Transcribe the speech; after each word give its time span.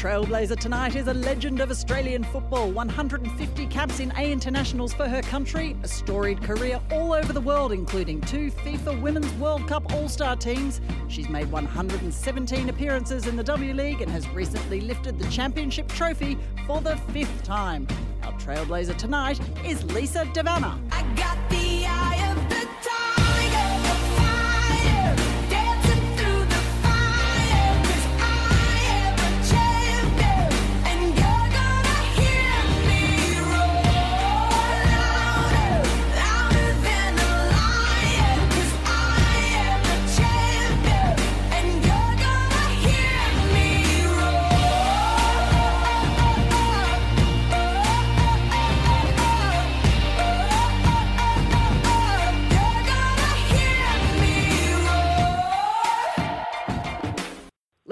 Trailblazer 0.00 0.58
tonight 0.58 0.96
is 0.96 1.08
a 1.08 1.12
legend 1.12 1.60
of 1.60 1.70
Australian 1.70 2.24
football. 2.24 2.70
150 2.70 3.66
caps 3.66 4.00
in 4.00 4.10
A 4.16 4.32
internationals 4.32 4.94
for 4.94 5.06
her 5.06 5.20
country, 5.20 5.76
a 5.82 5.88
storied 5.88 6.42
career 6.42 6.80
all 6.90 7.12
over 7.12 7.34
the 7.34 7.40
world, 7.42 7.70
including 7.70 8.18
two 8.22 8.50
FIFA 8.50 8.98
Women's 9.02 9.30
World 9.34 9.68
Cup 9.68 9.92
All 9.92 10.08
Star 10.08 10.36
teams. 10.36 10.80
She's 11.08 11.28
made 11.28 11.52
117 11.52 12.70
appearances 12.70 13.26
in 13.26 13.36
the 13.36 13.44
W 13.44 13.74
League 13.74 14.00
and 14.00 14.10
has 14.10 14.26
recently 14.30 14.80
lifted 14.80 15.18
the 15.18 15.28
championship 15.28 15.86
trophy 15.88 16.38
for 16.66 16.80
the 16.80 16.96
fifth 17.12 17.42
time. 17.42 17.86
Our 18.22 18.32
trailblazer 18.38 18.96
tonight 18.96 19.38
is 19.66 19.84
Lisa 19.92 20.24
De 20.32 20.42
Vanna. 20.42 20.80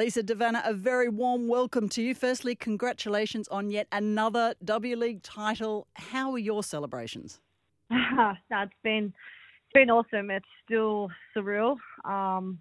Lisa 0.09 0.23
De 0.23 0.35
Vanna, 0.35 0.63
a 0.65 0.73
very 0.73 1.11
warm 1.11 1.49
welcome 1.49 1.87
to 1.91 2.01
you. 2.01 2.15
Firstly, 2.15 2.55
congratulations 2.55 3.47
on 3.49 3.71
yet 3.71 3.87
another 3.93 4.55
W 4.65 4.97
League 4.97 5.23
title. 5.23 5.87
How 5.97 6.33
are 6.33 6.39
your 6.39 6.63
celebrations? 6.63 7.41
no, 7.91 8.33
it's 8.51 8.73
been 8.83 9.13
it's 9.13 9.73
been 9.75 9.91
awesome. 9.91 10.31
It's 10.31 10.49
still 10.65 11.11
surreal. 11.37 11.77
Um, 12.07 12.59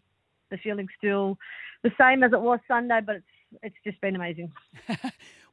the 0.51 0.57
feeling's 0.57 0.89
still 0.97 1.37
the 1.83 1.91
same 1.97 2.21
as 2.21 2.33
it 2.33 2.41
was 2.41 2.59
Sunday, 2.67 2.99
but 2.99 3.15
it's 3.15 3.25
it's 3.63 3.75
just 3.85 4.01
been 4.01 4.17
amazing. 4.17 4.51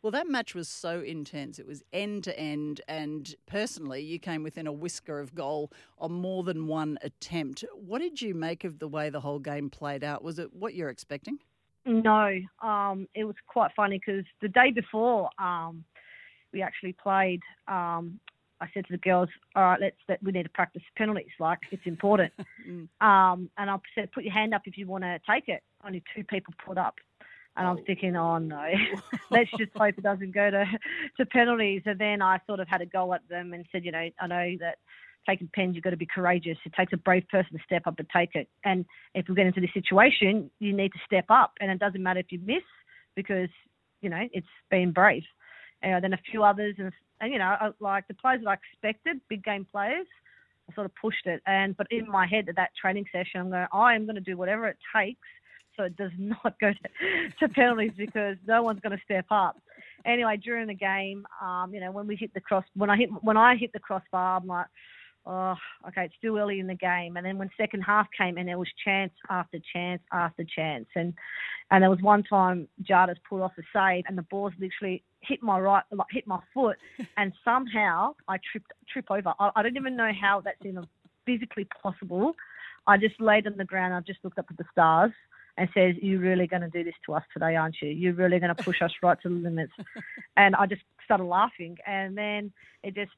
Well, 0.03 0.11
that 0.11 0.29
match 0.29 0.55
was 0.55 0.69
so 0.69 1.01
intense. 1.01 1.59
It 1.59 1.67
was 1.67 1.83
end 1.91 2.25
to 2.25 2.39
end, 2.39 2.83
and 2.87 3.35
personally, 3.47 4.03
you 4.03 4.19
came 4.19 4.43
within 4.43 4.67
a 4.67 4.73
whisker 4.73 5.19
of 5.19 5.35
goal 5.35 5.73
on 5.97 6.13
more 6.13 6.43
than 6.43 6.67
one 6.67 6.99
attempt. 7.01 7.65
What 7.75 8.01
did 8.01 8.21
you 8.21 8.35
make 8.35 8.65
of 8.65 8.81
the 8.81 8.89
way 8.89 9.09
the 9.09 9.21
whole 9.21 9.39
game 9.39 9.71
played 9.71 10.05
out? 10.05 10.23
Was 10.23 10.39
it 10.39 10.53
what 10.53 10.75
you're 10.75 10.91
expecting? 10.91 11.39
No, 11.87 12.41
um, 12.63 13.09
it 13.15 13.25
was 13.25 13.37
quite 13.47 13.71
funny 13.77 13.99
because 14.05 14.25
the 14.41 14.49
day 14.49 14.71
before 14.71 15.29
um, 15.39 15.85
we 16.53 16.63
actually 16.63 16.95
played, 16.95 17.43
um, 17.69 18.19
I 18.61 18.69
said 18.73 18.87
to 18.87 18.93
the 18.93 18.99
girls, 18.99 19.29
"All 19.55 19.63
right, 19.63 19.81
let's 19.81 19.97
let, 20.09 20.23
we 20.23 20.33
need 20.33 20.45
to 20.45 20.49
practice 20.49 20.83
penalties. 20.97 21.33
Like 21.39 21.59
it's 21.71 21.87
important." 21.87 22.33
um, 23.01 23.51
and 23.59 23.71
I 23.71 23.77
said, 23.95 24.13
"Put 24.13 24.25
your 24.25 24.33
hand 24.33 24.55
up 24.55 24.63
if 24.65 24.79
you 24.79 24.87
want 24.87 25.05
to 25.05 25.21
take 25.29 25.49
it." 25.49 25.63
Only 25.85 26.03
two 26.15 26.25
people 26.25 26.55
put 26.65 26.79
up. 26.79 26.95
And 27.57 27.69
I'm 27.69 27.85
thinking, 27.85 28.17
oh 28.17 28.39
no, 28.39 28.67
let's 29.31 29.51
just 29.57 29.71
hope 29.77 29.97
it 29.97 30.03
doesn't 30.03 30.35
go 30.35 30.51
to, 30.51 30.67
to 31.19 31.27
penalties. 31.27 31.83
And 31.87 31.99
then 31.99 32.21
I 32.21 32.41
sort 32.47 32.61
of 32.61 32.69
had 32.69 32.81
a 32.81 32.87
go 32.87 33.13
at 33.15 33.29
them 33.29 33.53
and 33.53 33.65
said, 33.71 33.85
you 33.85 33.93
know, 33.93 34.09
I 34.21 34.27
know 34.27 34.57
that 34.61 34.79
taking 35.29 35.49
pens, 35.55 35.75
you've 35.75 35.85
got 35.85 35.91
to 35.91 35.97
be 35.97 36.07
courageous. 36.07 36.59
It 36.65 36.73
takes 36.75 36.93
a 36.93 36.97
brave 36.97 37.29
person 37.29 37.57
to 37.57 37.65
step 37.65 37.87
up 37.87 37.99
and 37.99 38.09
take 38.15 38.35
it. 38.35 38.49
And 38.65 38.85
if 39.15 39.29
we 39.29 39.35
get 39.35 39.47
into 39.47 39.61
this 39.61 39.75
situation, 39.75 40.51
you 40.59 40.73
need 40.73 40.93
to 40.93 40.99
step 41.07 41.27
up. 41.29 41.53
And 41.61 41.71
it 41.71 41.79
doesn't 41.79 42.03
matter 42.03 42.21
if 42.21 42.31
you 42.31 42.41
miss 42.45 42.63
because, 43.15 43.49
you 44.01 44.11
know, 44.11 44.29
it's 44.33 44.47
being 44.71 44.93
brave. 44.93 45.23
And 45.83 46.03
then 46.03 46.15
a 46.15 46.21
few 46.31 46.43
others, 46.43 46.75
and, 46.79 46.93
and 47.21 47.33
you 47.33 47.39
know, 47.39 47.75
like 47.81 48.09
the 48.09 48.15
players 48.15 48.41
that 48.43 48.51
I 48.51 48.55
expected, 48.55 49.21
big 49.29 49.45
game 49.45 49.67
players, 49.71 50.07
I 50.71 50.75
sort 50.75 50.87
of 50.87 50.93
pushed 50.95 51.27
it. 51.27 51.43
And 51.47 51.77
but 51.77 51.87
in 51.91 52.09
my 52.09 52.27
head 52.27 52.49
at 52.49 52.57
that 52.57 52.71
training 52.81 53.05
session, 53.13 53.41
I'm 53.41 53.51
going, 53.51 53.67
I 53.73 53.95
am 53.95 54.07
going 54.07 54.15
to 54.15 54.23
do 54.23 54.37
whatever 54.37 54.67
it 54.67 54.79
takes 54.97 55.21
so 55.77 55.85
it 55.85 55.97
does 55.97 56.11
not 56.19 56.59
go 56.61 56.73
to, 56.73 57.47
to 57.47 57.53
penalties 57.53 57.93
because 57.97 58.37
no 58.47 58.63
one's 58.63 58.81
going 58.81 58.97
to 58.97 59.05
step 59.05 59.27
up. 59.31 59.61
Anyway, 60.05 60.37
during 60.37 60.67
the 60.67 60.75
game, 60.75 61.27
um, 61.41 61.73
you 61.73 61.81
know, 61.81 61.91
when 61.91 62.07
we 62.07 62.17
hit 62.17 62.33
the 62.35 62.41
cross, 62.41 62.65
when 62.75 62.91
I 62.91 62.97
hit 62.97 63.09
when 63.23 63.37
I 63.37 63.57
hit 63.57 63.73
the 63.73 63.79
crossbar, 63.79 64.39
I'm 64.39 64.47
like, 64.47 64.67
oh, 65.27 65.55
okay, 65.89 66.05
it's 66.05 66.15
too 66.23 66.37
early 66.37 66.61
in 66.61 66.67
the 66.67 66.75
game. 66.75 67.17
And 67.17 67.25
then 67.25 67.39
when 67.39 67.51
second 67.57 67.83
half 67.83 68.07
came 68.17 68.39
in, 68.39 68.47
there 68.47 68.59
was 68.59 68.69
chance 68.85 69.13
after 69.31 69.59
chance 69.73 70.03
after 70.13 70.45
chance, 70.45 70.87
and 70.95 71.15
and 71.71 71.83
there 71.83 71.91
was 71.91 72.01
one 72.01 72.23
time 72.23 72.69
Jarda's 72.83 73.19
pulled 73.29 73.43
off 73.43 73.53
a 73.59 73.63
save, 73.73 74.05
and 74.09 74.19
the 74.19 74.23
ball's 74.23 74.53
literally 74.59 75.03
hit 75.21 75.43
my 75.43 75.59
right, 75.59 75.83
like 75.91 76.07
hit 76.11 76.27
my 76.27 76.41
foot, 76.53 76.77
and 77.17 77.33
somehow 77.45 78.15
I 78.29 78.39
tripped 78.51 78.73
trip 78.93 79.07
over. 79.11 79.33
I, 79.39 79.51
I 79.57 79.63
don't 79.63 79.77
even 79.77 79.97
know 79.97 80.11
how 80.19 80.41
that's 80.41 80.65
even 80.65 80.87
physically 81.27 81.67
possible. 81.83 82.35
I 82.87 82.99
just 82.99 83.21
laid 83.21 83.47
on 83.47 83.57
the 83.57 83.65
ground. 83.65 83.95
I 83.95 84.01
just 84.01 84.23
looked 84.25 84.39
up 84.39 84.47
at 84.51 84.59
the 84.59 84.65
stars 84.73 85.13
and 85.57 85.69
says, 85.73 85.95
"You're 86.03 86.21
really 86.21 86.47
going 86.47 86.63
to 86.63 86.69
do 86.69 86.85
this 86.85 86.95
to 87.07 87.15
us 87.15 87.23
today, 87.33 87.57
aren't 87.57 87.77
you? 87.81 87.89
You're 87.89 88.15
really 88.15 88.39
going 88.39 88.55
to 88.55 88.63
push 88.63 88.83
us 88.83 88.93
right 89.03 89.21
to 89.23 89.29
the 89.29 89.35
limits." 89.35 89.73
And 90.37 90.57
I 90.57 90.67
just 90.67 90.83
started 91.05 91.25
laughing, 91.25 91.77
and 91.87 92.19
then 92.19 92.53
it 92.83 92.97
just, 92.97 93.13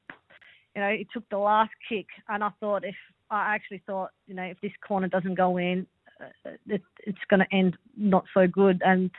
you 0.77 0.83
know, 0.83 0.89
it 0.89 1.07
took 1.11 1.27
the 1.29 1.39
last 1.39 1.71
kick, 1.89 2.05
and 2.29 2.43
I 2.43 2.51
thought 2.59 2.85
if 2.85 2.93
I 3.31 3.55
actually 3.55 3.81
thought, 3.87 4.11
you 4.27 4.35
know, 4.35 4.43
if 4.43 4.61
this 4.61 4.71
corner 4.87 5.07
doesn't 5.07 5.33
go 5.33 5.57
in, 5.57 5.87
uh, 6.21 6.51
it, 6.67 6.83
it's 6.99 7.17
going 7.31 7.39
to 7.39 7.51
end 7.51 7.75
not 7.97 8.25
so 8.31 8.45
good, 8.45 8.83
and 8.85 9.09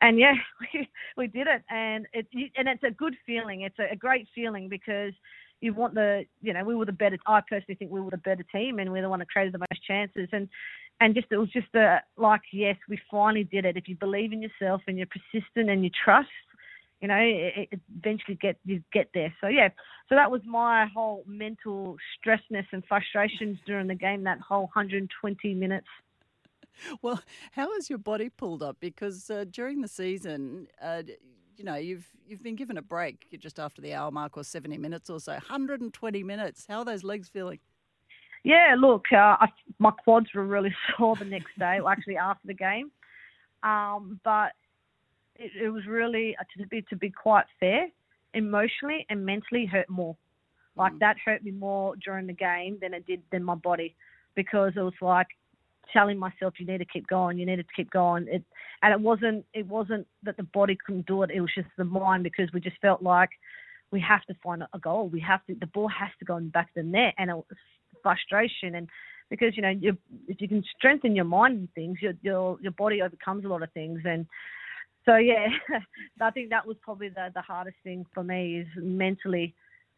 and 0.00 0.18
yeah, 0.18 0.34
we, 0.74 0.88
we 1.16 1.26
did 1.28 1.46
it, 1.46 1.62
and 1.70 2.08
it 2.12 2.26
and 2.56 2.66
it's 2.66 2.82
a 2.82 2.90
good 2.90 3.14
feeling. 3.24 3.60
It's 3.60 3.78
a, 3.78 3.92
a 3.92 3.96
great 3.96 4.26
feeling 4.34 4.68
because 4.68 5.12
you 5.60 5.72
want 5.74 5.94
the, 5.94 6.24
you 6.42 6.52
know, 6.52 6.64
we 6.64 6.74
were 6.74 6.84
the 6.84 6.92
better. 6.92 7.18
I 7.24 7.40
personally 7.48 7.76
think 7.76 7.92
we 7.92 8.00
were 8.00 8.10
the 8.10 8.16
better 8.16 8.44
team, 8.50 8.80
and 8.80 8.90
we're 8.90 9.02
the 9.02 9.08
one 9.08 9.20
that 9.20 9.30
created 9.30 9.54
the 9.54 9.58
most 9.58 9.84
chances, 9.86 10.28
and 10.32 10.48
and 11.00 11.14
just 11.14 11.28
it 11.30 11.36
was 11.36 11.50
just 11.50 11.72
a 11.76 12.00
like 12.16 12.42
yes, 12.52 12.76
we 12.88 12.98
finally 13.08 13.44
did 13.44 13.64
it. 13.64 13.76
If 13.76 13.86
you 13.86 13.94
believe 13.94 14.32
in 14.32 14.42
yourself 14.42 14.82
and 14.88 14.98
you're 14.98 15.06
persistent 15.06 15.70
and 15.70 15.84
you 15.84 15.90
trust, 16.04 16.30
you 17.00 17.08
know, 17.08 17.18
it, 17.18 17.68
it 17.72 17.80
eventually 17.98 18.36
get 18.40 18.56
you 18.64 18.82
get 18.92 19.10
there. 19.14 19.34
So 19.40 19.48
yeah, 19.48 19.68
so 20.08 20.14
that 20.14 20.30
was 20.30 20.40
my 20.46 20.86
whole 20.94 21.24
mental 21.26 21.96
stressness 22.16 22.66
and 22.72 22.84
frustrations 22.86 23.58
during 23.66 23.86
the 23.86 23.94
game. 23.94 24.24
That 24.24 24.40
whole 24.40 24.62
120 24.62 25.54
minutes. 25.54 25.86
Well, 27.02 27.20
how 27.52 27.72
has 27.74 27.88
your 27.88 27.98
body 27.98 28.28
pulled 28.28 28.62
up? 28.62 28.76
Because 28.80 29.30
uh, 29.30 29.46
during 29.50 29.80
the 29.80 29.88
season, 29.88 30.68
uh, 30.80 31.02
you 31.56 31.64
know, 31.64 31.76
you've 31.76 32.06
you've 32.26 32.42
been 32.42 32.56
given 32.56 32.76
a 32.78 32.82
break 32.82 33.26
just 33.38 33.58
after 33.58 33.80
the 33.80 33.94
hour 33.94 34.10
mark 34.10 34.36
or 34.36 34.44
70 34.44 34.78
minutes 34.78 35.10
or 35.10 35.20
so. 35.20 35.32
120 35.32 36.22
minutes. 36.22 36.66
How 36.68 36.78
are 36.78 36.84
those 36.84 37.04
legs 37.04 37.28
feeling? 37.28 37.60
Yeah, 38.44 38.76
look, 38.78 39.06
uh, 39.12 39.36
I, 39.40 39.48
my 39.78 39.90
quads 39.90 40.28
were 40.34 40.44
really 40.44 40.74
sore 40.96 41.16
the 41.16 41.24
next 41.24 41.58
day, 41.58 41.80
well, 41.80 41.88
actually 41.88 42.16
after 42.16 42.46
the 42.46 42.54
game. 42.54 42.92
Um, 43.62 44.20
but 44.22 44.52
it, 45.38 45.52
it 45.64 45.70
was 45.70 45.86
really, 45.86 46.36
uh, 46.38 46.44
to 46.58 46.66
be 46.68 46.82
to 46.90 46.96
be 46.96 47.10
quite 47.10 47.46
fair, 47.60 47.88
emotionally 48.34 49.06
and 49.10 49.24
mentally 49.24 49.66
hurt 49.66 49.88
more. 49.88 50.16
Like 50.76 50.98
that 51.00 51.16
hurt 51.24 51.42
me 51.42 51.52
more 51.52 51.94
during 51.96 52.26
the 52.26 52.34
game 52.34 52.78
than 52.80 52.92
it 52.94 53.06
did 53.06 53.22
than 53.32 53.42
my 53.42 53.54
body, 53.54 53.94
because 54.34 54.72
it 54.76 54.80
was 54.80 54.92
like 55.00 55.28
telling 55.92 56.18
myself 56.18 56.54
you 56.58 56.66
need 56.66 56.78
to 56.78 56.84
keep 56.84 57.06
going, 57.06 57.38
you 57.38 57.46
need 57.46 57.56
to 57.56 57.64
keep 57.74 57.90
going. 57.90 58.26
It 58.28 58.42
and 58.82 58.92
it 58.92 59.00
wasn't 59.00 59.44
it 59.54 59.66
wasn't 59.66 60.06
that 60.22 60.36
the 60.36 60.42
body 60.42 60.76
couldn't 60.84 61.06
do 61.06 61.22
it. 61.22 61.30
It 61.30 61.40
was 61.40 61.50
just 61.54 61.68
the 61.78 61.84
mind 61.84 62.24
because 62.24 62.48
we 62.52 62.60
just 62.60 62.80
felt 62.80 63.02
like 63.02 63.30
we 63.90 64.00
have 64.00 64.24
to 64.24 64.34
find 64.42 64.62
a 64.62 64.78
goal. 64.78 65.08
We 65.08 65.20
have 65.20 65.44
to 65.46 65.54
the 65.58 65.66
ball 65.66 65.88
has 65.88 66.10
to 66.18 66.24
go 66.24 66.36
in 66.36 66.44
the 66.44 66.50
back 66.50 66.68
of 66.76 66.84
the 66.84 66.90
net, 66.90 67.14
and 67.18 67.30
it 67.30 67.36
was 67.36 67.44
frustration 68.02 68.74
and 68.74 68.88
because 69.30 69.56
you 69.56 69.62
know 69.62 69.70
you 69.70 69.96
if 70.28 70.40
you 70.40 70.48
can 70.48 70.62
strengthen 70.76 71.16
your 71.16 71.24
mind 71.24 71.58
and 71.58 71.72
things, 71.74 71.98
your 72.02 72.12
your 72.20 72.58
your 72.60 72.72
body 72.72 73.00
overcomes 73.00 73.44
a 73.44 73.48
lot 73.48 73.62
of 73.62 73.72
things 73.72 74.00
and. 74.04 74.26
So 75.06 75.16
yeah, 75.16 75.46
I 76.20 76.30
think 76.30 76.50
that 76.50 76.66
was 76.66 76.76
probably 76.82 77.08
the, 77.08 77.30
the 77.34 77.40
hardest 77.42 77.76
thing 77.84 78.04
for 78.12 78.22
me 78.24 78.60
is 78.60 78.66
mentally 78.76 79.54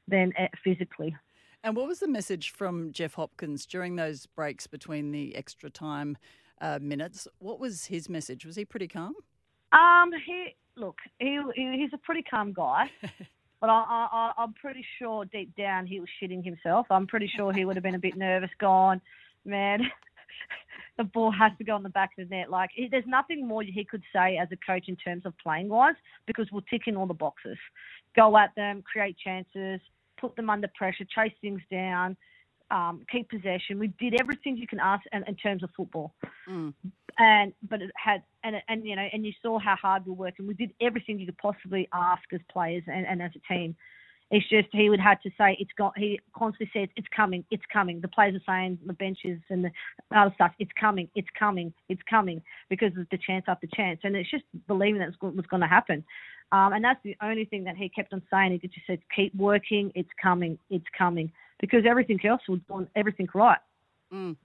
than 0.06 0.32
uh, 0.38 0.46
physically. 0.62 1.16
And 1.64 1.74
what 1.74 1.88
was 1.88 1.98
the 1.98 2.08
message 2.08 2.50
from 2.50 2.92
Jeff 2.92 3.14
Hopkins 3.14 3.66
during 3.66 3.96
those 3.96 4.26
breaks 4.26 4.66
between 4.66 5.10
the 5.10 5.34
extra 5.34 5.70
time 5.70 6.16
uh, 6.60 6.78
minutes? 6.80 7.26
What 7.38 7.58
was 7.58 7.86
his 7.86 8.08
message? 8.08 8.44
Was 8.44 8.56
he 8.56 8.64
pretty 8.64 8.86
calm? 8.86 9.14
Um, 9.72 10.10
he 10.26 10.54
look, 10.76 10.96
he, 11.18 11.40
he 11.54 11.78
he's 11.78 11.92
a 11.92 11.98
pretty 11.98 12.22
calm 12.22 12.52
guy, 12.52 12.90
but 13.60 13.68
I, 13.70 13.84
I 13.88 14.08
I- 14.12 14.42
I'm 14.42 14.52
pretty 14.54 14.84
sure 14.98 15.24
deep 15.26 15.54
down 15.56 15.86
he 15.86 16.00
was 16.00 16.08
shitting 16.22 16.44
himself. 16.44 16.86
I'm 16.90 17.06
pretty 17.06 17.30
sure 17.34 17.52
he 17.52 17.64
would 17.64 17.76
have 17.76 17.82
been 17.82 17.94
a 17.96 17.98
bit 17.98 18.16
nervous, 18.16 18.50
gone, 18.58 19.00
man. 19.44 19.80
The 20.98 21.04
ball 21.04 21.30
has 21.30 21.52
to 21.58 21.64
go 21.64 21.74
on 21.74 21.82
the 21.82 21.88
back 21.88 22.10
of 22.18 22.28
the 22.28 22.36
net. 22.36 22.50
Like, 22.50 22.70
he, 22.74 22.88
there's 22.90 23.04
nothing 23.06 23.46
more 23.46 23.62
he 23.62 23.84
could 23.84 24.02
say 24.12 24.36
as 24.36 24.48
a 24.52 24.56
coach 24.56 24.88
in 24.88 24.96
terms 24.96 25.24
of 25.24 25.32
playing 25.38 25.68
wise 25.68 25.94
because 26.26 26.48
we'll 26.52 26.64
tick 26.68 26.82
in 26.86 26.96
all 26.96 27.06
the 27.06 27.14
boxes. 27.14 27.56
Go 28.16 28.36
at 28.36 28.54
them, 28.56 28.82
create 28.82 29.16
chances, 29.16 29.80
put 30.20 30.34
them 30.36 30.50
under 30.50 30.68
pressure, 30.76 31.04
chase 31.04 31.32
things 31.40 31.60
down, 31.70 32.16
um, 32.70 33.02
keep 33.10 33.30
possession. 33.30 33.78
We 33.78 33.88
did 33.98 34.20
everything 34.20 34.56
you 34.56 34.66
can 34.66 34.80
ask 34.80 35.04
in, 35.12 35.22
in 35.26 35.36
terms 35.36 35.62
of 35.62 35.70
football 35.76 36.14
Mm. 36.48 36.72
and 37.18 37.52
but 37.68 37.82
it 37.82 37.90
had 37.94 38.22
and 38.42 38.56
and 38.68 38.86
you 38.86 38.96
know 38.96 39.06
and 39.12 39.26
you 39.26 39.32
saw 39.42 39.58
how 39.58 39.76
hard 39.76 40.06
we 40.06 40.12
were 40.12 40.18
working. 40.18 40.46
We 40.46 40.54
did 40.54 40.72
everything 40.80 41.18
you 41.18 41.26
could 41.26 41.36
possibly 41.38 41.88
ask 41.92 42.22
as 42.32 42.40
players 42.50 42.82
and, 42.86 43.06
and 43.06 43.20
as 43.20 43.32
a 43.36 43.52
team. 43.52 43.76
It's 44.30 44.46
just 44.48 44.68
he 44.72 44.90
would 44.90 45.00
have 45.00 45.20
to 45.22 45.30
say 45.38 45.56
it's 45.58 45.70
got. 45.78 45.96
He 45.96 46.20
constantly 46.36 46.70
says 46.74 46.88
it's 46.96 47.06
coming, 47.14 47.44
it's 47.50 47.62
coming. 47.72 48.00
The 48.00 48.08
players 48.08 48.34
are 48.34 48.44
saying 48.46 48.78
the 48.86 48.92
benches 48.92 49.40
and 49.48 49.64
the 49.64 49.70
other 50.14 50.32
stuff. 50.34 50.52
It's 50.58 50.70
coming, 50.78 51.08
it's 51.14 51.28
coming, 51.38 51.72
it's 51.88 52.02
coming 52.08 52.42
because 52.68 52.92
of 52.98 53.06
the 53.10 53.18
chance 53.18 53.46
after 53.48 53.66
chance, 53.74 54.00
and 54.04 54.14
it's 54.14 54.30
just 54.30 54.44
believing 54.66 55.00
that 55.00 55.08
it 55.08 55.16
was 55.22 55.46
going 55.46 55.62
to 55.62 55.66
happen. 55.66 56.04
Um, 56.52 56.74
and 56.74 56.84
that's 56.84 57.00
the 57.04 57.16
only 57.22 57.46
thing 57.46 57.64
that 57.64 57.76
he 57.76 57.88
kept 57.88 58.12
on 58.12 58.22
saying. 58.30 58.58
He 58.60 58.68
just 58.68 58.86
said, 58.86 59.00
"Keep 59.16 59.34
working. 59.34 59.92
It's 59.94 60.10
coming. 60.22 60.58
It's 60.68 60.86
coming." 60.96 61.32
Because 61.60 61.84
everything 61.88 62.20
else 62.24 62.42
was 62.48 62.60
doing 62.68 62.86
everything 62.94 63.28
right. 63.34 63.58
Mm. 64.12 64.36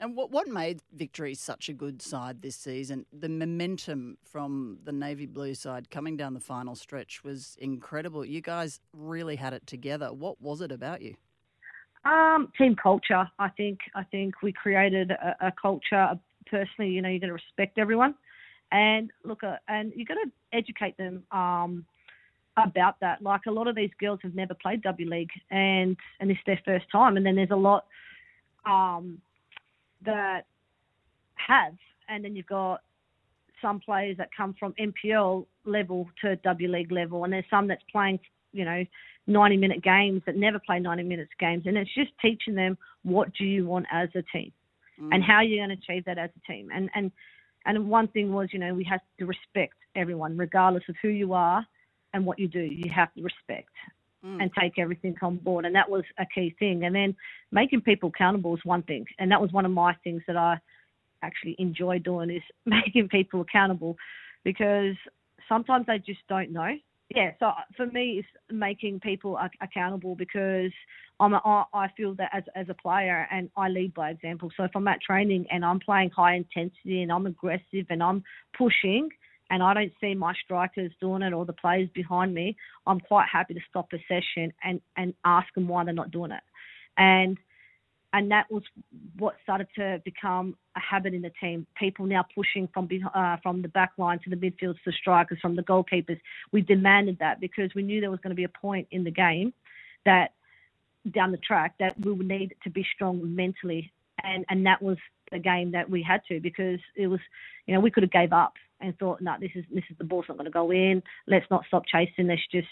And 0.00 0.14
what 0.14 0.30
what 0.30 0.46
made 0.46 0.80
Victory 0.92 1.34
such 1.34 1.68
a 1.68 1.72
good 1.72 2.00
side 2.00 2.40
this 2.40 2.56
season? 2.56 3.04
The 3.12 3.28
momentum 3.28 4.18
from 4.22 4.78
the 4.84 4.92
navy 4.92 5.26
blue 5.26 5.54
side 5.54 5.90
coming 5.90 6.16
down 6.16 6.34
the 6.34 6.40
final 6.40 6.76
stretch 6.76 7.24
was 7.24 7.56
incredible. 7.60 8.24
You 8.24 8.40
guys 8.40 8.80
really 8.92 9.36
had 9.36 9.52
it 9.52 9.66
together. 9.66 10.12
What 10.12 10.40
was 10.40 10.60
it 10.60 10.70
about 10.70 11.02
you? 11.02 11.16
Um, 12.04 12.52
team 12.56 12.76
culture. 12.76 13.28
I 13.38 13.48
think. 13.48 13.80
I 13.94 14.04
think 14.04 14.40
we 14.42 14.52
created 14.52 15.10
a, 15.10 15.48
a 15.48 15.52
culture. 15.60 16.18
Personally, 16.46 16.92
you 16.92 17.02
know, 17.02 17.08
you 17.08 17.18
got 17.20 17.26
to 17.26 17.32
respect 17.32 17.76
everyone, 17.76 18.14
and 18.70 19.10
look, 19.24 19.42
uh, 19.42 19.56
and 19.66 19.92
you 19.96 20.04
got 20.06 20.14
to 20.14 20.30
educate 20.52 20.96
them 20.96 21.24
um, 21.32 21.84
about 22.56 23.00
that. 23.00 23.20
Like 23.20 23.42
a 23.46 23.50
lot 23.50 23.66
of 23.66 23.74
these 23.74 23.90
girls 24.00 24.20
have 24.22 24.34
never 24.34 24.54
played 24.54 24.82
W 24.82 25.10
League, 25.10 25.32
and 25.50 25.96
and 26.20 26.30
it's 26.30 26.40
their 26.46 26.60
first 26.64 26.86
time. 26.90 27.16
And 27.16 27.26
then 27.26 27.34
there's 27.34 27.50
a 27.50 27.56
lot 27.56 27.86
um, 28.64 29.20
that 30.04 30.46
have, 31.34 31.74
and 32.08 32.24
then 32.24 32.36
you've 32.36 32.46
got 32.46 32.82
some 33.60 33.80
players 33.80 34.16
that 34.18 34.28
come 34.36 34.54
from 34.58 34.74
NPL 34.74 35.46
level 35.64 36.08
to 36.22 36.36
W 36.36 36.68
League 36.68 36.92
level, 36.92 37.24
and 37.24 37.32
there's 37.32 37.44
some 37.50 37.66
that's 37.68 37.82
playing, 37.90 38.20
you 38.52 38.64
know, 38.64 38.84
90 39.26 39.56
minute 39.56 39.82
games 39.82 40.22
that 40.26 40.36
never 40.36 40.58
play 40.58 40.78
90 40.80 41.02
minutes 41.02 41.30
games, 41.38 41.64
and 41.66 41.76
it's 41.76 41.92
just 41.94 42.10
teaching 42.20 42.54
them 42.54 42.78
what 43.02 43.32
do 43.34 43.44
you 43.44 43.66
want 43.66 43.86
as 43.92 44.08
a 44.14 44.22
team, 44.32 44.52
mm. 45.00 45.08
and 45.12 45.22
how 45.22 45.40
you're 45.40 45.64
going 45.64 45.76
to 45.76 45.82
achieve 45.82 46.04
that 46.04 46.18
as 46.18 46.30
a 46.36 46.52
team. 46.52 46.70
And 46.72 46.88
and 46.94 47.10
and 47.66 47.88
one 47.88 48.08
thing 48.08 48.32
was, 48.32 48.48
you 48.52 48.58
know, 48.58 48.74
we 48.74 48.84
have 48.84 49.00
to 49.18 49.26
respect 49.26 49.74
everyone, 49.94 50.36
regardless 50.36 50.84
of 50.88 50.96
who 51.02 51.08
you 51.08 51.32
are 51.34 51.66
and 52.14 52.24
what 52.24 52.38
you 52.38 52.48
do. 52.48 52.60
You 52.60 52.90
have 52.90 53.12
to 53.14 53.22
respect 53.22 53.70
Mm. 54.24 54.42
and 54.42 54.50
take 54.60 54.80
everything 54.80 55.14
on 55.22 55.36
board, 55.36 55.64
and 55.64 55.76
that 55.76 55.88
was 55.88 56.02
a 56.18 56.26
key 56.34 56.52
thing. 56.58 56.84
And 56.84 56.92
then 56.92 57.14
making 57.52 57.82
people 57.82 58.08
accountable 58.08 58.56
is 58.56 58.64
one 58.64 58.82
thing, 58.82 59.06
and 59.20 59.30
that 59.30 59.40
was 59.40 59.52
one 59.52 59.64
of 59.64 59.70
my 59.70 59.94
things 60.02 60.22
that 60.26 60.36
I 60.36 60.58
actually 61.22 61.54
enjoy 61.58 62.00
doing 62.00 62.30
is 62.30 62.42
making 62.66 63.08
people 63.10 63.40
accountable 63.42 63.96
because 64.44 64.96
sometimes 65.48 65.86
they 65.86 65.98
just 65.98 66.20
don't 66.28 66.52
know. 66.52 66.74
Yeah, 67.14 67.30
so 67.38 67.52
for 67.76 67.86
me, 67.86 68.18
it's 68.18 68.28
making 68.50 69.00
people 69.00 69.38
ac- 69.42 69.56
accountable 69.62 70.14
because 70.14 70.72
I'm 71.20 71.32
a, 71.32 71.40
I 71.44 71.64
I 71.72 71.88
feel 71.96 72.14
that 72.16 72.30
as 72.34 72.42
as 72.54 72.68
a 72.68 72.74
player 72.74 73.26
and 73.30 73.48
I 73.56 73.68
lead 73.68 73.94
by 73.94 74.10
example. 74.10 74.50
So 74.56 74.64
if 74.64 74.72
I'm 74.74 74.86
at 74.88 75.00
training 75.00 75.46
and 75.50 75.64
I'm 75.64 75.80
playing 75.80 76.10
high 76.10 76.34
intensity 76.34 77.02
and 77.02 77.10
I'm 77.10 77.26
aggressive 77.26 77.86
and 77.88 78.02
I'm 78.02 78.22
pushing 78.56 79.08
and 79.50 79.62
I 79.62 79.74
don't 79.74 79.92
see 80.00 80.14
my 80.14 80.34
strikers 80.44 80.92
doing 81.00 81.22
it 81.22 81.32
or 81.32 81.44
the 81.44 81.52
players 81.52 81.88
behind 81.94 82.34
me, 82.34 82.56
I'm 82.86 83.00
quite 83.00 83.28
happy 83.30 83.54
to 83.54 83.60
stop 83.68 83.88
a 83.92 83.98
session 84.08 84.52
and 84.62 84.80
and 84.96 85.14
ask 85.24 85.52
them 85.54 85.68
why 85.68 85.84
they're 85.84 85.94
not 85.94 86.10
doing 86.10 86.32
it. 86.32 86.42
And 86.96 87.38
and 88.12 88.30
that 88.30 88.50
was 88.50 88.62
what 89.18 89.36
started 89.42 89.68
to 89.76 90.00
become 90.04 90.56
a 90.76 90.80
habit 90.80 91.12
in 91.12 91.22
the 91.22 91.32
team. 91.40 91.66
People 91.78 92.06
now 92.06 92.24
pushing 92.34 92.68
from 92.72 92.88
uh, 93.14 93.36
from 93.42 93.62
the 93.62 93.68
back 93.68 93.92
line 93.98 94.18
to 94.20 94.30
the 94.30 94.36
midfield 94.36 94.76
to 94.84 94.92
strikers, 94.92 95.38
from 95.40 95.56
the 95.56 95.62
goalkeepers. 95.62 96.20
We 96.52 96.62
demanded 96.62 97.18
that 97.20 97.40
because 97.40 97.74
we 97.74 97.82
knew 97.82 98.00
there 98.00 98.10
was 98.10 98.20
going 98.20 98.30
to 98.30 98.36
be 98.36 98.44
a 98.44 98.48
point 98.48 98.88
in 98.90 99.04
the 99.04 99.10
game 99.10 99.52
that 100.04 100.32
down 101.12 101.32
the 101.32 101.38
track 101.38 101.74
that 101.78 101.98
we 102.00 102.12
would 102.12 102.26
need 102.26 102.54
to 102.64 102.70
be 102.70 102.86
strong 102.94 103.34
mentally, 103.34 103.92
and 104.22 104.44
and 104.48 104.64
that 104.66 104.80
was 104.82 104.96
the 105.30 105.38
game 105.38 105.72
that 105.72 105.88
we 105.90 106.02
had 106.02 106.22
to 106.28 106.40
because 106.40 106.80
it 106.96 107.06
was, 107.06 107.20
you 107.66 107.74
know, 107.74 107.80
we 107.80 107.90
could 107.90 108.02
have 108.02 108.10
gave 108.10 108.32
up 108.32 108.54
and 108.80 108.96
thought, 108.98 109.20
no, 109.20 109.34
this 109.40 109.50
is 109.54 109.64
this 109.72 109.84
is 109.90 109.98
the 109.98 110.04
ball's 110.04 110.26
not 110.28 110.36
going 110.36 110.46
to 110.46 110.50
go 110.50 110.70
in. 110.70 111.02
Let's 111.26 111.46
not 111.50 111.64
stop 111.66 111.84
chasing. 111.86 112.28
Let's 112.28 112.42
just, 112.50 112.68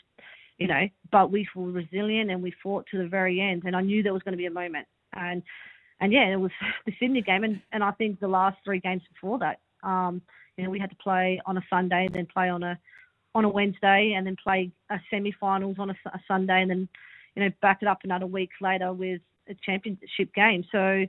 you 0.59 0.67
know. 0.67 0.89
But 1.11 1.31
we 1.31 1.49
were 1.55 1.71
resilient 1.71 2.31
and 2.31 2.43
we 2.43 2.55
fought 2.63 2.87
to 2.91 2.99
the 2.99 3.09
very 3.09 3.41
end. 3.41 3.63
And 3.65 3.77
I 3.77 3.81
knew 3.81 4.03
there 4.03 4.13
was 4.13 4.23
going 4.23 4.33
to 4.35 4.39
be 4.39 4.47
a 4.47 4.51
moment. 4.51 4.87
And 5.15 5.43
and 6.01 6.13
yeah, 6.13 6.33
it 6.33 6.37
was 6.37 6.51
the 6.87 6.93
Sydney 7.01 7.23
game, 7.23 7.45
and 7.45 7.61
and 7.73 7.83
I 7.83 7.91
think 7.93 8.21
the 8.21 8.29
last 8.29 8.59
three 8.65 8.81
games 8.81 9.03
before 9.13 9.39
that, 9.39 9.61
um, 9.83 10.23
you 10.57 10.65
know, 10.65 10.71
we 10.71 10.79
had 10.79 10.91
to 10.91 10.97
play 10.97 11.41
on 11.47 11.57
a 11.57 11.63
Sunday, 11.69 12.09
then 12.13 12.27
play 12.27 12.49
on 12.49 12.63
a 12.63 12.79
on 13.35 13.45
a 13.45 13.49
Wednesday, 13.49 14.15
and 14.17 14.27
then 14.27 14.37
play 14.43 14.71
a 14.91 14.99
semi-finals 15.11 15.77
on 15.79 15.91
a, 15.91 15.97
a 16.07 16.21
Sunday, 16.27 16.63
and 16.63 16.71
then 16.71 16.89
you 17.35 17.45
know 17.45 17.51
back 17.61 17.79
it 17.83 17.89
up 17.89 18.01
another 18.05 18.27
week 18.27 18.51
later 18.61 18.93
with 18.93 19.21
a 19.49 19.55
championship 19.65 20.33
game. 20.35 20.65
So 20.73 21.07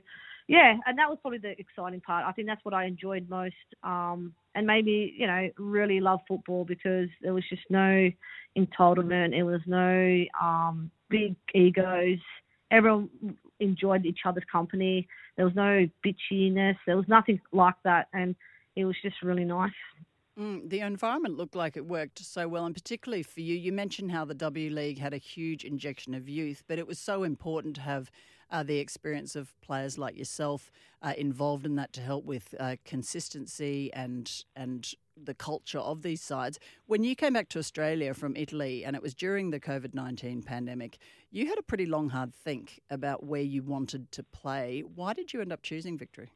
yeah, 0.48 0.74
and 0.86 0.98
that 0.98 1.10
was 1.10 1.18
probably 1.20 1.38
the 1.38 1.54
exciting 1.60 2.00
part. 2.00 2.24
I 2.26 2.32
think 2.32 2.48
that's 2.48 2.64
what 2.64 2.72
I 2.72 2.86
enjoyed 2.86 3.28
most, 3.28 3.54
um, 3.82 4.32
and 4.54 4.66
maybe 4.66 5.14
you 5.16 5.26
know 5.26 5.50
really 5.58 6.00
love 6.00 6.20
football 6.26 6.64
because 6.64 7.08
there 7.22 7.34
was 7.34 7.44
just 7.50 7.62
no 7.68 8.10
entitlement. 8.56 9.36
It 9.36 9.42
was 9.42 9.60
no 9.66 10.24
um, 10.40 10.90
big 11.10 11.36
egos. 11.54 12.18
Everyone 12.70 13.10
enjoyed 13.60 14.06
each 14.06 14.20
other's 14.24 14.44
company. 14.50 15.06
There 15.36 15.44
was 15.44 15.54
no 15.54 15.86
bitchiness. 16.04 16.76
There 16.86 16.96
was 16.96 17.08
nothing 17.08 17.40
like 17.52 17.76
that, 17.84 18.08
and 18.14 18.34
it 18.74 18.86
was 18.86 18.96
just 19.02 19.22
really 19.22 19.44
nice. 19.44 19.70
Mm, 20.38 20.70
the 20.70 20.80
environment 20.80 21.36
looked 21.36 21.56
like 21.56 21.76
it 21.76 21.84
worked 21.84 22.20
so 22.20 22.48
well, 22.48 22.64
and 22.64 22.74
particularly 22.74 23.22
for 23.22 23.40
you. 23.40 23.54
You 23.54 23.72
mentioned 23.72 24.12
how 24.12 24.24
the 24.24 24.34
W 24.34 24.70
League 24.70 24.98
had 24.98 25.12
a 25.12 25.18
huge 25.18 25.64
injection 25.64 26.14
of 26.14 26.26
youth, 26.26 26.62
but 26.66 26.78
it 26.78 26.86
was 26.86 26.98
so 26.98 27.22
important 27.22 27.74
to 27.76 27.82
have 27.82 28.10
uh, 28.50 28.62
the 28.62 28.78
experience 28.78 29.36
of 29.36 29.58
players 29.60 29.98
like 29.98 30.16
yourself 30.16 30.70
uh, 31.02 31.14
involved 31.16 31.66
in 31.66 31.76
that 31.76 31.92
to 31.94 32.00
help 32.00 32.24
with 32.24 32.54
uh, 32.58 32.76
consistency 32.84 33.92
and 33.92 34.44
and 34.56 34.94
the 35.20 35.34
culture 35.34 35.80
of 35.80 36.02
these 36.02 36.22
sides. 36.22 36.60
When 36.86 37.02
you 37.02 37.16
came 37.16 37.32
back 37.32 37.48
to 37.50 37.58
Australia 37.58 38.14
from 38.14 38.36
Italy, 38.36 38.84
and 38.84 38.94
it 38.94 39.02
was 39.02 39.14
during 39.14 39.50
the 39.50 39.60
COVID 39.60 39.94
nineteen 39.94 40.42
pandemic, 40.42 40.98
you 41.30 41.48
had 41.48 41.58
a 41.58 41.62
pretty 41.62 41.86
long, 41.86 42.10
hard 42.10 42.34
think 42.34 42.80
about 42.90 43.24
where 43.24 43.42
you 43.42 43.62
wanted 43.62 44.12
to 44.12 44.22
play. 44.22 44.82
Why 44.82 45.12
did 45.12 45.32
you 45.32 45.40
end 45.40 45.52
up 45.52 45.62
choosing 45.62 45.98
Victory? 45.98 46.30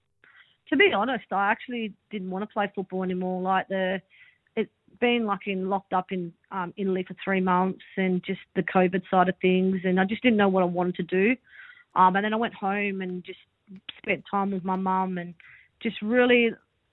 to 0.72 0.76
be 0.76 0.92
honest, 0.92 1.26
I 1.30 1.50
actually 1.50 1.92
didn't 2.10 2.30
want 2.30 2.48
to 2.48 2.52
play 2.52 2.70
football 2.74 3.02
anymore. 3.02 3.42
Like 3.42 3.68
the, 3.68 4.00
it's 4.56 4.70
been 5.00 5.26
like 5.26 5.46
in 5.46 5.68
locked 5.68 5.92
up 5.92 6.12
in 6.12 6.32
um, 6.50 6.72
Italy 6.78 7.04
for 7.06 7.14
three 7.22 7.40
months, 7.40 7.82
and 7.96 8.22
just 8.24 8.40
the 8.56 8.62
COVID 8.62 9.02
side 9.10 9.28
of 9.28 9.34
things, 9.42 9.80
and 9.84 10.00
I 10.00 10.04
just 10.04 10.22
didn't 10.22 10.38
know 10.38 10.48
what 10.48 10.62
I 10.62 10.66
wanted 10.66 10.94
to 10.96 11.02
do. 11.02 11.36
Um, 11.94 12.16
and 12.16 12.24
then 12.24 12.34
I 12.34 12.36
went 12.36 12.54
home 12.54 13.00
and 13.00 13.24
just 13.24 13.38
spent 13.98 14.24
time 14.30 14.50
with 14.50 14.64
my 14.64 14.76
mum 14.76 15.18
and 15.18 15.34
just 15.82 16.00
really 16.02 16.50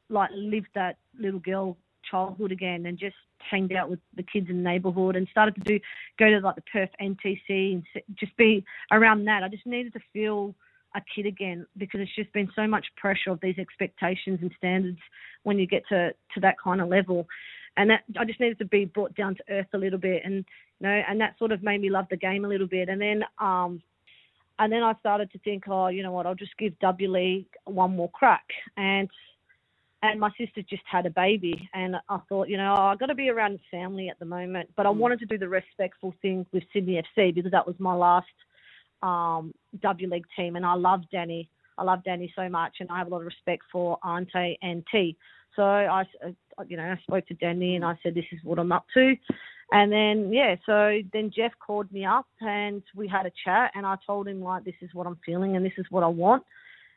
like 0.09 0.29
lived 0.33 0.69
that 0.75 0.97
little 1.19 1.39
girl 1.39 1.77
childhood 2.09 2.51
again, 2.51 2.85
and 2.85 2.97
just 2.97 3.15
hanged 3.49 3.71
out 3.73 3.89
with 3.89 3.99
the 4.15 4.23
kids 4.23 4.49
in 4.49 4.57
the 4.57 4.69
neighbourhood 4.69 5.15
and 5.15 5.27
started 5.29 5.55
to 5.55 5.61
do 5.61 5.79
go 6.17 6.29
to 6.29 6.39
like 6.39 6.55
the 6.55 6.63
Perth 6.71 6.89
NTC 7.01 7.73
and 7.73 7.83
just 8.15 8.35
be 8.37 8.63
around 8.91 9.25
that. 9.25 9.43
I 9.43 9.47
just 9.47 9.65
needed 9.65 9.93
to 9.93 9.99
feel 10.11 10.55
a 10.95 11.01
kid 11.15 11.25
again 11.25 11.65
because 11.77 11.99
it's 12.01 12.15
just 12.15 12.33
been 12.33 12.49
so 12.55 12.67
much 12.67 12.85
pressure 12.97 13.29
of 13.29 13.39
these 13.41 13.57
expectations 13.59 14.39
and 14.41 14.51
standards 14.57 14.97
when 15.43 15.59
you 15.59 15.67
get 15.67 15.83
to 15.89 16.11
to 16.33 16.39
that 16.41 16.55
kind 16.61 16.81
of 16.81 16.87
level 16.87 17.27
and 17.77 17.89
that 17.89 18.03
I 18.17 18.25
just 18.25 18.39
needed 18.39 18.57
to 18.59 18.65
be 18.65 18.85
brought 18.85 19.15
down 19.15 19.35
to 19.35 19.43
earth 19.49 19.67
a 19.73 19.77
little 19.77 19.99
bit 19.99 20.23
and 20.25 20.45
you 20.79 20.87
know 20.87 21.01
and 21.07 21.21
that 21.21 21.37
sort 21.37 21.51
of 21.51 21.61
made 21.61 21.81
me 21.81 21.89
love 21.89 22.07
the 22.09 22.17
game 22.17 22.43
a 22.43 22.47
little 22.47 22.67
bit 22.67 22.89
and 22.89 22.99
then 22.99 23.23
um 23.39 23.81
and 24.59 24.71
then 24.71 24.83
I 24.83 24.93
started 24.99 25.31
to 25.31 25.39
think 25.39 25.63
oh 25.67 25.87
you 25.87 26.03
know 26.03 26.11
what 26.11 26.25
I'll 26.25 26.35
just 26.35 26.57
give 26.57 26.77
W 26.79 27.11
League 27.11 27.47
one 27.65 27.95
more 27.95 28.09
crack 28.11 28.45
and 28.77 29.09
and 30.01 30.19
my 30.19 30.29
sister 30.37 30.61
just 30.61 30.83
had 30.89 31.05
a 31.05 31.09
baby, 31.09 31.69
and 31.73 31.97
I 32.07 32.19
thought, 32.29 32.47
you 32.47 32.55
know, 32.55 32.73
oh, 32.77 32.83
I 32.83 32.95
got 32.95 33.07
to 33.07 33.15
be 33.15 33.29
around 33.29 33.59
family 33.69 34.07
at 34.07 34.17
the 34.17 34.25
moment, 34.25 34.69
but 34.77 34.85
I 34.85 34.89
wanted 34.89 35.19
to 35.19 35.25
do 35.25 35.37
the 35.37 35.49
respectful 35.49 36.13
thing 36.21 36.45
with 36.53 36.63
Sydney 36.71 37.03
FC 37.17 37.35
because 37.35 37.51
that 37.51 37.67
was 37.67 37.75
my 37.79 37.93
last 37.93 38.27
um, 39.03 39.53
W 39.81 40.09
League 40.09 40.25
team, 40.37 40.55
and 40.55 40.65
I 40.65 40.75
love 40.75 41.01
Danny. 41.11 41.49
I 41.77 41.83
love 41.83 42.03
Danny 42.05 42.31
so 42.33 42.47
much, 42.47 42.77
and 42.79 42.89
I 42.89 42.97
have 42.97 43.07
a 43.07 43.09
lot 43.09 43.19
of 43.19 43.25
respect 43.25 43.63
for 43.71 43.97
Ante 44.03 44.57
and 44.61 44.85
T. 44.89 45.17
So 45.55 45.63
I, 45.63 46.05
uh, 46.25 46.63
you 46.67 46.77
know, 46.77 46.83
I 46.83 46.97
spoke 47.03 47.27
to 47.27 47.33
Danny 47.33 47.75
and 47.75 47.83
I 47.83 47.97
said, 48.03 48.13
this 48.13 48.25
is 48.31 48.39
what 48.43 48.59
I'm 48.59 48.71
up 48.71 48.85
to. 48.93 49.15
And 49.71 49.91
then, 49.91 50.33
yeah, 50.33 50.55
so 50.65 50.99
then 51.13 51.31
Jeff 51.35 51.51
called 51.65 51.91
me 51.91 52.03
up 52.03 52.25
and 52.41 52.81
we 52.95 53.07
had 53.07 53.27
a 53.27 53.31
chat 53.45 53.71
and 53.75 53.85
I 53.85 53.97
told 54.05 54.27
him, 54.27 54.41
like, 54.41 54.63
this 54.63 54.75
is 54.81 54.89
what 54.93 55.05
I'm 55.05 55.19
feeling 55.23 55.55
and 55.55 55.65
this 55.65 55.73
is 55.77 55.85
what 55.89 56.03
I 56.03 56.07
want. 56.07 56.43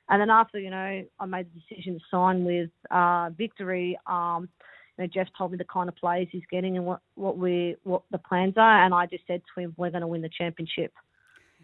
And 0.09 0.21
then 0.21 0.31
after, 0.31 0.59
you 0.59 0.71
know, 0.71 1.05
I 1.21 1.27
made 1.27 1.47
the 1.47 1.61
decision 1.61 1.95
to 1.95 2.01
sign 2.11 2.45
with 2.45 2.71
uh, 2.91 3.31
Victory, 3.37 3.99
um, 4.07 4.49
you 4.97 5.05
know, 5.05 5.11
Jeff 5.13 5.29
told 5.37 5.53
me 5.53 5.59
the 5.59 5.65
kind 5.65 5.89
of 5.89 5.97
plays 5.97 6.29
he's 6.31 6.43
getting 6.51 6.77
and 6.77 6.87
what, 6.87 7.01
what 7.15 7.37
we 7.37 7.77
what 7.85 8.03
the 8.11 8.19
plans 8.19 8.55
are. 8.57 8.85
And 8.85 8.95
I 8.95 9.07
just 9.07 9.27
said 9.27 9.43
to 9.55 9.61
him, 9.61 9.75
we're 9.77 9.91
going 9.91 10.03
to 10.03 10.07
win 10.07 10.23
the 10.23 10.31
championship. 10.31 10.93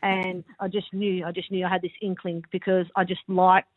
And 0.03 0.45
I 0.61 0.69
just 0.69 0.93
knew, 0.93 1.25
I 1.25 1.33
just 1.33 1.51
knew 1.51 1.67
I 1.67 1.69
had 1.69 1.83
this 1.83 1.91
inkling 2.01 2.45
because 2.53 2.87
I 2.95 3.05
just 3.05 3.23
liked 3.27 3.69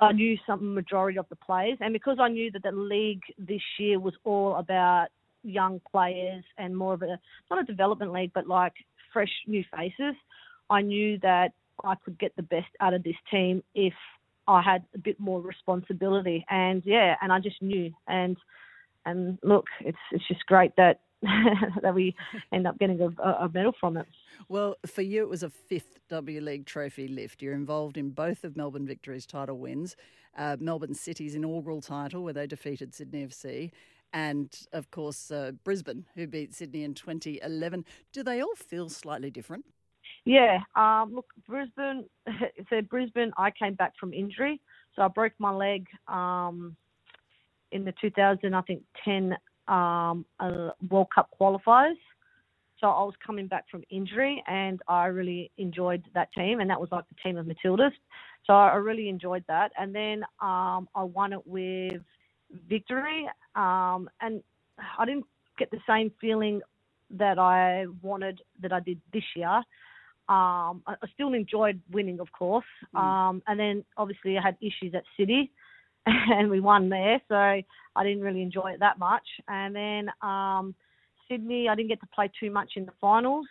I 0.00 0.12
knew 0.12 0.38
some 0.46 0.74
majority 0.74 1.18
of 1.18 1.26
the 1.28 1.36
players, 1.36 1.76
and 1.80 1.92
because 1.92 2.16
I 2.18 2.28
knew 2.28 2.50
that 2.52 2.62
the 2.62 2.72
league 2.72 3.22
this 3.38 3.60
year 3.78 4.00
was 4.00 4.14
all 4.24 4.56
about 4.56 5.08
young 5.42 5.80
players 5.90 6.44
and 6.58 6.76
more 6.76 6.94
of 6.94 7.02
a 7.02 7.18
not 7.50 7.60
a 7.60 7.64
development 7.64 8.12
league, 8.12 8.32
but 8.34 8.46
like 8.46 8.74
fresh 9.12 9.32
new 9.46 9.64
faces, 9.74 10.14
I 10.68 10.82
knew 10.82 11.18
that 11.20 11.52
I 11.84 11.94
could 11.96 12.18
get 12.18 12.34
the 12.36 12.42
best 12.42 12.68
out 12.80 12.94
of 12.94 13.02
this 13.02 13.16
team 13.30 13.62
if 13.74 13.94
I 14.46 14.62
had 14.62 14.84
a 14.94 14.98
bit 14.98 15.18
more 15.18 15.40
responsibility. 15.40 16.44
And 16.50 16.82
yeah, 16.84 17.16
and 17.20 17.32
I 17.32 17.40
just 17.40 17.60
knew. 17.62 17.92
And 18.06 18.36
and 19.06 19.38
look, 19.42 19.66
it's 19.80 19.98
it's 20.12 20.26
just 20.28 20.44
great 20.46 20.74
that 20.76 21.00
that 21.82 21.94
we 21.94 22.14
end 22.52 22.66
up 22.66 22.78
getting 22.78 23.00
a, 23.00 23.22
a 23.22 23.50
medal 23.52 23.74
from 23.78 23.96
it. 23.96 24.06
Well, 24.48 24.76
for 24.86 25.02
you, 25.02 25.22
it 25.22 25.28
was 25.28 25.42
a 25.42 25.50
fifth 25.50 25.98
W 26.08 26.40
League 26.40 26.66
trophy 26.66 27.08
lift. 27.08 27.42
You're 27.42 27.54
involved 27.54 27.96
in 27.96 28.10
both 28.10 28.42
of 28.42 28.56
Melbourne 28.56 28.86
Victory's 28.86 29.26
title 29.26 29.58
wins, 29.58 29.96
uh, 30.36 30.56
Melbourne 30.58 30.94
City's 30.94 31.34
inaugural 31.34 31.82
title, 31.82 32.24
where 32.24 32.32
they 32.32 32.46
defeated 32.46 32.94
Sydney 32.94 33.26
FC, 33.26 33.70
and 34.12 34.54
of 34.72 34.90
course, 34.90 35.30
uh, 35.30 35.52
Brisbane, 35.64 36.06
who 36.14 36.26
beat 36.26 36.54
Sydney 36.54 36.84
in 36.84 36.94
2011. 36.94 37.84
Do 38.12 38.22
they 38.22 38.40
all 38.40 38.54
feel 38.54 38.88
slightly 38.88 39.30
different? 39.30 39.64
Yeah, 40.24 40.60
um, 40.74 41.14
look, 41.14 41.26
Brisbane. 41.46 42.04
So 42.68 42.80
Brisbane, 42.82 43.32
I 43.36 43.50
came 43.50 43.74
back 43.74 43.94
from 43.98 44.12
injury, 44.12 44.60
so 44.94 45.02
I 45.02 45.08
broke 45.08 45.32
my 45.38 45.50
leg 45.50 45.86
um, 46.08 46.76
in 47.72 47.84
the 47.84 47.92
2000, 48.00 48.54
I 48.54 48.60
think 48.62 48.82
10 49.04 49.36
um, 49.68 50.24
uh, 50.38 50.70
World 50.88 51.08
Cup 51.14 51.30
qualifiers. 51.40 51.96
So 52.80 52.86
I 52.86 53.02
was 53.02 53.14
coming 53.24 53.46
back 53.46 53.64
from 53.70 53.82
injury, 53.90 54.42
and 54.46 54.80
I 54.88 55.06
really 55.06 55.50
enjoyed 55.58 56.02
that 56.14 56.32
team, 56.32 56.60
and 56.60 56.70
that 56.70 56.80
was 56.80 56.88
like 56.90 57.04
the 57.08 57.16
team 57.22 57.36
of 57.36 57.46
Matildas. 57.46 57.92
So 58.46 58.54
I 58.54 58.76
really 58.76 59.08
enjoyed 59.08 59.44
that, 59.48 59.72
and 59.78 59.94
then 59.94 60.22
um, 60.40 60.88
I 60.94 61.02
won 61.02 61.32
it 61.32 61.46
with 61.46 62.02
victory, 62.68 63.28
um, 63.54 64.08
and 64.20 64.42
I 64.98 65.04
didn't 65.04 65.26
get 65.58 65.70
the 65.70 65.80
same 65.88 66.10
feeling 66.20 66.60
that 67.10 67.38
I 67.38 67.86
wanted 68.02 68.40
that 68.62 68.72
I 68.72 68.80
did 68.80 69.00
this 69.12 69.24
year. 69.34 69.62
Um, 70.28 70.82
I, 70.86 70.94
I 71.02 71.08
still 71.14 71.34
enjoyed 71.34 71.80
winning, 71.90 72.20
of 72.20 72.30
course, 72.32 72.64
um, 72.94 73.42
and 73.46 73.58
then 73.58 73.84
obviously 73.96 74.38
I 74.38 74.42
had 74.42 74.56
issues 74.60 74.94
at 74.94 75.02
City, 75.18 75.50
and 76.06 76.48
we 76.50 76.60
won 76.60 76.88
there, 76.88 77.20
so 77.28 77.34
I 77.34 77.64
didn't 78.02 78.22
really 78.22 78.42
enjoy 78.42 78.72
it 78.72 78.80
that 78.80 78.98
much. 78.98 79.26
And 79.48 79.74
then 79.74 80.10
um, 80.22 80.74
Sydney, 81.28 81.68
I 81.68 81.74
didn't 81.74 81.88
get 81.88 82.00
to 82.00 82.08
play 82.14 82.30
too 82.38 82.50
much 82.50 82.72
in 82.76 82.86
the 82.86 82.92
finals, 83.00 83.46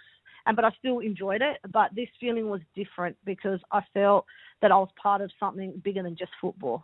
and 0.46 0.56
but 0.56 0.66
I 0.66 0.72
still 0.80 1.00
enjoyed 1.00 1.42
it. 1.42 1.58
But 1.72 1.94
this 1.96 2.08
feeling 2.20 2.50
was 2.50 2.62
different 2.76 3.18
because 3.26 3.60
I 3.72 3.82
felt 3.94 4.26
that 4.62 4.72
I 4.72 4.76
was 4.76 4.90
part 5.02 5.22
of 5.22 5.32
something 5.40 5.82
bigger 5.84 6.04
than 6.04 6.16
just 6.16 6.32
football, 6.42 6.84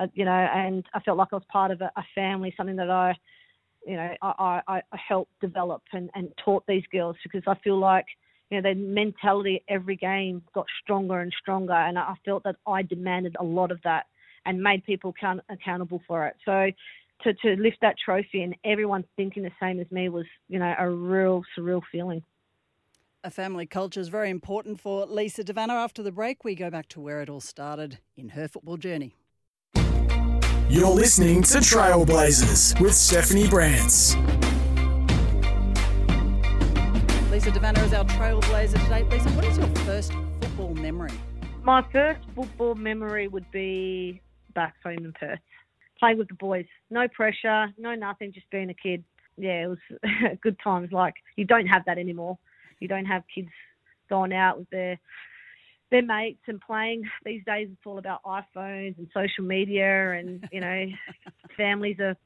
uh, 0.00 0.06
you 0.14 0.24
know, 0.24 0.30
and 0.30 0.84
I 0.94 1.00
felt 1.00 1.18
like 1.18 1.28
I 1.32 1.36
was 1.36 1.44
part 1.52 1.70
of 1.70 1.80
a, 1.80 1.90
a 1.96 2.04
family, 2.14 2.54
something 2.56 2.76
that 2.76 2.90
I, 2.90 3.14
you 3.86 3.96
know, 3.96 4.14
I, 4.22 4.62
I, 4.66 4.82
I 4.92 4.96
helped 4.96 5.38
develop 5.40 5.82
and, 5.92 6.10
and 6.14 6.28
taught 6.44 6.64
these 6.66 6.84
girls 6.90 7.16
because 7.22 7.42
I 7.46 7.54
feel 7.62 7.78
like. 7.78 8.06
You 8.52 8.60
know, 8.60 8.62
their 8.62 8.74
mentality 8.74 9.62
every 9.68 9.94
game 9.94 10.42
got 10.52 10.66
stronger 10.82 11.20
and 11.20 11.32
stronger, 11.40 11.72
and 11.72 11.96
I 11.96 12.14
felt 12.24 12.42
that 12.42 12.56
I 12.66 12.82
demanded 12.82 13.36
a 13.38 13.44
lot 13.44 13.70
of 13.70 13.78
that 13.84 14.06
and 14.44 14.60
made 14.60 14.84
people 14.84 15.14
count, 15.20 15.40
accountable 15.48 16.02
for 16.08 16.26
it. 16.26 16.34
So 16.44 16.70
to, 17.22 17.34
to 17.34 17.62
lift 17.62 17.78
that 17.82 17.96
trophy 18.04 18.42
and 18.42 18.56
everyone 18.64 19.04
thinking 19.16 19.42
the 19.42 19.52
same 19.60 19.80
as 19.80 19.90
me 19.90 20.08
was, 20.08 20.26
you 20.48 20.58
know, 20.58 20.74
a 20.78 20.90
real 20.90 21.42
surreal 21.56 21.82
feeling. 21.92 22.22
A 23.22 23.30
family 23.30 23.66
culture 23.66 24.00
is 24.00 24.08
very 24.08 24.30
important 24.30 24.80
for 24.80 25.04
Lisa 25.06 25.44
De 25.44 25.52
Vanna. 25.52 25.74
After 25.74 26.02
the 26.02 26.12
break, 26.12 26.42
we 26.42 26.54
go 26.54 26.70
back 26.70 26.88
to 26.88 27.00
where 27.00 27.20
it 27.20 27.28
all 27.28 27.40
started 27.40 27.98
in 28.16 28.30
her 28.30 28.48
football 28.48 28.78
journey. 28.78 29.14
You're 30.70 30.86
listening 30.86 31.42
to 31.42 31.58
Trailblazers 31.58 32.80
with 32.80 32.94
Stephanie 32.94 33.48
Brantz. 33.48 34.14
Lisa 37.28 37.50
De 37.50 37.58
Vanna 37.58 37.80
is 37.80 37.92
our 37.92 38.04
trailblazer 38.04 38.80
today. 38.84 39.02
Lisa, 39.10 39.30
what 39.30 39.44
is 39.46 39.58
your 39.58 39.66
first 39.84 40.12
football 40.40 40.72
memory? 40.74 41.10
My 41.64 41.84
first 41.90 42.20
football 42.36 42.76
memory 42.76 43.26
would 43.26 43.50
be 43.50 44.22
back 44.54 44.76
home 44.84 44.98
in 44.98 45.12
Perth, 45.12 45.40
playing 45.98 46.18
with 46.18 46.28
the 46.28 46.34
boys. 46.34 46.66
No 46.88 47.08
pressure, 47.08 47.66
no 47.76 47.96
nothing, 47.96 48.32
just 48.32 48.48
being 48.50 48.70
a 48.70 48.74
kid. 48.74 49.02
Yeah, 49.36 49.64
it 49.64 49.66
was 49.66 50.38
good 50.40 50.56
times. 50.62 50.92
Like 50.92 51.14
you 51.34 51.46
don't 51.46 51.66
have 51.66 51.82
that 51.86 51.98
anymore. 51.98 52.38
You 52.78 52.86
don't 52.86 53.06
have 53.06 53.24
kids 53.34 53.50
going 54.08 54.32
out 54.32 54.60
with 54.60 54.70
their 54.70 55.00
their 55.90 56.02
mates 56.02 56.42
and 56.46 56.60
playing. 56.60 57.08
These 57.24 57.42
days, 57.46 57.68
it's 57.70 57.86
all 57.86 57.98
about 57.98 58.22
iPhones 58.24 58.96
and 58.98 59.08
social 59.12 59.44
media, 59.44 60.12
and 60.12 60.46
you 60.52 60.60
know, 60.60 60.86
families 61.56 61.98
are 62.00 62.16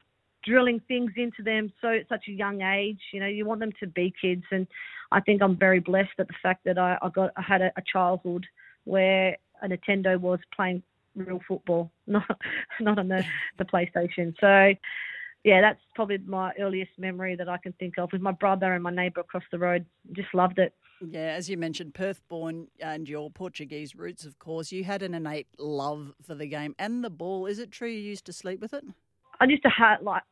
drilling 0.45 0.81
things 0.87 1.13
into 1.17 1.43
them 1.43 1.73
so 1.81 1.89
at 1.89 2.09
such 2.09 2.25
a 2.29 2.33
young 2.33 2.63
age. 2.63 3.01
You 3.13 3.21
know, 3.21 3.27
you 3.27 3.45
want 3.47 3.61
them 3.61 3.73
to 3.81 3.87
be 3.87 4.13
kids, 4.21 4.45
and 4.51 4.67
I 5.13 5.21
think 5.21 5.43
I'm 5.43 5.57
very 5.57 5.81
blessed 5.81 6.19
at 6.19 6.29
the 6.29 6.35
fact 6.43 6.65
that 6.65 6.79
I, 6.79 6.99
I 7.03 7.09
got 7.09 7.31
I 7.37 7.43
had 7.43 7.63
a, 7.63 7.73
a 7.77 7.83
childhood 7.91 8.47
where 8.85 9.37
a 9.63 9.69
Nintendo 9.69 10.21
was 10.21 10.41
playing 10.55 10.83
real 11.17 11.41
football, 11.47 11.91
not 12.07 12.25
not 12.81 12.99
on 12.99 13.09
the 13.09 13.25
the 13.59 13.65
PlayStation. 13.65 14.35
So. 14.41 14.79
Yeah, 15.47 15.61
that's 15.61 15.81
probably 15.95 16.17
my 16.25 16.55
earliest 16.59 16.93
memory 16.97 17.37
that 17.37 17.51
I 17.51 17.59
can 17.59 17.75
think 17.75 17.99
of 17.99 18.11
with 18.13 18.23
my 18.23 18.33
brother 18.33 18.73
and 18.73 18.83
my 18.83 18.91
neighbour 18.91 19.21
across 19.21 19.43
the 19.53 19.59
road. 19.59 19.85
Just 20.13 20.33
loved 20.33 20.59
it. 20.59 20.73
Yeah, 21.11 21.35
as 21.37 21.49
you 21.49 21.57
mentioned, 21.57 21.95
Perth 21.95 22.21
born 22.29 22.69
and 22.81 23.09
your 23.09 23.31
Portuguese 23.31 23.95
roots, 23.95 24.25
of 24.25 24.39
course, 24.39 24.73
you 24.73 24.85
had 24.85 25.03
an 25.03 25.15
innate 25.15 25.49
love 25.59 26.15
for 26.23 26.35
the 26.35 26.47
game 26.47 26.75
and 26.79 27.05
the 27.05 27.11
ball. 27.11 27.47
Is 27.47 27.59
it 27.59 27.71
true 27.71 27.89
you 27.89 28.01
used 28.01 28.27
to 28.27 28.33
sleep 28.33 28.61
with 28.61 28.73
it? 28.75 28.85
I 29.41 29.47
used 29.47 29.63
to 29.63 29.71
have 29.71 30.03
like 30.03 30.23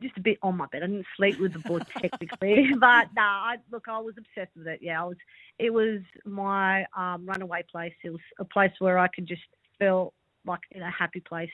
just 0.00 0.16
a 0.16 0.20
bit 0.20 0.38
on 0.42 0.56
my 0.56 0.66
bed. 0.66 0.82
I 0.82 0.86
didn't 0.86 1.06
sleep 1.16 1.40
with 1.40 1.52
the 1.52 1.58
ball 1.60 1.80
technically, 2.00 2.70
but 2.78 3.08
nah. 3.14 3.22
I, 3.22 3.56
look, 3.70 3.88
I 3.88 3.98
was 3.98 4.14
obsessed 4.16 4.56
with 4.56 4.66
it. 4.66 4.80
Yeah, 4.82 5.02
I 5.02 5.06
was. 5.06 5.16
It 5.58 5.72
was 5.72 6.00
my 6.24 6.84
um, 6.96 7.26
runaway 7.26 7.64
place. 7.70 7.94
It 8.04 8.10
was 8.10 8.20
a 8.38 8.44
place 8.44 8.72
where 8.78 8.98
I 8.98 9.08
could 9.08 9.26
just 9.26 9.42
feel 9.78 10.12
like 10.46 10.60
in 10.70 10.82
a 10.82 10.90
happy 10.90 11.20
place. 11.20 11.50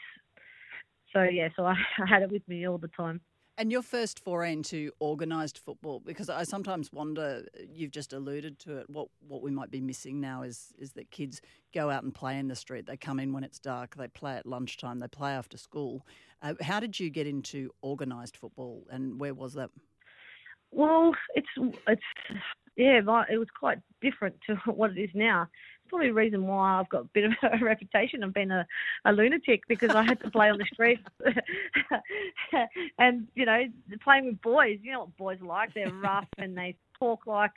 So 1.12 1.22
yeah, 1.22 1.48
so 1.56 1.64
I, 1.64 1.74
I 1.98 2.06
had 2.06 2.22
it 2.22 2.30
with 2.30 2.46
me 2.48 2.66
all 2.66 2.78
the 2.78 2.88
time. 2.88 3.20
And 3.60 3.70
your 3.70 3.82
first 3.82 4.20
foray 4.20 4.54
into 4.54 4.90
organised 5.02 5.58
football, 5.58 6.00
because 6.00 6.30
I 6.30 6.44
sometimes 6.44 6.90
wonder, 6.94 7.44
you've 7.70 7.90
just 7.90 8.14
alluded 8.14 8.58
to 8.60 8.78
it, 8.78 8.88
what, 8.88 9.08
what 9.28 9.42
we 9.42 9.50
might 9.50 9.70
be 9.70 9.82
missing 9.82 10.18
now 10.18 10.40
is, 10.40 10.72
is 10.78 10.92
that 10.92 11.10
kids 11.10 11.42
go 11.74 11.90
out 11.90 12.02
and 12.02 12.14
play 12.14 12.38
in 12.38 12.48
the 12.48 12.56
street. 12.56 12.86
They 12.86 12.96
come 12.96 13.20
in 13.20 13.34
when 13.34 13.44
it's 13.44 13.58
dark, 13.58 13.96
they 13.96 14.08
play 14.08 14.36
at 14.36 14.46
lunchtime, 14.46 14.98
they 14.98 15.08
play 15.08 15.32
after 15.32 15.58
school. 15.58 16.06
Uh, 16.40 16.54
how 16.62 16.80
did 16.80 16.98
you 16.98 17.10
get 17.10 17.26
into 17.26 17.68
organised 17.84 18.38
football 18.38 18.86
and 18.90 19.20
where 19.20 19.34
was 19.34 19.52
that? 19.52 19.68
Well, 20.70 21.12
it's 21.34 21.74
it's 21.86 22.02
yeah, 22.76 23.02
it 23.28 23.36
was 23.36 23.48
quite 23.58 23.80
different 24.00 24.36
to 24.48 24.54
what 24.72 24.92
it 24.92 24.98
is 24.98 25.10
now. 25.12 25.48
Probably 25.90 26.06
the 26.06 26.14
reason 26.14 26.46
why 26.46 26.78
I've 26.78 26.88
got 26.88 27.02
a 27.02 27.08
bit 27.12 27.24
of 27.24 27.32
a 27.42 27.58
reputation 27.64 28.22
of 28.22 28.32
being 28.32 28.52
a, 28.52 28.66
a 29.04 29.12
lunatic 29.12 29.62
because 29.68 29.90
I 29.90 30.04
had 30.04 30.20
to 30.20 30.30
play 30.30 30.48
on 30.48 30.58
the 30.58 30.64
streets, 30.72 31.02
and 32.98 33.26
you 33.34 33.44
know, 33.44 33.64
playing 34.02 34.26
with 34.26 34.40
boys. 34.40 34.78
You 34.82 34.92
know 34.92 35.00
what 35.00 35.16
boys 35.16 35.38
are 35.42 35.46
like? 35.46 35.74
They're 35.74 35.92
rough 36.02 36.28
and 36.38 36.56
they 36.56 36.76
talk 36.98 37.26
like 37.26 37.52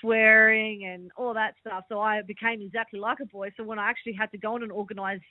swearing 0.00 0.84
and 0.84 1.10
all 1.16 1.34
that 1.34 1.54
stuff. 1.60 1.84
So 1.88 2.00
I 2.00 2.22
became 2.22 2.62
exactly 2.62 3.00
like 3.00 3.18
a 3.20 3.26
boy. 3.26 3.50
So 3.56 3.64
when 3.64 3.78
I 3.78 3.90
actually 3.90 4.12
had 4.12 4.30
to 4.30 4.38
go 4.38 4.56
in 4.56 4.62
an 4.62 4.70
organised 4.70 5.24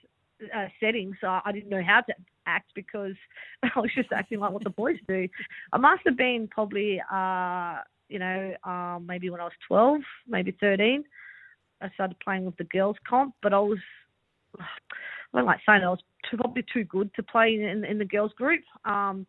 uh, 0.55 0.67
setting, 0.79 1.15
so 1.21 1.39
I 1.43 1.51
didn't 1.51 1.69
know 1.69 1.83
how 1.83 2.01
to 2.01 2.13
act 2.45 2.71
because 2.75 3.15
I 3.63 3.79
was 3.79 3.91
just 3.95 4.11
acting 4.11 4.39
like 4.39 4.51
what 4.51 4.63
the 4.63 4.69
boys 4.69 4.97
do. 5.07 5.27
I 5.71 5.77
must 5.77 6.01
have 6.05 6.17
been 6.17 6.47
probably, 6.49 7.01
uh, 7.11 7.77
you 8.09 8.19
know, 8.19 8.55
um, 8.63 9.05
maybe 9.07 9.29
when 9.29 9.39
I 9.39 9.45
was 9.45 9.53
12, 9.67 10.01
maybe 10.27 10.51
13. 10.59 11.03
I 11.81 11.89
started 11.91 12.19
playing 12.19 12.45
with 12.45 12.57
the 12.57 12.65
girls 12.65 12.97
comp, 13.07 13.35
but 13.41 13.53
I 13.53 13.59
was, 13.59 13.79
I 14.59 14.65
don't 15.33 15.45
like 15.45 15.59
saying 15.65 15.83
I 15.83 15.89
was 15.89 15.99
too, 16.29 16.37
probably 16.37 16.65
too 16.73 16.83
good 16.83 17.13
to 17.15 17.23
play 17.23 17.53
in, 17.55 17.85
in 17.85 17.97
the 17.97 18.05
girls 18.05 18.33
group. 18.33 18.61
Um, 18.85 19.25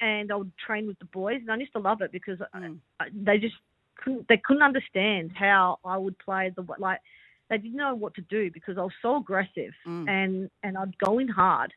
and 0.00 0.30
I 0.30 0.36
would 0.36 0.52
train 0.58 0.86
with 0.86 0.98
the 0.98 1.06
boys, 1.06 1.40
and 1.40 1.50
I 1.50 1.56
used 1.56 1.72
to 1.72 1.78
love 1.78 2.02
it 2.02 2.12
because 2.12 2.38
Mm. 2.54 2.78
I, 3.00 3.06
they 3.14 3.38
just 3.38 3.54
couldn't 3.96 4.28
they 4.28 4.36
couldn't 4.36 4.62
understand 4.62 5.32
how 5.34 5.78
I 5.84 5.96
would 5.96 6.18
play 6.18 6.52
the 6.54 6.66
like 6.78 7.00
they 7.48 7.58
didn't 7.58 7.76
know 7.76 7.94
what 7.94 8.14
to 8.14 8.20
do 8.22 8.50
because 8.50 8.76
I 8.76 8.82
was 8.82 8.92
so 9.00 9.16
aggressive 9.16 9.72
Mm. 9.86 10.08
and 10.08 10.50
and 10.62 10.76
I'd 10.76 10.98
go 10.98 11.18
in 11.18 11.28
hard 11.28 11.72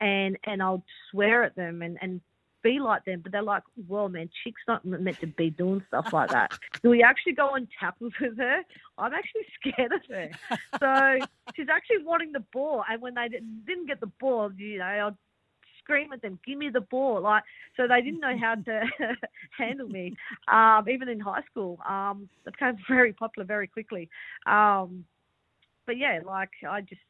and 0.00 0.36
and 0.44 0.62
I'd 0.62 0.82
swear 1.10 1.42
at 1.44 1.56
them 1.56 1.80
and 1.82 1.96
and 2.02 2.20
be 2.64 2.80
like 2.80 3.04
them, 3.04 3.20
but 3.22 3.30
they're 3.30 3.42
like, 3.42 3.62
well, 3.86 4.08
man, 4.08 4.28
chick's 4.42 4.62
not 4.66 4.84
meant 4.84 5.20
to 5.20 5.28
be 5.28 5.50
doing 5.50 5.84
stuff 5.86 6.12
like 6.12 6.30
that. 6.30 6.50
Do 6.82 6.90
we 6.90 7.02
actually 7.02 7.34
go 7.34 7.50
on 7.50 7.68
tackle 7.78 8.10
with 8.20 8.38
her? 8.38 8.62
I'm 8.98 9.12
actually 9.12 9.42
scared 9.60 9.92
of 9.92 10.00
her. 10.08 10.30
So 10.80 11.26
she's 11.54 11.68
actually 11.70 12.02
wanting 12.02 12.32
the 12.32 12.44
ball, 12.52 12.82
and 12.90 13.00
when 13.00 13.14
they 13.14 13.28
didn't 13.28 13.66
didn't 13.66 13.86
get 13.86 14.00
the 14.00 14.10
ball, 14.18 14.50
you 14.56 14.78
know, 14.78 14.84
I'd 14.84 15.14
scream 15.78 16.12
at 16.12 16.22
them, 16.22 16.40
"Give 16.44 16.58
me 16.58 16.70
the 16.70 16.80
ball!" 16.80 17.20
Like, 17.20 17.44
so 17.76 17.86
they 17.86 18.00
didn't 18.00 18.20
know 18.20 18.36
how 18.36 18.54
to 18.54 18.82
handle 19.58 19.88
me. 19.88 20.16
Um, 20.48 20.88
even 20.88 21.08
in 21.08 21.20
high 21.20 21.42
school, 21.50 21.78
um, 21.86 22.28
it 22.46 22.52
became 22.52 22.76
very 22.88 23.12
popular 23.12 23.46
very 23.46 23.68
quickly. 23.68 24.08
Um, 24.46 25.04
but 25.86 25.98
yeah, 25.98 26.20
like 26.24 26.50
I 26.68 26.80
just 26.80 27.02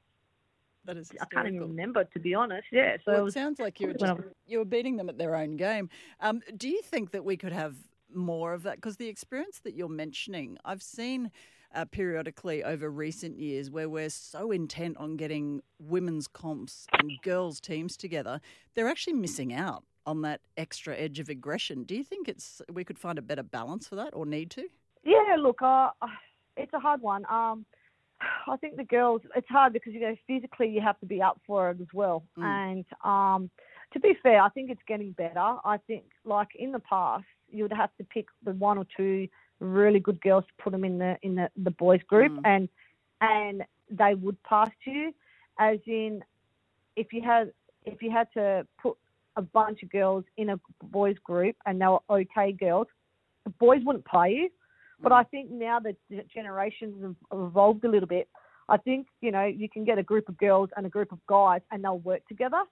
That 0.84 0.96
is 0.96 1.10
I 1.20 1.24
can't 1.26 1.48
even 1.48 1.60
remember 1.60 2.04
to 2.04 2.18
be 2.18 2.34
honest. 2.34 2.66
Yeah, 2.70 2.96
so 3.04 3.12
Well, 3.12 3.16
it 3.16 3.20
it 3.20 3.24
was 3.24 3.34
sounds 3.34 3.58
like 3.58 3.80
you 3.80 3.88
were 3.88 3.94
just, 3.94 4.20
you 4.46 4.58
were 4.58 4.64
beating 4.64 4.96
them 4.96 5.08
at 5.08 5.18
their 5.18 5.34
own 5.34 5.56
game. 5.56 5.88
Um, 6.20 6.42
do 6.56 6.68
you 6.68 6.82
think 6.82 7.10
that 7.12 7.24
we 7.24 7.36
could 7.36 7.52
have 7.52 7.76
more 8.12 8.52
of 8.52 8.62
that? 8.64 8.76
Because 8.76 8.96
the 8.96 9.08
experience 9.08 9.60
that 9.60 9.74
you're 9.74 9.88
mentioning, 9.88 10.58
I've 10.64 10.82
seen 10.82 11.30
uh, 11.74 11.84
periodically 11.86 12.62
over 12.62 12.90
recent 12.90 13.38
years 13.38 13.70
where 13.70 13.88
we're 13.88 14.10
so 14.10 14.50
intent 14.50 14.96
on 14.98 15.16
getting 15.16 15.62
women's 15.78 16.28
comps 16.28 16.86
and 16.98 17.10
girls 17.22 17.60
teams 17.60 17.96
together, 17.96 18.40
they're 18.74 18.88
actually 18.88 19.14
missing 19.14 19.52
out 19.52 19.84
on 20.06 20.22
that 20.22 20.40
extra 20.56 20.94
edge 20.96 21.18
of 21.18 21.28
aggression. 21.28 21.82
Do 21.84 21.94
you 21.96 22.04
think 22.04 22.28
it's 22.28 22.60
we 22.70 22.84
could 22.84 22.98
find 22.98 23.18
a 23.18 23.22
better 23.22 23.42
balance 23.42 23.88
for 23.88 23.96
that, 23.96 24.10
or 24.12 24.26
need 24.26 24.50
to? 24.50 24.68
Yeah, 25.02 25.36
look, 25.38 25.62
uh, 25.62 25.90
it's 26.56 26.72
a 26.74 26.78
hard 26.78 27.00
one. 27.00 27.24
Um, 27.30 27.64
I 28.46 28.56
think 28.56 28.76
the 28.76 28.84
girls, 28.84 29.22
it's 29.36 29.48
hard 29.48 29.72
because 29.72 29.92
you 29.92 30.00
know 30.00 30.16
physically 30.26 30.68
you 30.68 30.80
have 30.80 30.98
to 31.00 31.06
be 31.06 31.20
up 31.22 31.40
for 31.46 31.70
it 31.70 31.80
as 31.80 31.86
well. 31.92 32.24
Mm. 32.38 32.44
And 32.44 32.84
um, 33.04 33.50
to 33.92 34.00
be 34.00 34.14
fair, 34.22 34.40
I 34.42 34.48
think 34.50 34.70
it's 34.70 34.82
getting 34.86 35.12
better. 35.12 35.56
I 35.64 35.78
think 35.86 36.04
like 36.24 36.48
in 36.56 36.72
the 36.72 36.80
past, 36.80 37.24
you 37.50 37.62
would 37.64 37.72
have 37.72 37.90
to 37.98 38.04
pick 38.04 38.26
the 38.44 38.52
one 38.52 38.78
or 38.78 38.86
two 38.96 39.28
really 39.60 40.00
good 40.00 40.20
girls 40.20 40.44
to 40.44 40.62
put 40.62 40.72
them 40.72 40.84
in 40.84 40.98
the 40.98 41.16
in 41.22 41.34
the, 41.36 41.50
the 41.56 41.70
boys 41.70 42.02
group, 42.08 42.32
Mm. 42.32 42.40
and 42.44 42.68
and 43.20 43.62
they 43.90 44.14
would 44.14 44.42
pass 44.42 44.70
you. 44.86 45.12
As 45.58 45.78
in, 45.86 46.22
if 46.96 47.12
you 47.12 47.22
had 47.22 47.52
if 47.84 48.02
you 48.02 48.10
had 48.10 48.28
to 48.34 48.66
put 48.82 48.96
a 49.36 49.42
bunch 49.42 49.82
of 49.82 49.90
girls 49.90 50.24
in 50.36 50.50
a 50.50 50.60
boys 50.84 51.16
group 51.24 51.56
and 51.66 51.80
they 51.80 51.86
were 51.86 52.00
okay 52.08 52.52
girls, 52.52 52.86
the 53.44 53.50
boys 53.50 53.80
wouldn't 53.84 54.04
play 54.04 54.32
you. 54.32 54.50
But 55.00 55.12
I 55.12 55.24
think 55.24 55.50
now 55.50 55.80
that 55.80 55.96
the 56.08 56.22
generations 56.32 57.02
have 57.02 57.16
evolved 57.40 57.84
a 57.84 57.88
little 57.88 58.08
bit, 58.08 58.28
I 58.68 58.76
think 58.78 59.06
you 59.20 59.30
know 59.30 59.44
you 59.44 59.68
can 59.68 59.84
get 59.84 59.98
a 59.98 60.02
group 60.02 60.28
of 60.28 60.38
girls 60.38 60.70
and 60.76 60.86
a 60.86 60.88
group 60.88 61.12
of 61.12 61.18
guys, 61.26 61.60
and 61.70 61.84
they'll 61.84 61.98
work 61.98 62.26
together. 62.28 62.62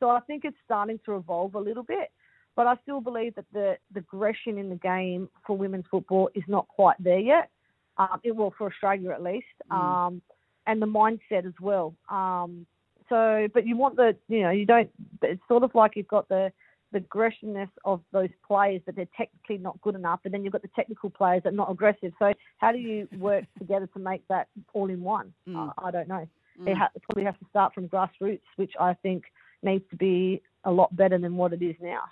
So 0.00 0.08
I 0.08 0.20
think 0.20 0.44
it's 0.44 0.56
starting 0.64 0.98
to 1.04 1.16
evolve 1.16 1.54
a 1.54 1.60
little 1.60 1.82
bit. 1.82 2.10
But 2.56 2.68
I 2.68 2.76
still 2.82 3.00
believe 3.00 3.34
that 3.34 3.46
the, 3.52 3.76
the 3.92 3.98
aggression 4.00 4.58
in 4.58 4.68
the 4.68 4.76
game 4.76 5.28
for 5.44 5.56
women's 5.56 5.86
football 5.90 6.30
is 6.34 6.44
not 6.46 6.68
quite 6.68 6.96
there 7.02 7.18
yet. 7.18 7.50
Um, 7.98 8.20
it 8.22 8.34
will 8.34 8.54
for 8.56 8.68
Australia 8.68 9.10
at 9.10 9.22
least, 9.22 9.46
Mm. 9.70 9.76
um, 9.76 10.22
and 10.66 10.80
the 10.80 10.86
mindset 10.86 11.46
as 11.46 11.52
well. 11.60 11.94
Um, 12.08 12.66
so, 13.08 13.48
but 13.52 13.66
you 13.66 13.76
want 13.76 13.96
the 13.96 14.16
you 14.28 14.42
know 14.42 14.50
you 14.50 14.66
don't. 14.66 14.90
It's 15.22 15.42
sort 15.48 15.62
of 15.62 15.74
like 15.74 15.96
you've 15.96 16.08
got 16.08 16.28
the 16.28 16.52
the 16.94 16.98
aggressiveness 16.98 17.68
of 17.84 18.00
those 18.12 18.30
players, 18.46 18.80
that 18.86 18.96
they're 18.96 19.08
technically 19.16 19.58
not 19.58 19.78
good 19.82 19.96
enough. 19.96 20.20
And 20.24 20.32
then 20.32 20.44
you've 20.44 20.52
got 20.52 20.62
the 20.62 20.70
technical 20.76 21.10
players 21.10 21.42
that 21.42 21.52
are 21.52 21.56
not 21.56 21.70
aggressive. 21.70 22.12
So 22.18 22.32
how 22.58 22.72
do 22.72 22.78
you 22.78 23.08
work 23.18 23.44
together 23.58 23.88
to 23.88 23.98
make 23.98 24.26
that 24.28 24.48
all 24.72 24.88
in 24.88 25.02
one? 25.02 25.34
Mm. 25.46 25.74
I, 25.76 25.88
I 25.88 25.90
don't 25.90 26.08
know. 26.08 26.26
Mm. 26.60 26.68
It, 26.68 26.76
ha- 26.76 26.90
it 26.94 27.02
probably 27.02 27.24
has 27.24 27.34
to 27.40 27.46
start 27.50 27.74
from 27.74 27.88
grassroots, 27.88 28.40
which 28.56 28.72
I 28.80 28.94
think 28.94 29.24
needs 29.62 29.84
to 29.90 29.96
be 29.96 30.40
a 30.64 30.70
lot 30.70 30.94
better 30.94 31.18
than 31.18 31.36
what 31.36 31.52
it 31.52 31.62
is 31.62 31.76
now. 31.80 32.02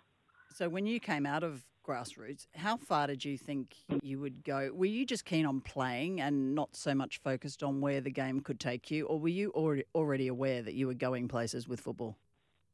So 0.53 0.68
when 0.68 0.85
you 0.85 1.01
came 1.01 1.25
out 1.25 1.45
of 1.45 1.64
grassroots, 1.87 2.47
how 2.55 2.77
far 2.77 3.07
did 3.07 3.25
you 3.25 3.38
think 3.38 3.77
you 4.03 4.18
would 4.18 4.42
go? 4.45 4.71
Were 4.75 4.87
you 4.87 5.07
just 5.07 5.25
keen 5.25 5.47
on 5.47 5.61
playing 5.61 6.21
and 6.21 6.55
not 6.55 6.75
so 6.75 6.95
much 6.95 7.21
focused 7.23 7.62
on 7.62 7.81
where 7.81 8.01
the 8.01 8.11
game 8.11 8.40
could 8.40 8.59
take 8.59 8.90
you, 8.90 9.07
or 9.07 9.18
were 9.21 9.29
you 9.29 9.51
already 9.95 10.29
aware 10.29 10.61
that 10.62 10.75
you 10.75 10.88
were 10.88 10.95
going 10.95 11.29
places 11.29 11.68
with 11.68 11.81
football? 11.81 12.16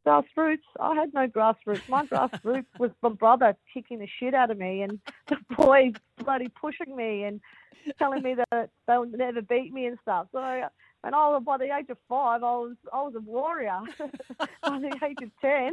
Grassroots, 0.09 0.62
I 0.81 0.94
had 0.94 1.12
no 1.12 1.27
grassroots. 1.27 1.87
My 1.87 2.07
grassroots 2.07 2.64
was 2.79 2.90
my 3.03 3.11
brother 3.11 3.55
kicking 3.75 3.99
the 3.99 4.09
shit 4.18 4.33
out 4.33 4.51
of 4.51 4.57
me 4.57 4.81
and 4.81 4.99
the 5.29 5.37
boys 5.55 5.92
bloody 6.25 6.49
pushing 6.49 6.97
me 6.97 7.25
and 7.25 7.42
telling 7.99 8.23
me 8.23 8.35
that 8.35 8.71
they'll 8.87 9.05
never 9.05 9.42
beat 9.42 9.71
me 9.71 9.85
and 9.85 9.99
stuff. 10.01 10.29
So 10.33 10.38
and 11.05 11.14
I 11.14 11.29
was 11.29 11.42
by 11.44 11.59
the 11.59 11.77
age 11.77 11.90
of 11.90 11.99
five, 12.09 12.42
I 12.42 12.53
was 12.53 12.77
I 12.90 13.03
was 13.03 13.12
a 13.16 13.21
warrior. 13.21 13.81
by 14.62 14.79
the 14.79 14.99
age 15.05 15.18
of 15.23 15.31
ten, 15.42 15.73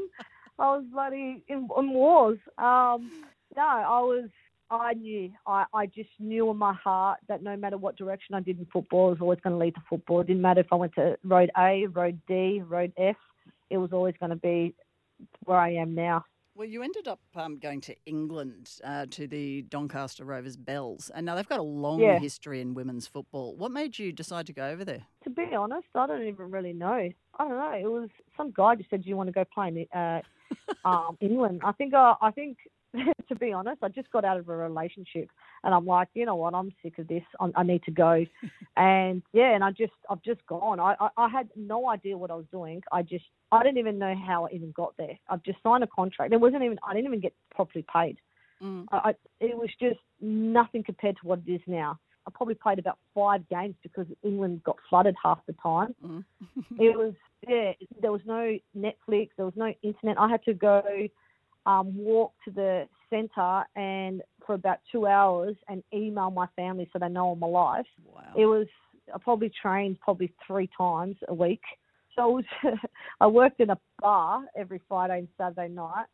I 0.59 0.75
was 0.75 0.83
bloody 0.91 1.41
in, 1.47 1.69
in 1.77 1.93
wars. 1.93 2.39
Um, 2.57 3.09
no, 3.55 3.63
I 3.63 4.01
was. 4.01 4.29
I 4.71 4.95
knew. 4.95 5.31
I, 5.45 5.65
I 5.75 5.85
just 5.85 6.09
knew 6.19 6.49
in 6.49 6.57
my 6.57 6.73
heart 6.73 7.19
that 7.27 7.43
no 7.43 7.55
matter 7.55 7.77
what 7.77 7.97
direction 7.97 8.33
I 8.33 8.39
did 8.39 8.57
in 8.57 8.65
football, 8.73 9.09
it 9.09 9.11
was 9.11 9.21
always 9.21 9.39
going 9.43 9.53
to 9.53 9.59
lead 9.59 9.75
to 9.75 9.81
football. 9.87 10.21
It 10.21 10.27
didn't 10.27 10.41
matter 10.41 10.61
if 10.61 10.73
I 10.73 10.75
went 10.75 10.95
to 10.95 11.17
road 11.23 11.51
A, 11.55 11.85
road 11.85 12.19
D, 12.27 12.63
road 12.67 12.91
F. 12.97 13.15
It 13.69 13.77
was 13.77 13.91
always 13.93 14.15
going 14.19 14.29
to 14.31 14.35
be 14.35 14.75
where 15.45 15.57
I 15.57 15.73
am 15.73 15.95
now. 15.95 16.25
Well, 16.55 16.67
you 16.67 16.83
ended 16.83 17.07
up 17.09 17.19
um, 17.35 17.57
going 17.59 17.81
to 17.81 17.95
England 18.05 18.69
uh, 18.83 19.07
to 19.11 19.27
the 19.27 19.63
Doncaster 19.63 20.23
Rovers 20.23 20.55
Belles, 20.55 21.11
and 21.13 21.25
now 21.25 21.35
they've 21.35 21.47
got 21.47 21.59
a 21.59 21.63
long 21.63 21.99
Yeah. 21.99 22.17
history 22.19 22.61
in 22.61 22.73
women's 22.73 23.07
football. 23.07 23.57
What 23.57 23.71
made 23.71 23.99
you 23.99 24.13
decide 24.13 24.47
to 24.47 24.53
go 24.53 24.67
over 24.69 24.85
there? 24.85 25.03
To 25.25 25.29
be 25.29 25.53
honest, 25.53 25.87
I 25.95 26.07
don't 26.07 26.23
even 26.25 26.51
really 26.51 26.71
know. 26.71 27.09
I 27.37 27.47
don't 27.47 27.49
know. 27.57 27.73
It 27.73 27.91
was 27.91 28.09
some 28.37 28.51
guy 28.55 28.75
just 28.75 28.89
said, 28.89 29.03
"Do 29.03 29.09
you 29.09 29.17
want 29.17 29.27
to 29.27 29.33
go 29.33 29.43
play 29.53 29.67
in 29.67 29.99
uh, 29.99 30.21
um, 30.85 31.17
England?" 31.19 31.61
I 31.65 31.73
think. 31.73 31.93
Uh, 31.93 32.15
I 32.21 32.31
think. 32.31 32.57
To 33.27 33.35
be 33.35 33.51
honest, 33.51 33.83
I 33.83 33.89
just 33.89 34.11
got 34.11 34.25
out 34.25 34.37
of 34.37 34.49
a 34.49 34.55
relationship, 34.55 35.29
and 35.63 35.73
I'm 35.73 35.85
like, 35.85 36.09
you 36.13 36.25
know 36.25 36.35
what? 36.35 36.53
I'm 36.53 36.71
sick 36.83 36.97
of 36.99 37.07
this. 37.07 37.23
I, 37.39 37.49
I 37.55 37.63
need 37.63 37.83
to 37.83 37.91
go. 37.91 38.25
and 38.77 39.21
yeah, 39.33 39.53
and 39.53 39.63
I 39.63 39.71
just, 39.71 39.93
I've 40.09 40.21
just 40.21 40.45
gone. 40.47 40.79
I, 40.79 40.95
I, 40.99 41.09
I 41.17 41.29
had 41.29 41.49
no 41.55 41.89
idea 41.89 42.17
what 42.17 42.31
I 42.31 42.35
was 42.35 42.45
doing. 42.51 42.81
I 42.91 43.01
just, 43.01 43.25
I 43.51 43.63
didn't 43.63 43.77
even 43.77 43.99
know 43.99 44.15
how 44.15 44.45
I 44.45 44.49
even 44.53 44.71
got 44.71 44.95
there. 44.97 45.17
I've 45.29 45.43
just 45.43 45.59
signed 45.63 45.83
a 45.83 45.87
contract. 45.87 46.33
It 46.33 46.39
wasn't 46.39 46.63
even. 46.63 46.79
I 46.87 46.93
didn't 46.93 47.07
even 47.07 47.21
get 47.21 47.33
properly 47.53 47.85
paid. 47.91 48.17
Mm. 48.61 48.85
I, 48.91 48.97
I, 48.97 49.09
it 49.39 49.57
was 49.57 49.69
just 49.79 49.99
nothing 50.21 50.83
compared 50.83 51.17
to 51.17 51.27
what 51.27 51.41
it 51.45 51.51
is 51.51 51.61
now. 51.67 51.99
I 52.27 52.31
probably 52.33 52.55
played 52.55 52.79
about 52.79 52.97
five 53.13 53.47
games 53.49 53.75
because 53.83 54.07
England 54.23 54.63
got 54.63 54.77
flooded 54.89 55.15
half 55.21 55.39
the 55.45 55.53
time. 55.61 55.93
Mm. 56.03 56.23
it 56.79 56.97
was 56.97 57.13
yeah. 57.47 57.73
There 58.01 58.11
was 58.11 58.21
no 58.25 58.57
Netflix. 58.77 59.29
There 59.37 59.45
was 59.45 59.53
no 59.55 59.73
internet. 59.83 60.19
I 60.19 60.29
had 60.29 60.43
to 60.45 60.53
go 60.53 60.81
um, 61.65 61.95
walk 61.95 62.33
to 62.45 62.51
the 62.51 62.87
centre 63.09 63.63
and 63.75 64.21
for 64.45 64.55
about 64.55 64.79
two 64.91 65.07
hours 65.07 65.55
and 65.67 65.83
email 65.93 66.31
my 66.31 66.47
family 66.55 66.89
so 66.91 66.99
they 66.99 67.09
know 67.09 67.31
I'm 67.31 67.41
alive. 67.41 67.85
Wow. 68.05 68.21
It 68.37 68.45
was 68.45 68.67
I 69.13 69.17
probably 69.19 69.51
trained 69.61 69.99
probably 69.99 70.33
three 70.45 70.69
times 70.77 71.15
a 71.27 71.33
week. 71.33 71.61
So 72.15 72.39
it 72.39 72.45
was 72.63 72.77
I 73.19 73.27
worked 73.27 73.59
in 73.59 73.69
a 73.69 73.77
bar 73.99 74.43
every 74.57 74.81
Friday 74.87 75.19
and 75.19 75.27
Saturday 75.37 75.73
night 75.73 76.05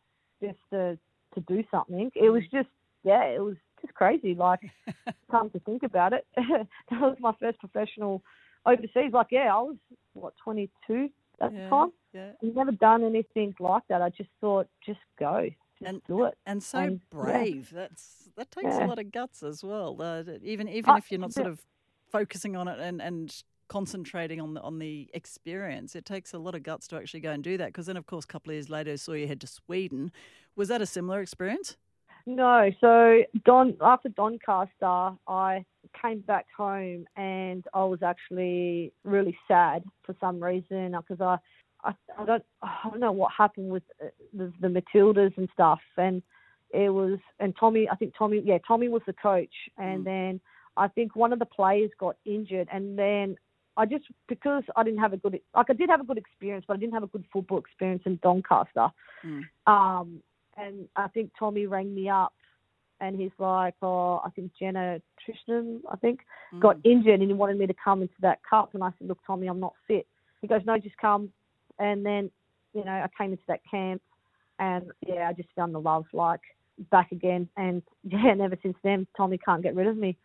just 0.42 0.58
to 0.70 0.98
to 1.34 1.40
do 1.46 1.64
something. 1.70 2.10
It 2.14 2.30
was 2.30 2.42
mm. 2.44 2.50
just 2.52 2.68
yeah, 3.04 3.24
it 3.24 3.42
was 3.42 3.56
just 3.80 3.94
crazy. 3.94 4.34
Like 4.34 4.60
come 5.30 5.50
to 5.50 5.60
think 5.60 5.82
about 5.82 6.12
it, 6.12 6.26
that 6.36 7.00
was 7.00 7.16
my 7.20 7.32
first 7.40 7.58
professional 7.58 8.22
overseas. 8.66 9.12
Like 9.12 9.28
yeah, 9.30 9.54
I 9.54 9.62
was 9.62 9.76
what 10.14 10.34
22 10.44 11.08
at 11.40 11.52
yeah, 11.52 11.64
the 11.64 11.68
time. 11.68 11.92
yeah. 12.12 12.30
I've 12.42 12.54
never 12.54 12.72
done 12.72 13.04
anything 13.04 13.54
like 13.58 13.82
that. 13.88 14.02
I 14.02 14.10
just 14.10 14.30
thought, 14.40 14.68
just 14.84 15.00
go, 15.18 15.48
And- 15.86 16.02
do 16.06 16.24
it. 16.24 16.38
And 16.46 16.62
so 16.62 16.78
And, 16.78 17.00
yeah. 17.00 17.22
brave. 17.22 17.70
That's 17.72 18.30
that 18.36 18.50
takes 18.50 18.74
a 18.76 18.86
lot 18.86 18.98
of 18.98 19.12
guts 19.12 19.42
as 19.42 19.62
well. 19.62 20.00
Uh, 20.00 20.22
even 20.42 20.68
even 20.68 20.90
I- 20.90 20.98
if 20.98 21.10
you're 21.10 21.20
not 21.20 21.32
sort 21.32 21.46
of 21.46 21.62
focusing 22.10 22.56
on 22.56 22.68
it 22.68 22.78
and, 22.78 23.00
and 23.00 23.42
concentrating 23.68 24.40
on 24.40 24.54
the 24.54 24.60
on 24.60 24.78
the 24.78 25.08
experience, 25.14 25.94
it 25.96 26.04
takes 26.04 26.32
a 26.34 26.38
lot 26.38 26.54
of 26.54 26.62
guts 26.62 26.86
to 26.88 26.96
actually 26.96 27.20
go 27.20 27.30
and 27.30 27.42
do 27.42 27.56
that. 27.56 27.66
Because 27.66 27.86
then, 27.86 27.96
of 27.96 28.06
course, 28.06 28.24
a 28.24 28.28
couple 28.28 28.50
of 28.50 28.54
years 28.54 28.68
later, 28.70 28.96
saw 28.96 29.12
you 29.12 29.26
head 29.26 29.40
to 29.40 29.46
Sweden. 29.46 30.12
Was 30.56 30.68
that 30.68 30.82
a 30.82 30.86
similar 30.86 31.20
experience? 31.20 31.76
No, 32.26 32.70
so 32.80 33.22
Don 33.44 33.76
after 33.80 34.08
Doncaster, 34.10 35.16
I 35.26 35.64
came 36.00 36.20
back 36.20 36.46
home 36.56 37.04
and 37.16 37.66
I 37.74 37.84
was 37.84 38.02
actually 38.02 38.92
really 39.04 39.36
sad 39.48 39.82
for 40.04 40.14
some 40.20 40.40
reason 40.42 40.92
because 40.92 41.20
I, 41.20 41.38
I, 41.84 41.94
I 42.18 42.24
don't, 42.24 42.44
I 42.62 42.88
don't 42.90 43.00
know 43.00 43.12
what 43.12 43.32
happened 43.36 43.70
with 43.70 43.82
uh, 44.02 44.08
the, 44.32 44.52
the 44.60 44.68
Matildas 44.68 45.36
and 45.36 45.48
stuff, 45.52 45.80
and 45.96 46.22
it 46.70 46.88
was 46.88 47.18
and 47.38 47.54
Tommy, 47.58 47.88
I 47.90 47.96
think 47.96 48.14
Tommy, 48.16 48.40
yeah, 48.44 48.58
Tommy 48.66 48.88
was 48.88 49.02
the 49.06 49.12
coach, 49.12 49.54
and 49.78 50.00
Mm. 50.00 50.04
then 50.04 50.40
I 50.76 50.88
think 50.88 51.16
one 51.16 51.32
of 51.32 51.38
the 51.38 51.46
players 51.46 51.90
got 51.98 52.16
injured, 52.24 52.68
and 52.72 52.98
then 52.98 53.36
I 53.76 53.86
just 53.86 54.04
because 54.28 54.64
I 54.76 54.82
didn't 54.84 55.00
have 55.00 55.12
a 55.12 55.16
good 55.16 55.40
like 55.54 55.70
I 55.70 55.72
did 55.74 55.90
have 55.90 56.00
a 56.00 56.04
good 56.04 56.18
experience, 56.18 56.64
but 56.66 56.74
I 56.74 56.76
didn't 56.78 56.94
have 56.94 57.02
a 57.02 57.08
good 57.08 57.24
football 57.32 57.58
experience 57.58 58.02
in 58.06 58.18
Doncaster. 58.22 58.88
Mm. 59.24 59.42
Um, 59.66 60.22
and 60.56 60.88
I 60.96 61.08
think 61.08 61.30
Tommy 61.38 61.66
rang 61.66 61.94
me 61.94 62.08
up, 62.08 62.34
and 63.00 63.16
he's 63.16 63.30
like, 63.38 63.74
"Oh, 63.82 64.20
I 64.24 64.30
think 64.30 64.52
Jenna 64.58 65.00
Trishnan, 65.20 65.80
I 65.90 65.96
think, 65.96 66.20
got 66.60 66.76
injured, 66.84 67.20
and 67.20 67.30
he 67.30 67.34
wanted 67.34 67.58
me 67.58 67.66
to 67.66 67.74
come 67.74 68.02
into 68.02 68.14
that 68.20 68.40
cup." 68.48 68.74
And 68.74 68.84
I 68.84 68.90
said, 68.98 69.08
"Look, 69.08 69.18
Tommy, 69.26 69.46
I'm 69.46 69.60
not 69.60 69.74
fit." 69.86 70.06
He 70.40 70.46
goes, 70.46 70.62
"No, 70.64 70.78
just 70.78 70.96
come." 70.98 71.32
And 71.78 72.04
then, 72.04 72.30
you 72.74 72.84
know, 72.84 72.92
I 72.92 73.08
came 73.16 73.32
into 73.32 73.44
that 73.48 73.60
camp, 73.70 74.02
and 74.58 74.90
yeah, 75.06 75.28
I 75.28 75.32
just 75.32 75.48
found 75.56 75.74
the 75.74 75.80
love 75.80 76.06
like 76.12 76.40
back 76.90 77.12
again. 77.12 77.48
And 77.56 77.82
yeah, 78.04 78.28
and 78.28 78.40
ever 78.40 78.56
since 78.62 78.76
then, 78.82 79.06
Tommy 79.16 79.38
can't 79.38 79.62
get 79.62 79.74
rid 79.74 79.86
of 79.86 79.96
me. 79.96 80.16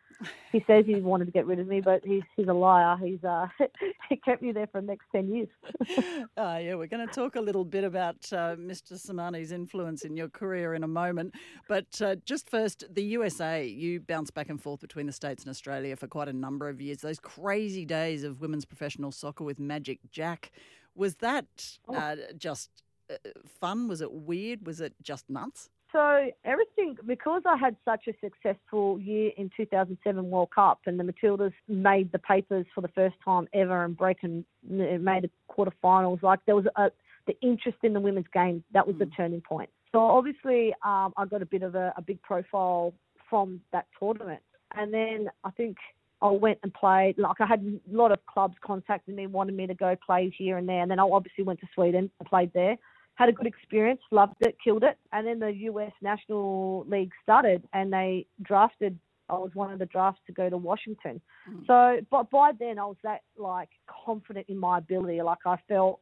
He 0.51 0.63
says 0.65 0.85
he 0.87 0.95
wanted 0.95 1.25
to 1.25 1.31
get 1.31 1.45
rid 1.45 1.59
of 1.59 1.67
me, 1.67 1.79
but 1.79 2.01
he's 2.03 2.23
he's 2.35 2.47
a 2.47 2.53
liar. 2.53 2.97
He's 2.99 3.23
uh 3.23 3.47
he 4.09 4.15
kept 4.15 4.41
me 4.41 4.51
there 4.51 4.65
for 4.67 4.81
the 4.81 4.87
next 4.87 5.05
ten 5.11 5.29
years. 5.31 5.47
Uh, 5.77 6.25
yeah, 6.37 6.73
we're 6.73 6.87
going 6.87 7.07
to 7.07 7.13
talk 7.13 7.35
a 7.35 7.41
little 7.41 7.63
bit 7.63 7.83
about 7.83 8.15
uh, 8.31 8.55
Mr. 8.55 8.93
Sermanni's 8.93 9.51
influence 9.51 10.03
in 10.03 10.17
your 10.17 10.29
career 10.29 10.73
in 10.73 10.83
a 10.83 10.87
moment. 10.87 11.35
But 11.67 12.01
uh, 12.01 12.15
just 12.25 12.49
first, 12.49 12.83
the 12.89 13.03
USA. 13.03 13.65
You 13.67 13.99
bounced 13.99 14.33
back 14.33 14.49
and 14.49 14.61
forth 14.61 14.79
between 14.79 15.05
the 15.05 15.11
States 15.11 15.43
and 15.43 15.51
Australia 15.51 15.95
for 15.95 16.07
quite 16.07 16.29
a 16.29 16.33
number 16.33 16.67
of 16.67 16.81
years. 16.81 16.99
Those 16.99 17.19
crazy 17.19 17.85
days 17.85 18.23
of 18.23 18.41
women's 18.41 18.65
professional 18.65 19.11
soccer 19.11 19.43
with 19.43 19.59
Magic 19.59 19.99
Jack. 20.09 20.51
Was 20.97 21.15
that 21.15 21.45
uh, 21.87 22.15
just 22.37 22.69
uh, 23.09 23.15
fun? 23.45 23.87
Was 23.87 24.01
it 24.01 24.11
weird? 24.11 24.65
Was 24.65 24.81
it 24.81 24.93
just 25.01 25.29
nuts? 25.29 25.69
So 25.91 26.31
everything 26.43 26.97
because 27.05 27.43
I 27.45 27.55
had 27.55 27.77
such 27.85 28.07
a 28.07 28.13
successful 28.21 28.99
year 28.99 29.31
in 29.37 29.49
2007 29.55 30.29
World 30.29 30.49
Cup, 30.53 30.81
and 30.85 30.99
the 30.99 31.03
Matildas 31.03 31.53
made 31.67 32.11
the 32.11 32.19
papers 32.19 32.65
for 32.75 32.81
the 32.81 32.89
first 32.89 33.15
time 33.23 33.47
ever 33.53 33.85
and 33.85 33.95
breaking 33.95 34.43
made 34.63 35.23
the 35.23 35.29
quarterfinals. 35.49 36.21
Like 36.23 36.39
there 36.45 36.55
was 36.55 36.65
a, 36.75 36.91
the 37.25 37.39
interest 37.41 37.77
in 37.83 37.93
the 37.93 38.01
women's 38.01 38.27
game 38.33 38.63
that 38.73 38.85
was 38.85 38.97
the 38.97 39.05
turning 39.05 39.41
point. 39.41 39.69
So 39.93 39.99
obviously, 39.99 40.73
um, 40.83 41.13
I 41.15 41.25
got 41.25 41.41
a 41.41 41.45
bit 41.45 41.63
of 41.63 41.75
a, 41.75 41.93
a 41.95 42.01
big 42.01 42.21
profile 42.21 42.93
from 43.29 43.61
that 43.71 43.85
tournament, 43.97 44.41
and 44.75 44.93
then 44.93 45.29
I 45.45 45.51
think 45.51 45.77
I 46.21 46.29
went 46.29 46.59
and 46.63 46.73
played. 46.73 47.17
Like 47.17 47.39
I 47.39 47.45
had 47.45 47.61
a 47.61 47.95
lot 47.95 48.11
of 48.11 48.25
clubs 48.25 48.55
contacted 48.61 49.15
me, 49.15 49.27
wanted 49.27 49.55
me 49.55 49.67
to 49.67 49.75
go 49.75 49.95
play 50.05 50.33
here 50.35 50.57
and 50.57 50.67
there, 50.67 50.81
and 50.81 50.89
then 50.89 50.99
I 50.99 51.03
obviously 51.03 51.43
went 51.43 51.59
to 51.61 51.67
Sweden 51.73 52.09
and 52.19 52.29
played 52.29 52.51
there 52.53 52.77
had 53.17 53.29
a 53.29 53.31
good 53.31 53.47
experience, 53.47 53.99
loved 54.11 54.35
it, 54.41 54.55
killed 54.63 54.83
it. 54.83 54.95
And 55.11 55.25
then 55.25 55.39
the 55.39 55.51
US 55.71 55.91
National 56.01 56.85
League 56.87 57.11
started 57.23 57.63
and 57.73 57.91
they 57.91 58.27
drafted 58.43 58.97
I 59.29 59.33
was 59.33 59.51
one 59.53 59.73
of 59.73 59.79
the 59.79 59.85
drafts 59.87 60.21
to 60.27 60.31
go 60.31 60.49
to 60.49 60.55
Washington. 60.55 61.19
Mm. 61.49 61.67
So 61.67 62.05
but 62.09 62.29
by 62.29 62.51
then 62.57 62.79
I 62.79 62.85
was 62.85 62.95
that 63.03 63.23
like 63.37 63.69
confident 64.05 64.45
in 64.47 64.57
my 64.57 64.77
ability. 64.77 65.21
Like 65.21 65.39
I 65.45 65.57
felt 65.67 65.99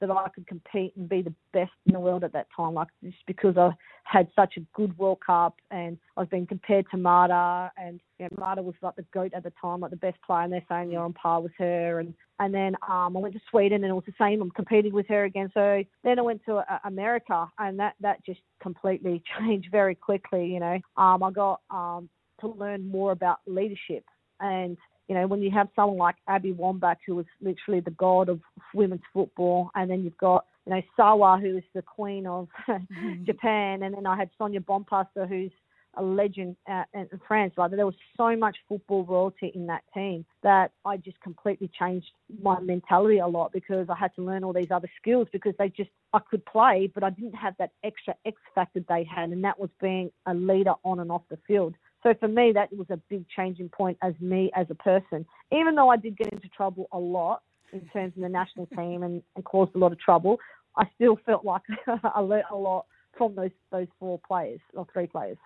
that 0.00 0.10
I 0.10 0.28
could 0.34 0.46
compete 0.46 0.92
and 0.96 1.08
be 1.08 1.22
the 1.22 1.34
best 1.52 1.72
in 1.86 1.92
the 1.92 2.00
world 2.00 2.24
at 2.24 2.32
that 2.32 2.48
time, 2.54 2.74
like 2.74 2.88
just 3.02 3.16
because 3.26 3.56
I 3.56 3.70
had 4.04 4.28
such 4.36 4.56
a 4.56 4.60
good 4.74 4.96
World 4.98 5.18
Cup 5.24 5.56
and 5.70 5.98
I've 6.16 6.30
been 6.30 6.46
compared 6.46 6.86
to 6.90 6.96
Marta 6.96 7.70
and 7.76 8.00
you 8.18 8.26
know, 8.26 8.36
Marta 8.38 8.62
was 8.62 8.74
like 8.82 8.96
the 8.96 9.04
goat 9.12 9.32
at 9.34 9.42
the 9.42 9.52
time, 9.60 9.80
like 9.80 9.90
the 9.90 9.96
best 9.96 10.18
player, 10.24 10.42
and 10.42 10.52
they're 10.52 10.64
saying 10.68 10.90
you're 10.90 11.02
on 11.02 11.12
par 11.14 11.40
with 11.40 11.52
her. 11.58 12.00
And 12.00 12.14
and 12.40 12.52
then 12.52 12.74
um, 12.88 13.16
I 13.16 13.20
went 13.20 13.34
to 13.34 13.40
Sweden 13.50 13.84
and 13.84 13.90
it 13.90 13.94
was 13.94 14.04
the 14.06 14.12
same. 14.18 14.42
I'm 14.42 14.50
competing 14.50 14.92
with 14.92 15.06
her 15.08 15.24
again. 15.24 15.50
So 15.54 15.82
then 16.02 16.18
I 16.18 16.22
went 16.22 16.44
to 16.46 16.56
uh, 16.56 16.78
America 16.84 17.46
and 17.58 17.78
that 17.78 17.94
that 18.00 18.24
just 18.24 18.40
completely 18.60 19.22
changed 19.38 19.68
very 19.70 19.94
quickly. 19.94 20.46
You 20.46 20.60
know, 20.60 20.78
um, 20.96 21.22
I 21.22 21.30
got 21.30 21.60
um, 21.70 22.08
to 22.40 22.48
learn 22.48 22.88
more 22.88 23.12
about 23.12 23.38
leadership 23.46 24.04
and 24.40 24.76
you 25.08 25.14
know, 25.14 25.26
when 25.26 25.42
you 25.42 25.50
have 25.50 25.68
someone 25.76 25.98
like 25.98 26.16
Abby 26.28 26.52
Wambach, 26.52 26.96
who 27.06 27.16
was 27.16 27.26
literally 27.40 27.80
the 27.80 27.90
god 27.90 28.28
of 28.28 28.40
women's 28.72 29.02
football, 29.12 29.70
and 29.74 29.90
then 29.90 30.02
you've 30.02 30.16
got, 30.18 30.46
you 30.66 30.74
know, 30.74 30.82
Sawa, 30.96 31.38
who 31.40 31.58
is 31.58 31.64
the 31.74 31.82
queen 31.82 32.26
of 32.26 32.48
Japan, 33.24 33.82
and 33.82 33.94
then 33.94 34.06
I 34.06 34.16
had 34.16 34.30
Sonia 34.38 34.60
Bompastor, 34.60 35.28
who's 35.28 35.52
a 35.96 36.02
legend 36.02 36.56
uh, 36.70 36.84
in 36.92 37.08
France. 37.26 37.54
Like 37.56 37.70
there 37.70 37.86
was 37.86 37.94
so 38.16 38.36
much 38.36 38.56
football 38.68 39.04
royalty 39.04 39.52
in 39.54 39.66
that 39.66 39.82
team 39.92 40.24
that 40.42 40.72
I 40.84 40.96
just 40.96 41.20
completely 41.20 41.70
changed 41.78 42.10
my 42.42 42.58
mentality 42.60 43.18
a 43.18 43.26
lot 43.26 43.52
because 43.52 43.88
I 43.88 43.96
had 43.96 44.14
to 44.16 44.22
learn 44.22 44.44
all 44.44 44.52
these 44.52 44.70
other 44.70 44.90
skills 45.00 45.28
because 45.32 45.54
they 45.58 45.68
just 45.68 45.90
I 46.12 46.20
could 46.30 46.44
play, 46.46 46.90
but 46.92 47.02
I 47.02 47.10
didn't 47.10 47.34
have 47.34 47.54
that 47.58 47.70
extra 47.82 48.14
X 48.24 48.36
factor 48.54 48.80
they 48.88 49.04
had, 49.04 49.30
and 49.30 49.44
that 49.44 49.58
was 49.58 49.70
being 49.80 50.10
a 50.26 50.34
leader 50.34 50.74
on 50.84 51.00
and 51.00 51.10
off 51.10 51.22
the 51.28 51.38
field. 51.46 51.74
So 52.04 52.14
for 52.20 52.28
me, 52.28 52.52
that 52.52 52.70
was 52.76 52.86
a 52.90 52.98
big 53.08 53.24
changing 53.34 53.70
point 53.70 53.96
as 54.02 54.14
me 54.20 54.50
as 54.54 54.66
a 54.70 54.74
person. 54.74 55.26
Even 55.50 55.74
though 55.74 55.88
I 55.88 55.96
did 55.96 56.16
get 56.16 56.32
into 56.32 56.48
trouble 56.48 56.86
a 56.92 56.98
lot 56.98 57.42
in 57.72 57.80
terms 57.92 58.12
of 58.16 58.22
the 58.22 58.28
national 58.28 58.66
team 58.66 59.02
and, 59.02 59.22
and 59.34 59.44
caused 59.44 59.74
a 59.74 59.78
lot 59.78 59.90
of 59.90 59.98
trouble, 59.98 60.38
I 60.76 60.84
still 60.94 61.18
felt 61.24 61.44
like 61.44 61.62
I 62.04 62.20
learnt 62.20 62.46
a 62.50 62.56
lot 62.56 62.86
from 63.16 63.34
those 63.34 63.50
those 63.70 63.86
four 63.98 64.20
players 64.26 64.60
or 64.74 64.86
three 64.92 65.06
players. 65.06 65.38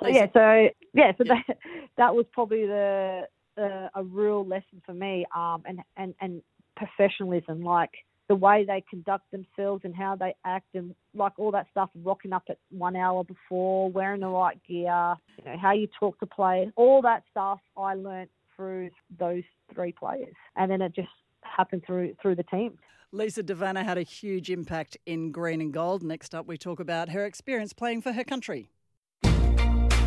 So 0.00 0.08
yeah, 0.08 0.26
so 0.32 0.68
yeah, 0.92 1.12
so 1.16 1.24
that 1.24 1.58
that 1.96 2.14
was 2.14 2.26
probably 2.32 2.66
the 2.66 3.28
uh, 3.56 3.88
a 3.94 4.02
real 4.02 4.46
lesson 4.46 4.82
for 4.84 4.94
me, 4.94 5.24
um, 5.34 5.62
and 5.66 5.80
and 5.96 6.14
and 6.20 6.42
professionalism, 6.76 7.62
like 7.62 7.92
the 8.28 8.34
way 8.34 8.64
they 8.64 8.82
conduct 8.88 9.30
themselves 9.30 9.82
and 9.84 9.94
how 9.94 10.16
they 10.16 10.34
act 10.44 10.74
and 10.74 10.94
like 11.14 11.32
all 11.38 11.50
that 11.50 11.66
stuff, 11.70 11.90
rocking 12.02 12.32
up 12.32 12.44
at 12.48 12.58
one 12.70 12.96
hour 12.96 13.24
before, 13.24 13.90
wearing 13.90 14.20
the 14.20 14.28
right 14.28 14.58
gear, 14.66 15.14
you 15.38 15.44
know, 15.44 15.56
how 15.60 15.72
you 15.72 15.88
talk 15.98 16.18
to 16.20 16.26
players, 16.26 16.72
all 16.76 17.02
that 17.02 17.24
stuff 17.30 17.58
I 17.76 17.94
learnt 17.94 18.30
through 18.56 18.90
those 19.18 19.42
three 19.74 19.92
players. 19.92 20.34
And 20.56 20.70
then 20.70 20.80
it 20.80 20.94
just 20.94 21.08
happened 21.42 21.82
through 21.86 22.14
through 22.22 22.36
the 22.36 22.44
team. 22.44 22.78
Lisa 23.14 23.42
De 23.42 23.54
Vanna 23.54 23.84
had 23.84 23.98
a 23.98 24.02
huge 24.02 24.50
impact 24.50 24.96
in 25.04 25.32
green 25.32 25.60
and 25.60 25.72
gold. 25.72 26.02
Next 26.02 26.34
up, 26.34 26.46
we 26.46 26.56
talk 26.56 26.80
about 26.80 27.10
her 27.10 27.26
experience 27.26 27.74
playing 27.74 28.00
for 28.00 28.12
her 28.12 28.24
country. 28.24 28.70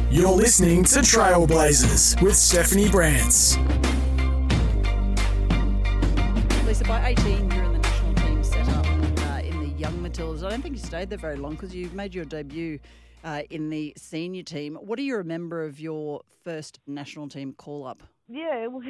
You're 0.10 0.32
listening 0.32 0.84
to 0.86 1.00
Trailblazers 1.00 2.20
with 2.22 2.36
Stephanie 2.36 2.88
Brantz. 2.88 3.58
Lisa, 6.66 6.84
by 6.86 7.10
18, 7.10 7.52
you're 7.52 7.66
in 7.66 7.75
young 9.86 10.04
Matildas. 10.04 10.44
I 10.44 10.50
don't 10.50 10.64
think 10.64 10.74
you 10.74 10.82
stayed 10.82 11.12
there 11.12 11.20
very 11.20 11.36
long 11.36 11.52
because 11.52 11.76
you 11.76 11.92
made 11.92 12.16
your 12.16 12.26
debut 12.26 12.80
uh, 13.24 13.44
in 13.52 13.70
the 13.70 13.94
senior 13.96 14.42
team. 14.42 14.80
What 14.82 14.98
do 14.98 15.04
you 15.04 15.16
remember 15.16 15.64
of 15.64 15.80
your 15.80 16.22
first 16.44 16.80
national 16.88 17.30
team 17.30 17.54
call 17.54 17.86
up? 17.86 18.02
Yeah, 18.28 18.66
was, 18.68 18.84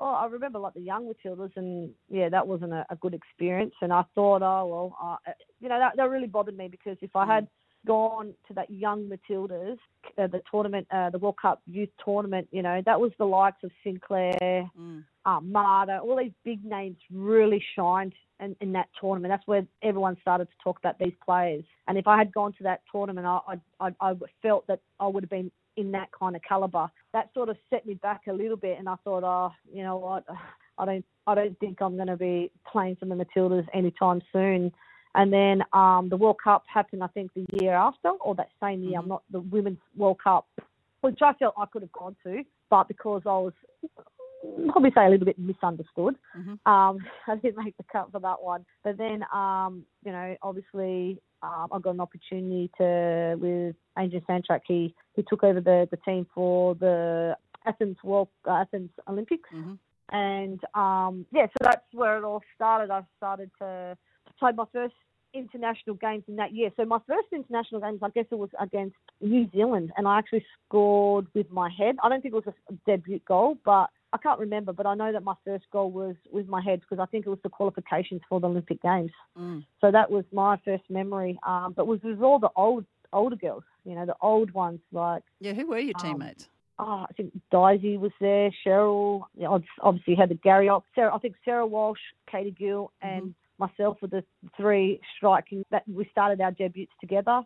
oh, 0.00 0.14
I 0.14 0.24
remember 0.28 0.58
like 0.58 0.72
the 0.72 0.80
young 0.80 1.12
Matildas, 1.12 1.50
and 1.56 1.90
yeah, 2.08 2.30
that 2.30 2.46
wasn't 2.46 2.72
a, 2.72 2.86
a 2.88 2.96
good 2.96 3.12
experience. 3.12 3.74
And 3.82 3.92
I 3.92 4.02
thought, 4.14 4.40
oh 4.40 4.64
well, 4.64 4.96
uh, 5.28 5.32
you 5.60 5.68
know, 5.68 5.78
that, 5.78 5.98
that 5.98 6.08
really 6.08 6.26
bothered 6.26 6.56
me 6.56 6.68
because 6.68 6.96
if 7.02 7.14
I 7.14 7.26
had 7.26 7.46
gone 7.86 8.34
to 8.48 8.54
that 8.54 8.70
young 8.70 9.08
Matildas, 9.08 9.78
uh, 10.18 10.26
the 10.26 10.42
tournament, 10.50 10.86
uh, 10.90 11.10
the 11.10 11.18
World 11.18 11.36
Cup 11.40 11.62
youth 11.66 11.88
tournament, 12.04 12.48
you 12.50 12.62
know, 12.62 12.82
that 12.84 13.00
was 13.00 13.12
the 13.18 13.24
likes 13.24 13.62
of 13.64 13.70
Sinclair, 13.82 14.70
Mm. 14.78 15.04
uh, 15.24 15.40
Marta, 15.40 15.98
all 15.98 16.16
these 16.16 16.32
big 16.44 16.64
names 16.64 16.96
really 17.12 17.62
shined 17.74 18.14
in, 18.40 18.56
in 18.60 18.72
that 18.72 18.88
tournament. 19.00 19.30
That's 19.32 19.46
where 19.46 19.66
everyone 19.82 20.16
started 20.20 20.46
to 20.48 20.54
talk 20.62 20.78
about 20.78 20.98
these 20.98 21.14
players. 21.24 21.64
And 21.88 21.96
if 21.98 22.06
I 22.06 22.18
had 22.18 22.32
gone 22.32 22.52
to 22.54 22.62
that 22.64 22.82
tournament, 22.90 23.26
I, 23.26 23.40
I, 23.80 23.86
I, 23.88 23.92
I 24.00 24.14
felt 24.42 24.66
that 24.66 24.80
I 24.98 25.06
would 25.06 25.22
have 25.22 25.30
been 25.30 25.50
in 25.76 25.92
that 25.92 26.10
kind 26.12 26.36
of 26.36 26.42
caliber. 26.42 26.90
That 27.12 27.30
sort 27.34 27.48
of 27.48 27.56
set 27.70 27.86
me 27.86 27.94
back 27.94 28.22
a 28.28 28.32
little 28.32 28.56
bit, 28.56 28.78
and 28.78 28.88
I 28.88 28.96
thought, 29.04 29.24
oh, 29.24 29.52
you 29.72 29.82
know 29.82 29.96
what, 29.96 30.24
I 30.78 30.84
don't, 30.86 31.04
I 31.26 31.34
don't 31.34 31.58
think 31.58 31.80
I'm 31.82 31.96
going 31.96 32.08
to 32.08 32.16
be 32.16 32.50
playing 32.70 32.96
for 32.96 33.04
the 33.06 33.14
Matildas 33.14 33.66
anytime 33.74 34.22
soon. 34.32 34.72
And 35.14 35.32
then 35.32 35.62
um, 35.72 36.08
the 36.08 36.16
World 36.16 36.36
Cup 36.42 36.64
happened, 36.72 37.02
I 37.02 37.08
think, 37.08 37.32
the 37.34 37.44
year 37.60 37.74
after, 37.74 38.10
or 38.10 38.34
that 38.36 38.50
same 38.62 38.82
year. 38.82 38.98
I'm 39.00 39.08
not 39.08 39.22
the 39.30 39.40
Women's 39.40 39.78
World 39.96 40.18
Cup, 40.22 40.46
which 41.00 41.18
I 41.22 41.32
felt 41.34 41.54
I 41.58 41.66
could 41.66 41.82
have 41.82 41.92
gone 41.92 42.16
to, 42.24 42.42
but 42.68 42.86
because 42.86 43.22
I 43.26 43.30
was 43.30 43.52
probably 44.68 44.90
say 44.94 45.06
a 45.06 45.08
little 45.08 45.26
bit 45.26 45.38
misunderstood, 45.38 46.16
um, 46.66 46.98
I 47.26 47.36
didn't 47.42 47.62
make 47.64 47.76
the 47.76 47.84
cut 47.90 48.10
for 48.12 48.20
that 48.20 48.42
one. 48.42 48.64
But 48.84 48.98
then, 48.98 49.24
um, 49.32 49.84
you 50.04 50.12
know, 50.12 50.36
obviously, 50.42 51.20
um, 51.42 51.68
I 51.72 51.78
got 51.78 51.94
an 51.94 52.00
opportunity 52.00 52.70
to 52.78 53.36
with 53.40 53.76
Angel 53.98 54.20
Santrac. 54.28 54.60
He 54.66 54.94
he 55.14 55.24
took 55.28 55.42
over 55.42 55.60
the, 55.60 55.88
the 55.90 55.96
team 55.98 56.26
for 56.34 56.74
the 56.74 57.36
Athens 57.66 57.96
World 58.02 58.28
uh, 58.46 58.52
Athens 58.52 58.90
Olympics, 59.08 59.48
and 60.12 60.60
um, 60.74 61.26
yeah, 61.32 61.46
so 61.46 61.56
that's 61.62 61.84
where 61.92 62.18
it 62.18 62.24
all 62.24 62.42
started. 62.56 62.90
I 62.90 63.02
started 63.16 63.50
to, 63.60 63.96
to 64.40 64.44
play 64.46 64.52
my 64.56 64.64
first 64.72 64.94
international 65.32 65.94
games 65.96 66.24
in 66.26 66.36
that 66.36 66.52
year. 66.52 66.70
So 66.76 66.84
my 66.84 66.98
first 67.06 67.28
international 67.32 67.80
games, 67.80 68.00
I 68.02 68.08
guess 68.10 68.24
it 68.30 68.38
was 68.38 68.50
against 68.58 68.96
New 69.20 69.48
Zealand, 69.52 69.92
and 69.96 70.08
I 70.08 70.18
actually 70.18 70.44
scored 70.66 71.26
with 71.34 71.50
my 71.50 71.70
head. 71.70 71.96
I 72.02 72.08
don't 72.08 72.20
think 72.20 72.34
it 72.34 72.44
was 72.44 72.54
a 72.68 72.72
debut 72.84 73.20
goal, 73.28 73.56
but 73.64 73.90
I 74.12 74.18
can't 74.20 74.40
remember. 74.40 74.72
But 74.72 74.86
I 74.86 74.94
know 74.94 75.12
that 75.12 75.22
my 75.22 75.34
first 75.44 75.66
goal 75.72 75.90
was 75.92 76.16
with 76.32 76.48
my 76.48 76.60
head 76.60 76.80
because 76.80 76.98
I 77.00 77.06
think 77.06 77.26
it 77.26 77.30
was 77.30 77.38
the 77.44 77.48
qualifications 77.48 78.22
for 78.28 78.40
the 78.40 78.48
Olympic 78.48 78.82
Games. 78.82 79.12
So 79.80 79.90
that 79.92 80.10
was 80.10 80.24
my 80.32 80.58
first 80.64 80.82
memory. 80.90 81.38
Um, 81.46 81.74
but 81.76 81.86
was 81.86 82.00
with 82.02 82.20
all 82.20 82.40
the 82.40 82.50
old 82.56 82.84
older 83.12 83.36
girls, 83.36 83.64
you 83.84 83.94
know, 83.94 84.06
the 84.06 84.16
old 84.20 84.50
ones 84.52 84.80
like 84.92 85.22
Yeah, 85.40 85.52
who 85.52 85.66
were 85.68 85.78
your 85.78 85.94
Um, 85.96 86.02
teammates? 86.02 86.48
oh, 86.80 87.06
I 87.08 87.12
think 87.16 87.32
Daisy 87.52 87.98
was 87.98 88.12
there, 88.20 88.50
Cheryl. 88.64 89.22
You 89.36 89.44
know, 89.44 89.62
obviously 89.80 90.14
had 90.16 90.30
the 90.30 90.34
Gary 90.34 90.68
Sarah. 90.94 91.14
I 91.14 91.18
think 91.18 91.36
Sarah 91.44 91.66
Walsh, 91.66 92.00
Katie 92.30 92.50
Gill, 92.52 92.90
and 93.02 93.34
myself 93.60 93.98
were 94.02 94.08
the 94.08 94.24
three 94.56 95.00
striking 95.16 95.64
that 95.70 95.84
we 95.86 96.08
started 96.10 96.40
our 96.40 96.50
debuts 96.50 96.92
together. 97.00 97.42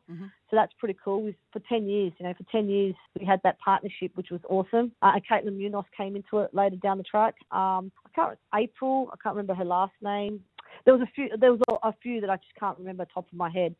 So 0.48 0.56
that's 0.56 0.72
pretty 0.78 0.96
cool. 1.04 1.22
We, 1.24 1.36
for 1.52 1.60
ten 1.68 1.86
years, 1.86 2.12
you 2.18 2.26
know, 2.26 2.34
for 2.34 2.44
ten 2.50 2.68
years 2.68 2.94
we 3.18 3.26
had 3.26 3.40
that 3.44 3.58
partnership, 3.58 4.12
which 4.14 4.30
was 4.30 4.40
awesome. 4.48 4.92
Uh, 5.02 5.12
and 5.14 5.22
Caitlin 5.26 5.58
Munoz 5.58 5.84
came 5.96 6.16
into 6.16 6.38
it 6.38 6.54
later 6.54 6.76
down 6.76 6.96
the 6.98 7.04
track. 7.04 7.34
Um, 7.50 7.92
I 8.06 8.10
can't 8.14 8.38
April. 8.54 9.10
I 9.12 9.16
can't 9.22 9.34
remember 9.36 9.54
her 9.54 9.64
last 9.64 9.94
name. 10.00 10.40
There 10.84 10.94
was 10.96 11.02
a 11.02 11.10
few. 11.14 11.28
There 11.38 11.52
was 11.52 11.60
a, 11.68 11.88
a 11.88 11.94
few 12.02 12.20
that 12.22 12.30
I 12.30 12.36
just 12.36 12.54
can't 12.58 12.78
remember 12.78 13.04
top 13.12 13.26
of 13.30 13.36
my 13.36 13.50
head. 13.50 13.74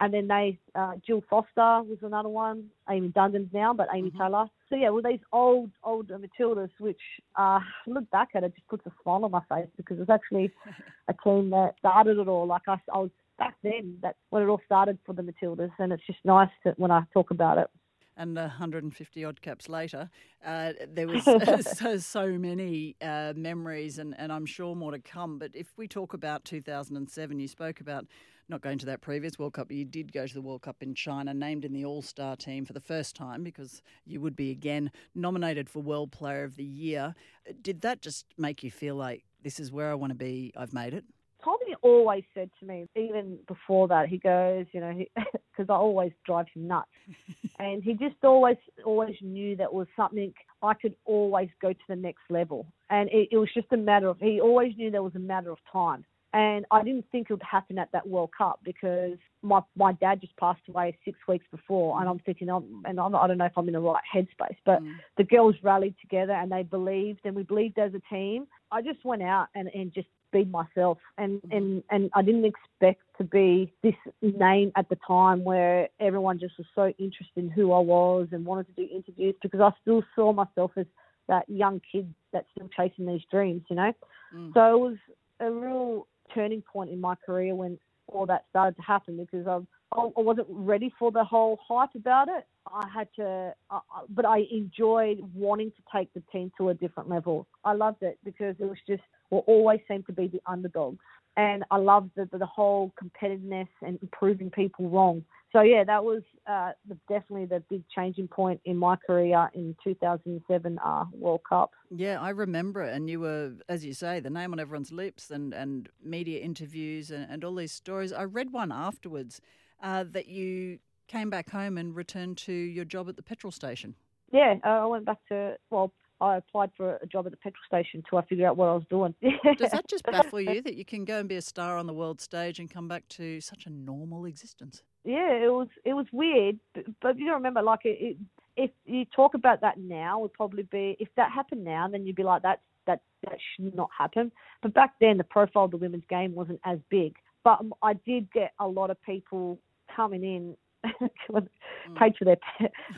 And 0.00 0.12
then 0.12 0.26
they, 0.26 0.58
uh, 0.74 0.94
Jill 1.06 1.22
Foster 1.30 1.82
was 1.88 1.98
another 2.02 2.28
one. 2.28 2.64
Amy 2.90 3.08
Dundon's 3.08 3.52
now, 3.52 3.72
but 3.72 3.86
Amy 3.94 4.10
Taylor. 4.18 4.46
So 4.72 4.78
yeah, 4.78 4.88
well, 4.88 5.02
these 5.04 5.20
old, 5.34 5.70
old 5.84 6.08
Matildas, 6.08 6.70
which 6.78 7.00
uh, 7.36 7.60
look 7.86 8.08
back 8.10 8.30
at 8.34 8.42
it, 8.42 8.54
just 8.54 8.66
puts 8.68 8.86
a 8.86 8.92
smile 9.02 9.22
on 9.26 9.30
my 9.30 9.42
face 9.50 9.68
because 9.76 10.00
it's 10.00 10.08
actually 10.08 10.50
a 11.08 11.14
team 11.22 11.50
that 11.50 11.74
started 11.78 12.16
it 12.16 12.26
all. 12.26 12.46
Like 12.46 12.62
I, 12.66 12.78
I 12.90 13.00
was 13.00 13.10
back 13.38 13.54
then, 13.62 13.98
that's 14.00 14.16
when 14.30 14.42
it 14.42 14.46
all 14.46 14.62
started 14.64 14.98
for 15.04 15.12
the 15.12 15.20
Matildas, 15.20 15.72
and 15.78 15.92
it's 15.92 16.06
just 16.06 16.20
nice 16.24 16.48
to, 16.62 16.72
when 16.78 16.90
I 16.90 17.02
talk 17.12 17.30
about 17.30 17.58
it. 17.58 17.68
and 18.16 18.34
150 18.34 19.24
odd 19.26 19.42
caps 19.42 19.68
later, 19.68 20.08
uh, 20.42 20.72
there 20.88 21.06
was 21.06 21.22
so, 21.76 21.98
so 21.98 22.28
many 22.38 22.96
uh, 23.02 23.34
memories, 23.36 23.98
and, 23.98 24.14
and 24.18 24.32
I'm 24.32 24.46
sure 24.46 24.74
more 24.74 24.92
to 24.92 25.00
come. 25.00 25.38
But 25.38 25.50
if 25.54 25.76
we 25.76 25.86
talk 25.86 26.14
about 26.14 26.46
2007, 26.46 27.38
you 27.38 27.48
spoke 27.48 27.82
about 27.82 28.06
not 28.52 28.60
going 28.60 28.78
to 28.78 28.86
that 28.86 29.00
previous 29.00 29.38
World 29.38 29.54
Cup, 29.54 29.68
but 29.68 29.76
you 29.76 29.84
did 29.84 30.12
go 30.12 30.26
to 30.26 30.34
the 30.34 30.42
World 30.42 30.62
Cup 30.62 30.76
in 30.82 30.94
China, 30.94 31.32
named 31.32 31.64
in 31.64 31.72
the 31.72 31.86
All 31.86 32.02
Star 32.02 32.36
team 32.36 32.66
for 32.66 32.74
the 32.74 32.80
first 32.80 33.16
time 33.16 33.42
because 33.42 33.82
you 34.04 34.20
would 34.20 34.36
be 34.36 34.50
again 34.50 34.92
nominated 35.14 35.70
for 35.70 35.80
World 35.80 36.12
Player 36.12 36.44
of 36.44 36.56
the 36.56 36.64
Year. 36.64 37.14
Did 37.62 37.80
that 37.80 38.02
just 38.02 38.26
make 38.36 38.62
you 38.62 38.70
feel 38.70 38.94
like 38.94 39.24
this 39.42 39.58
is 39.58 39.72
where 39.72 39.90
I 39.90 39.94
want 39.94 40.10
to 40.10 40.18
be? 40.18 40.52
I've 40.54 40.74
made 40.74 40.92
it. 40.92 41.04
Tommy 41.42 41.74
always 41.80 42.24
said 42.34 42.50
to 42.60 42.66
me, 42.66 42.86
even 42.94 43.38
before 43.48 43.88
that, 43.88 44.08
he 44.08 44.18
goes, 44.18 44.66
you 44.72 44.80
know, 44.80 45.02
because 45.16 45.66
I 45.68 45.74
always 45.74 46.12
drive 46.24 46.46
him 46.54 46.68
nuts, 46.68 46.90
and 47.58 47.82
he 47.82 47.94
just 47.94 48.16
always, 48.22 48.58
always 48.84 49.16
knew 49.22 49.56
that 49.56 49.72
was 49.72 49.88
something 49.96 50.32
I 50.62 50.74
could 50.74 50.94
always 51.04 51.48
go 51.60 51.72
to 51.72 51.84
the 51.88 51.96
next 51.96 52.22
level, 52.28 52.66
and 52.90 53.08
it, 53.08 53.30
it 53.32 53.38
was 53.38 53.48
just 53.52 53.72
a 53.72 53.76
matter 53.76 54.08
of. 54.08 54.18
He 54.20 54.40
always 54.40 54.76
knew 54.76 54.90
there 54.90 55.02
was 55.02 55.16
a 55.16 55.20
matter 55.20 55.50
of 55.50 55.58
time, 55.72 56.04
and 56.32 56.64
I 56.70 56.82
didn't 56.82 57.04
think 57.12 57.28
it 57.28 57.34
would 57.34 57.42
happen 57.42 57.78
at 57.78 57.92
that 57.92 58.08
World 58.08 58.30
Cup 58.36 58.60
because 58.64 59.18
my 59.42 59.60
my 59.76 59.92
dad 59.92 60.20
just 60.20 60.36
passed 60.36 60.62
away 60.68 60.96
six 61.04 61.18
weeks 61.28 61.44
before, 61.50 62.00
and 62.00 62.08
I'm 62.08 62.20
thinking, 62.20 62.48
I'm, 62.48 62.82
and 62.86 62.98
I'm, 62.98 63.14
I 63.14 63.26
don't 63.26 63.38
know 63.38 63.44
if 63.44 63.56
I'm 63.56 63.68
in 63.68 63.74
the 63.74 63.80
right 63.80 64.02
headspace, 64.14 64.56
but 64.64 64.82
mm. 64.82 64.94
the 65.18 65.24
girls 65.24 65.56
rallied 65.62 65.94
together 66.00 66.32
and 66.32 66.50
they 66.50 66.62
believed, 66.62 67.20
and 67.24 67.36
we 67.36 67.42
believed 67.42 67.78
as 67.78 67.92
a 67.94 68.14
team. 68.14 68.46
I 68.70 68.80
just 68.80 69.04
went 69.04 69.22
out 69.22 69.48
and, 69.54 69.68
and 69.74 69.92
just 69.92 70.08
be 70.32 70.46
myself, 70.46 70.98
and, 71.18 71.42
mm. 71.42 71.56
and 71.56 71.82
and 71.90 72.10
I 72.14 72.22
didn't 72.22 72.46
expect 72.46 73.02
to 73.18 73.24
be 73.24 73.72
this 73.82 73.94
name 74.22 74.72
at 74.76 74.88
the 74.88 74.98
time 75.06 75.44
where 75.44 75.88
everyone 76.00 76.38
just 76.38 76.56
was 76.56 76.66
so 76.74 76.86
interested 76.98 77.36
in 77.36 77.50
who 77.50 77.72
I 77.72 77.80
was 77.80 78.28
and 78.32 78.46
wanted 78.46 78.68
to 78.68 78.72
do 78.72 78.88
interviews 78.90 79.34
because 79.42 79.60
I 79.60 79.70
still 79.82 80.02
saw 80.14 80.32
myself 80.32 80.70
as 80.76 80.86
that 81.28 81.48
young 81.48 81.80
kid 81.90 82.12
that's 82.32 82.46
still 82.54 82.70
chasing 82.74 83.06
these 83.06 83.22
dreams, 83.30 83.62
you 83.68 83.76
know. 83.76 83.92
Mm. 84.34 84.54
So 84.54 84.74
it 84.74 84.78
was 84.78 84.96
a 85.40 85.50
real 85.50 86.06
turning 86.34 86.62
point 86.62 86.90
in 86.90 87.00
my 87.00 87.14
career 87.26 87.54
when 87.54 87.78
all 88.08 88.26
that 88.26 88.44
started 88.50 88.76
to 88.76 88.82
happen 88.82 89.16
because 89.16 89.46
I, 89.46 90.00
I 90.00 90.20
wasn't 90.20 90.46
ready 90.50 90.92
for 90.98 91.10
the 91.10 91.24
whole 91.24 91.58
hype 91.66 91.94
about 91.94 92.28
it. 92.28 92.46
I 92.66 92.88
had 92.88 93.08
to, 93.16 93.54
uh, 93.70 93.80
but 94.10 94.24
I 94.24 94.44
enjoyed 94.50 95.18
wanting 95.34 95.70
to 95.70 95.82
take 95.94 96.12
the 96.14 96.22
team 96.32 96.52
to 96.58 96.70
a 96.70 96.74
different 96.74 97.08
level. 97.08 97.46
I 97.64 97.72
loved 97.72 98.02
it 98.02 98.18
because 98.24 98.54
it 98.58 98.64
was 98.64 98.78
just, 98.86 99.02
we 99.30 99.38
always 99.38 99.80
seemed 99.88 100.06
to 100.06 100.12
be 100.12 100.28
the 100.28 100.40
underdogs. 100.46 100.98
And 101.36 101.64
I 101.70 101.78
loved 101.78 102.10
the, 102.14 102.28
the, 102.30 102.38
the 102.38 102.46
whole 102.46 102.92
competitiveness 103.02 103.68
and 103.80 103.98
proving 104.12 104.50
people 104.50 104.88
wrong. 104.90 105.24
So 105.52 105.60
yeah, 105.60 105.84
that 105.84 106.02
was 106.02 106.22
uh, 106.46 106.72
the, 106.88 106.96
definitely 107.08 107.44
the 107.44 107.62
big 107.68 107.84
changing 107.94 108.28
point 108.28 108.60
in 108.64 108.76
my 108.76 108.96
career 108.96 109.50
in 109.54 109.76
2007 109.84 110.78
uh, 110.78 111.04
World 111.12 111.40
Cup. 111.46 111.72
Yeah, 111.90 112.20
I 112.20 112.30
remember 112.30 112.82
it. 112.82 112.94
And 112.94 113.08
you 113.08 113.20
were, 113.20 113.52
as 113.68 113.84
you 113.84 113.92
say, 113.92 114.20
the 114.20 114.30
name 114.30 114.52
on 114.52 114.60
everyone's 114.60 114.92
lips 114.92 115.30
and, 115.30 115.52
and 115.52 115.88
media 116.02 116.40
interviews 116.40 117.10
and, 117.10 117.26
and 117.30 117.44
all 117.44 117.54
these 117.54 117.72
stories. 117.72 118.12
I 118.12 118.24
read 118.24 118.52
one 118.52 118.72
afterwards 118.72 119.40
uh, 119.82 120.04
that 120.10 120.26
you 120.26 120.78
came 121.06 121.28
back 121.28 121.50
home 121.50 121.76
and 121.76 121.94
returned 121.94 122.38
to 122.38 122.52
your 122.52 122.86
job 122.86 123.08
at 123.08 123.16
the 123.16 123.22
petrol 123.22 123.50
station. 123.50 123.94
Yeah, 124.32 124.54
uh, 124.64 124.68
I 124.68 124.86
went 124.86 125.04
back 125.04 125.18
to 125.28 125.56
well, 125.70 125.92
I 126.22 126.36
applied 126.36 126.70
for 126.76 126.96
a 127.02 127.06
job 127.06 127.26
at 127.26 127.32
the 127.32 127.36
petrol 127.36 127.62
station 127.66 128.02
till 128.08 128.18
I 128.18 128.22
figured 128.22 128.46
out 128.46 128.56
what 128.56 128.68
I 128.68 128.74
was 128.74 128.84
doing. 128.88 129.14
Does 129.58 129.72
that 129.72 129.88
just 129.88 130.04
baffle 130.04 130.40
you 130.40 130.62
that 130.62 130.76
you 130.76 130.84
can 130.84 131.04
go 131.04 131.18
and 131.18 131.28
be 131.28 131.36
a 131.36 131.42
star 131.42 131.76
on 131.76 131.86
the 131.86 131.92
world 131.92 132.20
stage 132.20 132.58
and 132.58 132.70
come 132.70 132.88
back 132.88 133.08
to 133.08 133.40
such 133.40 133.66
a 133.66 133.70
normal 133.70 134.24
existence? 134.26 134.82
yeah, 135.04 135.32
it 135.32 135.52
was 135.52 135.68
it 135.84 135.94
was 135.94 136.06
weird, 136.12 136.58
but, 136.74 136.84
but 137.00 137.18
you 137.18 137.26
don't 137.26 137.34
remember 137.34 137.62
like 137.62 137.80
it, 137.84 137.98
it. 138.00 138.16
If 138.54 138.70
you 138.84 139.04
talk 139.06 139.34
about 139.34 139.62
that 139.62 139.78
now, 139.78 140.20
would 140.20 140.32
probably 140.32 140.62
be 140.64 140.96
if 141.00 141.08
that 141.16 141.32
happened 141.32 141.64
now, 141.64 141.88
then 141.88 142.06
you'd 142.06 142.16
be 142.16 142.22
like 142.22 142.42
that's 142.42 142.60
that 142.86 143.00
that 143.24 143.38
should 143.56 143.74
not 143.74 143.90
happen. 143.96 144.30
But 144.62 144.74
back 144.74 144.94
then, 145.00 145.18
the 145.18 145.24
profile 145.24 145.64
of 145.64 145.70
the 145.70 145.76
women's 145.76 146.04
game 146.08 146.34
wasn't 146.34 146.60
as 146.64 146.78
big. 146.88 147.16
But 147.44 147.60
I 147.82 147.94
did 147.94 148.30
get 148.32 148.52
a 148.60 148.68
lot 148.68 148.90
of 148.90 149.02
people 149.02 149.58
coming 149.94 150.22
in. 150.22 150.56
paid 151.96 152.16
for 152.16 152.24
their 152.24 152.36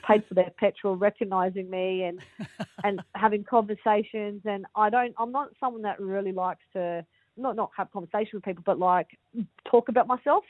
paid 0.07 0.25
for 0.27 0.35
their 0.35 0.51
petrol, 0.59 0.97
recognizing 0.97 1.68
me 1.70 2.05
and 2.05 2.20
and 2.85 3.01
having 3.14 3.44
conversations. 3.44 4.42
And 4.44 4.66
I 4.75 4.90
don't. 4.90 5.14
I'm 5.18 5.33
not 5.33 5.51
someone 5.61 5.83
that 5.83 6.01
really 6.01 6.33
likes 6.33 6.62
to 6.75 7.05
not 7.37 7.57
not 7.57 7.70
have 7.77 7.92
conversation 7.92 8.31
with 8.35 8.44
people, 8.44 8.62
but 8.64 8.79
like 8.79 9.18
talk 9.70 9.88
about 9.88 10.07
myself. 10.07 10.44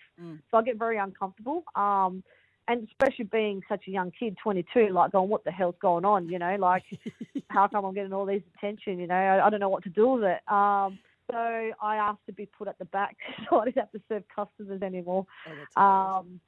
So 0.50 0.58
I 0.58 0.62
get 0.62 0.78
very 0.78 0.98
uncomfortable. 0.98 1.64
Um, 1.74 2.22
and 2.66 2.88
especially 2.88 3.26
being 3.26 3.60
such 3.68 3.84
a 3.88 3.90
young 3.90 4.10
kid, 4.18 4.36
22, 4.42 4.88
like 4.90 5.12
going, 5.12 5.28
what 5.28 5.44
the 5.44 5.50
hell's 5.50 5.74
going 5.82 6.04
on? 6.06 6.28
You 6.28 6.38
know, 6.38 6.56
like 6.58 6.84
how 7.48 7.68
come 7.68 7.84
I'm 7.84 7.94
getting 7.94 8.12
all 8.12 8.26
these 8.26 8.42
attention? 8.56 8.98
You 8.98 9.06
know, 9.06 9.14
I, 9.14 9.46
I 9.46 9.50
don't 9.50 9.60
know 9.60 9.68
what 9.68 9.82
to 9.84 9.90
do 9.90 10.08
with 10.08 10.24
it. 10.24 10.40
Um, 10.50 10.98
so 11.30 11.36
I 11.36 11.96
asked 11.96 12.26
to 12.26 12.32
be 12.32 12.46
put 12.46 12.68
at 12.68 12.78
the 12.78 12.84
back, 12.86 13.16
so 13.50 13.58
I 13.58 13.66
didn't 13.66 13.78
have 13.78 13.92
to 13.92 14.00
serve 14.08 14.24
customers 14.34 14.82
anymore. 14.82 15.26
Oh. 15.76 15.82
Um, 15.82 16.40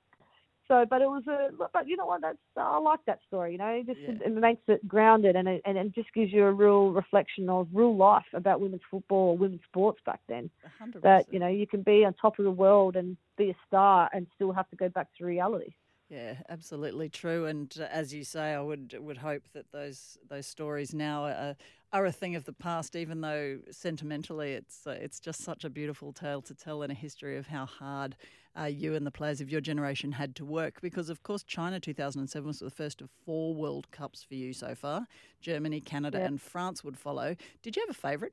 so, 0.68 0.85
but 0.88 1.02
it 1.02 1.07
was 1.07 1.22
a, 1.29 1.50
but 1.72 1.87
you 1.87 1.96
know 1.96 2.07
what? 2.07 2.20
That's 2.22 2.38
I 2.57 2.79
like 2.79 3.00
that 3.07 3.20
story. 3.26 3.52
You 3.52 3.59
know, 3.59 3.68
it 3.68 3.87
just 3.87 4.00
Yeah. 4.00 4.26
it, 4.26 4.33
makes 4.33 4.62
it 4.68 4.87
grounded 4.88 5.37
and 5.37 5.46
it, 5.48 5.62
and 5.64 5.79
it 5.79 5.94
just 5.94 6.12
gives 6.12 6.33
you 6.33 6.44
a 6.44 6.52
real 6.52 6.90
reflection 6.90 7.48
of 7.48 7.68
real 7.72 7.94
life 7.96 8.26
about 8.33 8.61
women's 8.61 8.83
football 8.90 9.31
or 9.31 9.37
women's 9.38 9.62
sports 9.64 10.00
back 10.05 10.20
then. 10.29 10.50
A 10.64 10.68
hundred 10.68 11.02
That 11.02 11.33
you 11.33 11.38
know 11.38 11.48
you 11.48 11.66
can 11.66 11.83
be 11.83 12.05
on 12.05 12.14
top 12.14 12.38
of 12.38 12.44
the 12.44 12.50
world 12.50 12.96
and 12.96 13.16
be 13.37 13.50
a 13.50 13.57
star 13.66 14.11
and 14.12 14.26
still 14.35 14.52
have 14.52 14.68
to 14.70 14.76
go 14.76 14.88
back 14.88 15.09
to 15.18 15.24
reality. 15.24 15.74
Yeah, 16.08 16.34
absolutely 16.48 17.08
true. 17.08 17.46
And 17.46 17.74
uh, 17.80 17.84
as 17.90 18.14
you 18.14 18.22
say, 18.22 18.54
I 18.54 18.60
would 18.60 18.96
would 18.98 19.18
hope 19.18 19.42
that 19.54 19.72
those 19.72 20.16
those 20.28 20.46
stories 20.46 20.94
now 20.94 21.24
are, 21.24 21.56
are 21.92 22.06
a 22.06 22.12
thing 22.12 22.36
of 22.36 22.44
the 22.44 22.52
past, 22.52 22.94
even 22.94 23.20
though 23.20 23.58
sentimentally 23.72 24.52
it's 24.52 24.86
uh, 24.86 24.90
it's 24.90 25.18
just 25.18 25.42
such 25.42 25.64
a 25.64 25.70
beautiful 25.70 26.12
tale 26.12 26.42
to 26.42 26.54
tell 26.54 26.82
and 26.82 26.92
a 26.92 26.94
history 26.94 27.36
of 27.36 27.48
how 27.48 27.66
hard 27.66 28.16
uh, 28.58 28.64
you 28.64 28.94
and 28.94 29.04
the 29.04 29.10
players 29.10 29.40
of 29.40 29.50
your 29.50 29.60
generation 29.60 30.12
had 30.12 30.36
to 30.36 30.44
work. 30.44 30.80
Because 30.80 31.10
of 31.10 31.24
course, 31.24 31.42
China 31.42 31.80
2007 31.80 32.46
was 32.46 32.60
the 32.60 32.70
first 32.70 33.00
of 33.02 33.10
four 33.24 33.52
World 33.52 33.90
Cups 33.90 34.22
for 34.22 34.34
you 34.34 34.52
so 34.52 34.76
far. 34.76 35.08
Germany, 35.40 35.80
Canada, 35.80 36.18
Yeah. 36.18 36.26
and 36.26 36.40
France 36.40 36.84
would 36.84 36.96
follow. 36.96 37.34
Did 37.62 37.74
you 37.74 37.82
have 37.82 37.90
a 37.90 37.98
favourite? 37.98 38.32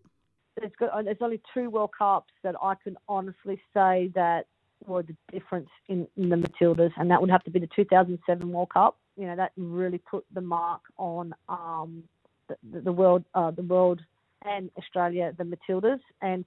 There's 0.59 0.71
got, 0.79 1.03
there's 1.05 1.17
only 1.21 1.41
two 1.55 1.71
World 1.71 1.89
Cups 1.97 2.31
that 2.43 2.53
I 2.62 2.75
can 2.75 2.97
honestly 3.09 3.59
say 3.73 4.12
that 4.13 4.45
were 4.88 5.04
the 5.04 5.15
difference 5.32 5.69
in, 5.88 6.08
in 6.17 6.30
the 6.30 6.36
Matildas, 6.36 6.91
and 6.98 7.10
that 7.12 7.22
would 7.22 7.30
have 7.30 7.43
to 7.43 7.52
be 7.52 7.60
the 7.60 7.69
2007 7.76 8.52
World 8.52 8.69
Cup. 8.69 8.98
You 9.17 9.28
know, 9.28 9.36
that 9.36 9.52
really 9.58 10.00
put 10.00 10.26
the 10.34 10.41
mark 10.41 10.82
on 10.98 11.34
um, 11.50 12.04
the, 12.48 12.82
the, 12.82 12.91
world, 12.91 13.24
uh, 13.36 13.52
the 13.52 13.62
world 13.62 14.02
and 14.43 14.69
Australia, 14.78 15.34
the 15.38 15.43
Matildas, 15.43 16.00
and 16.22 16.46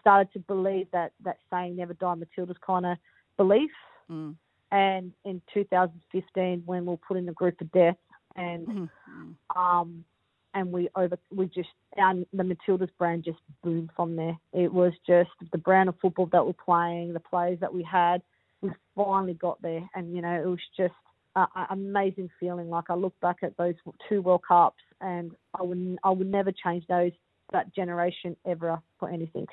started 0.00 0.32
to 0.32 0.38
believe 0.38 0.86
that 0.92 1.12
that 1.24 1.38
saying 1.50 1.76
"never 1.76 1.94
die 1.94 2.14
Matildas" 2.14 2.56
kind 2.64 2.86
of 2.86 2.96
belief. 3.36 3.70
Mm. 4.10 4.36
And 4.70 5.12
in 5.24 5.40
2015, 5.52 6.62
when 6.66 6.82
we 6.82 6.90
were 6.90 6.96
put 6.96 7.16
in 7.16 7.26
the 7.26 7.32
group 7.32 7.60
of 7.60 7.70
death, 7.72 7.96
and 8.36 8.66
Mhm. 8.66 8.88
um, 9.54 10.04
and 10.54 10.72
we 10.72 10.88
over 10.96 11.18
we 11.30 11.46
just 11.46 11.68
and 11.96 12.24
the 12.32 12.42
Matildas 12.42 12.90
brand 12.98 13.24
just 13.24 13.38
boomed 13.62 13.90
from 13.94 14.16
there. 14.16 14.36
It 14.52 14.72
was 14.72 14.92
just 15.06 15.30
the 15.52 15.58
brand 15.58 15.88
of 15.88 15.96
football 16.00 16.26
that 16.32 16.46
we're 16.46 16.52
playing, 16.52 17.12
the 17.12 17.20
players 17.20 17.58
that 17.60 17.74
we 17.74 17.82
had. 17.82 18.22
We 18.62 18.70
finally 18.96 19.34
got 19.34 19.60
there, 19.60 19.88
and 19.94 20.14
you 20.14 20.22
know 20.22 20.32
it 20.40 20.46
was 20.46 20.60
just 20.76 20.94
an 21.36 21.46
amazing 21.70 22.30
feeling. 22.40 22.70
Like 22.70 22.88
I 22.88 22.94
look 22.94 23.18
back 23.20 23.38
at 23.42 23.56
those 23.56 23.74
two 24.08 24.22
World 24.22 24.42
Cups, 24.46 24.82
and 25.00 25.32
I 25.58 25.62
would 25.62 25.98
I 26.04 26.10
would 26.10 26.30
never 26.30 26.52
change 26.52 26.86
those 26.88 27.12
that 27.52 27.74
generation 27.74 28.36
ever 28.46 28.80
for 28.98 29.10
anything. 29.10 29.46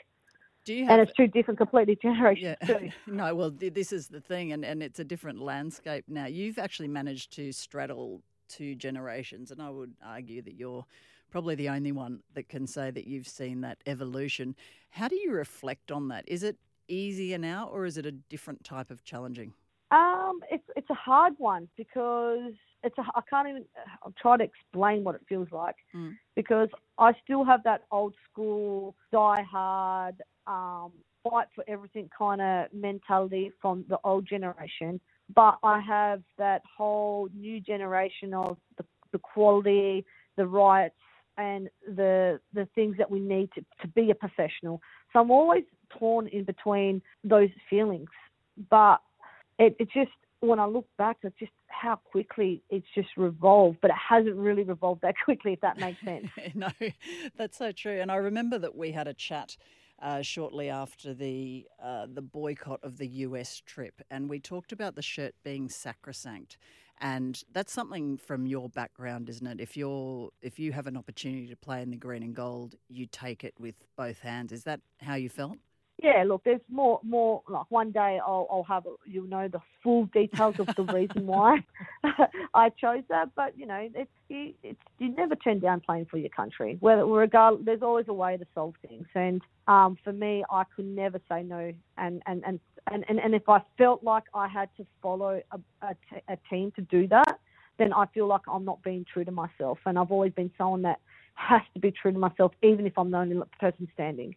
Do 0.63 0.75
you 0.75 0.85
have 0.85 0.99
And 0.99 1.01
it's 1.01 1.17
two 1.17 1.27
different, 1.27 1.57
completely 1.57 1.97
generations 2.01 2.55
Yeah. 2.61 2.67
too. 2.67 2.89
no, 3.11 3.33
well, 3.33 3.51
th- 3.51 3.73
this 3.73 3.91
is 3.91 4.07
the 4.07 4.21
thing, 4.21 4.51
and, 4.51 4.63
and 4.63 4.83
it's 4.83 4.99
a 4.99 5.03
different 5.03 5.39
landscape 5.39 6.05
now. 6.07 6.27
You've 6.27 6.59
actually 6.59 6.87
managed 6.87 7.31
to 7.33 7.51
straddle 7.51 8.21
two 8.51 8.75
generations, 8.75 9.51
and 9.51 9.61
I 9.61 9.69
would 9.69 9.93
argue 10.05 10.41
that 10.43 10.55
you're 10.55 10.85
probably 11.31 11.55
the 11.55 11.69
only 11.69 11.91
one 11.91 12.19
that 12.33 12.49
can 12.49 12.67
say 12.67 12.91
that 12.91 13.07
you've 13.07 13.27
seen 13.27 13.61
that 13.61 13.77
evolution. 13.85 14.55
How 14.89 15.07
do 15.07 15.15
you 15.15 15.31
reflect 15.31 15.91
on 15.91 16.09
that? 16.09 16.25
Is 16.27 16.43
it 16.43 16.57
easier 16.87 17.37
now, 17.37 17.69
or 17.71 17.85
is 17.85 17.97
it 17.97 18.05
a 18.05 18.11
different 18.11 18.63
type 18.63 18.91
of 18.91 19.03
challenging? 19.03 19.53
Um, 19.91 20.39
it's 20.49 20.63
it's 20.75 20.89
a 20.89 20.93
hard 20.95 21.33
one 21.37 21.67
because 21.77 22.53
it's 22.83 22.97
a 22.97 23.03
I 23.15 23.21
can't 23.29 23.47
even 23.47 23.65
I'll 24.03 24.13
try 24.21 24.37
to 24.37 24.43
explain 24.43 25.03
what 25.03 25.15
it 25.15 25.21
feels 25.27 25.49
like 25.51 25.75
Mm. 25.93 26.17
because 26.35 26.69
I 26.97 27.13
still 27.23 27.43
have 27.43 27.63
that 27.63 27.81
old 27.91 28.13
school 28.29 28.95
die 29.11 29.43
hard 29.43 30.15
um, 30.47 30.91
fight 31.23 31.47
for 31.55 31.63
everything 31.67 32.09
kind 32.17 32.41
of 32.41 32.73
mentality 32.73 33.51
from 33.61 33.85
the 33.89 33.99
old 34.03 34.25
generation, 34.25 34.99
but 35.33 35.57
I 35.63 35.79
have 35.79 36.21
that 36.37 36.61
whole 36.77 37.29
new 37.33 37.59
generation 37.59 38.33
of 38.33 38.57
the, 38.77 38.85
the 39.11 39.19
quality, 39.19 40.05
the 40.37 40.47
rights, 40.47 40.95
and 41.37 41.69
the 41.87 42.39
the 42.53 42.67
things 42.75 42.97
that 42.97 43.09
we 43.09 43.19
need 43.19 43.49
to, 43.53 43.65
to 43.81 43.87
be 43.87 44.11
a 44.11 44.15
professional. 44.15 44.81
So 45.13 45.19
I'm 45.19 45.31
always 45.31 45.63
torn 45.97 46.27
in 46.27 46.43
between 46.43 47.01
those 47.23 47.49
feelings, 47.69 48.09
but 48.69 49.01
it, 49.59 49.75
it 49.79 49.89
just 49.93 50.11
when 50.41 50.59
I 50.59 50.65
look 50.65 50.87
back, 50.97 51.17
it's 51.23 51.37
just 51.39 51.51
how 51.67 51.95
quickly 51.95 52.61
it's 52.69 52.85
just 52.95 53.09
revolved, 53.15 53.77
but 53.81 53.91
it 53.91 53.97
hasn't 54.09 54.35
really 54.35 54.63
revolved 54.63 55.01
that 55.01 55.15
quickly, 55.25 55.53
if 55.53 55.61
that 55.61 55.79
makes 55.79 56.03
sense. 56.03 56.27
no, 56.55 56.69
that's 57.37 57.57
so 57.57 57.71
true. 57.71 57.99
And 57.99 58.11
I 58.11 58.15
remember 58.15 58.57
that 58.59 58.75
we 58.75 58.91
had 58.91 59.07
a 59.07 59.13
chat 59.13 59.55
uh, 60.01 60.21
shortly 60.21 60.69
after 60.69 61.13
the 61.13 61.67
uh, 61.81 62.07
the 62.11 62.21
boycott 62.21 62.79
of 62.83 62.97
the 62.97 63.07
US 63.07 63.61
trip, 63.65 64.01
and 64.09 64.29
we 64.29 64.39
talked 64.39 64.71
about 64.71 64.95
the 64.95 65.01
shirt 65.01 65.35
being 65.43 65.69
sacrosanct. 65.69 66.57
And 67.03 67.41
that's 67.51 67.73
something 67.73 68.17
from 68.17 68.45
your 68.45 68.69
background, 68.69 69.27
isn't 69.27 69.47
it? 69.47 69.59
If 69.59 69.75
you're 69.75 70.29
if 70.41 70.59
you 70.59 70.71
have 70.71 70.87
an 70.87 70.97
opportunity 70.97 71.47
to 71.47 71.55
play 71.55 71.81
in 71.81 71.89
the 71.89 71.97
green 71.97 72.23
and 72.23 72.35
gold, 72.35 72.75
you 72.89 73.07
take 73.07 73.43
it 73.43 73.55
with 73.59 73.83
both 73.97 74.19
hands. 74.19 74.51
Is 74.51 74.63
that 74.63 74.81
how 74.99 75.15
you 75.15 75.29
felt? 75.29 75.57
Yeah, 76.01 76.23
look, 76.25 76.43
there's 76.43 76.61
more, 76.67 76.99
more. 77.03 77.43
Like 77.47 77.69
one 77.69 77.91
day, 77.91 78.19
I'll, 78.25 78.47
I'll 78.51 78.63
have 78.63 78.85
you'll 79.05 79.27
know 79.27 79.47
the 79.47 79.59
full 79.83 80.05
details 80.07 80.55
of 80.57 80.67
the 80.75 80.83
reason 80.91 81.27
why 81.27 81.63
I 82.55 82.69
chose 82.69 83.03
that. 83.09 83.29
But 83.35 83.55
you 83.55 83.67
know, 83.67 83.87
it's 83.93 84.09
you, 84.27 84.53
it's 84.63 84.79
you 84.97 85.09
never 85.15 85.35
turn 85.35 85.59
down 85.59 85.79
playing 85.81 86.07
for 86.09 86.17
your 86.17 86.29
country. 86.29 86.77
Whether 86.79 87.05
regard, 87.05 87.65
there's 87.65 87.83
always 87.83 88.07
a 88.07 88.13
way 88.13 88.35
to 88.35 88.45
solve 88.55 88.73
things. 88.87 89.05
And 89.13 89.41
um, 89.67 89.95
for 90.03 90.11
me, 90.11 90.43
I 90.49 90.63
could 90.75 90.85
never 90.85 91.21
say 91.29 91.43
no. 91.43 91.71
And 91.99 92.23
and 92.25 92.43
and 92.47 92.59
and 92.91 93.05
and, 93.07 93.19
and 93.19 93.35
if 93.35 93.47
I 93.47 93.61
felt 93.77 94.03
like 94.03 94.23
I 94.33 94.47
had 94.47 94.69
to 94.77 94.85
follow 95.03 95.39
a, 95.51 95.59
a, 95.85 95.93
t- 96.09 96.23
a 96.27 96.37
team 96.49 96.71
to 96.77 96.81
do 96.81 97.07
that, 97.09 97.39
then 97.77 97.93
I 97.93 98.07
feel 98.07 98.25
like 98.25 98.41
I'm 98.51 98.65
not 98.65 98.81
being 98.81 99.05
true 99.13 99.23
to 99.23 99.31
myself. 99.31 99.77
And 99.85 99.99
I've 99.99 100.11
always 100.11 100.33
been 100.33 100.49
someone 100.57 100.81
that 100.81 100.99
has 101.35 101.61
to 101.75 101.79
be 101.79 101.91
true 101.91 102.11
to 102.11 102.19
myself, 102.19 102.53
even 102.63 102.87
if 102.87 102.97
I'm 102.97 103.11
the 103.11 103.17
only 103.17 103.39
person 103.59 103.87
standing. 103.93 104.35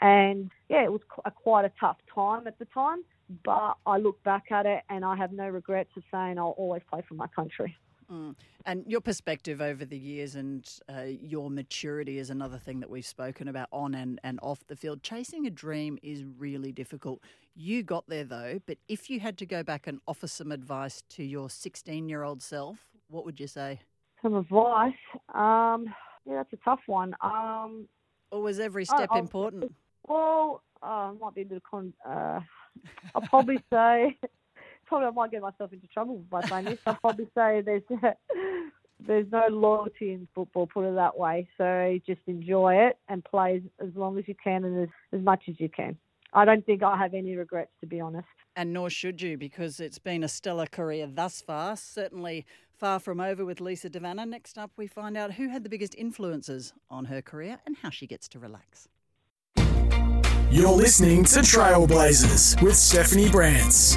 And 0.00 0.50
yeah, 0.68 0.84
it 0.84 0.92
was 0.92 1.00
a, 1.24 1.30
quite 1.30 1.64
a 1.64 1.72
tough 1.80 1.98
time 2.14 2.46
at 2.46 2.58
the 2.58 2.66
time, 2.66 3.04
but 3.44 3.76
I 3.86 3.98
look 3.98 4.22
back 4.22 4.50
at 4.50 4.66
it 4.66 4.82
and 4.90 5.04
I 5.04 5.16
have 5.16 5.32
no 5.32 5.48
regrets 5.48 5.90
of 5.96 6.02
saying 6.10 6.38
I'll 6.38 6.54
always 6.58 6.82
play 6.90 7.02
for 7.08 7.14
my 7.14 7.26
country. 7.28 7.76
Mm. 8.10 8.34
And 8.66 8.84
your 8.86 9.00
perspective 9.00 9.60
over 9.60 9.84
the 9.84 9.98
years 9.98 10.34
and 10.34 10.68
uh, 10.88 11.02
your 11.02 11.50
maturity 11.50 12.18
is 12.18 12.30
another 12.30 12.58
thing 12.58 12.80
that 12.80 12.90
we've 12.90 13.04
spoken 13.04 13.48
about 13.48 13.68
on 13.72 13.94
and, 13.94 14.20
and 14.22 14.38
off 14.42 14.66
the 14.66 14.76
field. 14.76 15.02
Chasing 15.02 15.46
a 15.46 15.50
dream 15.50 15.98
is 16.02 16.24
really 16.38 16.72
difficult. 16.72 17.20
You 17.54 17.82
got 17.82 18.04
there 18.08 18.24
though, 18.24 18.60
but 18.66 18.78
if 18.88 19.08
you 19.10 19.20
had 19.20 19.38
to 19.38 19.46
go 19.46 19.62
back 19.62 19.86
and 19.86 20.00
offer 20.06 20.26
some 20.26 20.52
advice 20.52 21.02
to 21.10 21.24
your 21.24 21.48
16 21.50 22.08
year 22.08 22.22
old 22.22 22.42
self, 22.42 22.78
what 23.08 23.24
would 23.24 23.38
you 23.38 23.46
say? 23.46 23.80
Some 24.22 24.34
advice, 24.34 24.92
um, 25.34 25.86
yeah, 26.26 26.36
that's 26.36 26.52
a 26.52 26.64
tough 26.64 26.80
one. 26.86 27.14
Um, 27.20 27.88
Or 28.30 28.42
was 28.42 28.58
every 28.58 28.86
step 28.86 29.10
oh, 29.12 29.18
important? 29.18 29.72
Well, 30.06 30.62
uh, 30.82 31.12
might 31.20 31.34
be 31.34 31.42
a 31.42 31.46
bit 31.46 31.56
of 31.56 31.62
con. 31.62 31.92
Uh, 32.06 32.40
I'll 33.14 33.22
probably 33.22 33.56
say, 33.72 34.18
probably 34.86 35.08
I 35.08 35.10
might 35.10 35.30
get 35.30 35.42
myself 35.42 35.72
into 35.72 35.86
trouble 35.88 36.24
by 36.30 36.42
saying 36.42 36.66
this. 36.66 36.78
I'll 36.86 36.94
probably 36.94 37.28
say 37.34 37.62
there's 37.62 37.82
there's 39.06 39.26
no 39.30 39.46
loyalty 39.48 40.12
in 40.12 40.28
football, 40.34 40.66
put 40.66 40.88
it 40.88 40.94
that 40.94 41.16
way. 41.16 41.48
So 41.58 41.98
just 42.06 42.20
enjoy 42.26 42.74
it 42.74 42.98
and 43.08 43.24
play 43.24 43.56
as, 43.56 43.88
as 43.88 43.96
long 43.96 44.18
as 44.18 44.24
you 44.26 44.34
can 44.42 44.64
and 44.64 44.84
as, 44.84 44.88
as 45.12 45.20
much 45.20 45.44
as 45.48 45.58
you 45.58 45.68
can. 45.68 45.96
I 46.32 46.44
don't 46.44 46.66
think 46.66 46.82
I 46.82 46.96
have 46.96 47.14
any 47.14 47.36
regrets, 47.36 47.70
to 47.80 47.86
be 47.86 48.00
honest. 48.00 48.26
And 48.56 48.72
nor 48.72 48.90
should 48.90 49.22
you, 49.22 49.38
because 49.38 49.78
it's 49.78 49.98
been 49.98 50.24
a 50.24 50.28
stellar 50.28 50.66
career 50.66 51.06
thus 51.06 51.40
far. 51.40 51.76
Certainly 51.76 52.44
far 52.72 52.98
from 52.98 53.20
over 53.20 53.44
with 53.44 53.60
Lisa 53.60 53.88
De 53.88 54.00
Vanna. 54.00 54.26
Next 54.26 54.58
up, 54.58 54.72
we 54.76 54.86
find 54.86 55.16
out 55.16 55.32
who 55.32 55.48
had 55.48 55.62
the 55.62 55.68
biggest 55.68 55.94
influences 55.96 56.72
on 56.90 57.04
her 57.06 57.22
career 57.22 57.58
and 57.66 57.76
how 57.76 57.90
she 57.90 58.06
gets 58.06 58.26
to 58.28 58.38
relax. 58.38 58.88
You're 60.50 60.70
listening 60.70 61.24
to 61.24 61.40
Trailblazers 61.40 62.62
with 62.62 62.76
Stephanie 62.76 63.26
Brantz. 63.26 63.96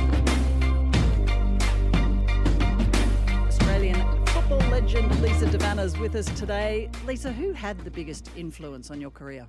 Australian 3.48 4.26
football 4.28 4.58
legend 4.70 5.22
Lisa 5.22 5.46
De 5.46 5.58
Vanna 5.58 5.84
is 5.84 5.98
with 6.00 6.16
us 6.16 6.26
today. 6.40 6.90
Lisa, 7.06 7.32
who 7.32 7.54
had 7.54 7.80
the 7.82 7.92
biggest 7.92 8.32
influence 8.36 8.90
on 8.90 9.00
your 9.00 9.12
career? 9.12 9.46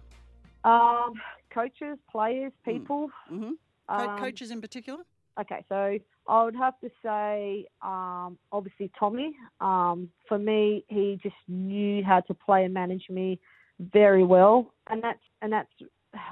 Um, 0.64 1.14
coaches, 1.50 1.98
players, 2.10 2.52
people. 2.64 3.10
Mm-hmm. 3.32 3.52
Um, 3.88 4.18
coaches 4.18 4.50
in 4.50 4.60
particular? 4.60 5.00
Okay, 5.40 5.64
so 5.68 5.98
I 6.26 6.44
would 6.44 6.56
have 6.56 6.78
to 6.80 6.90
say, 7.02 7.66
um, 7.80 8.36
obviously 8.52 8.90
Tommy. 8.98 9.34
Um, 9.60 10.10
for 10.28 10.36
me, 10.36 10.84
he 10.88 11.18
just 11.22 11.36
knew 11.46 12.04
how 12.04 12.20
to 12.20 12.34
play 12.34 12.64
and 12.64 12.74
manage 12.74 13.08
me 13.08 13.40
very 13.78 14.24
well, 14.24 14.74
and 14.88 15.02
that's 15.02 15.20
and 15.40 15.52
that's 15.52 15.70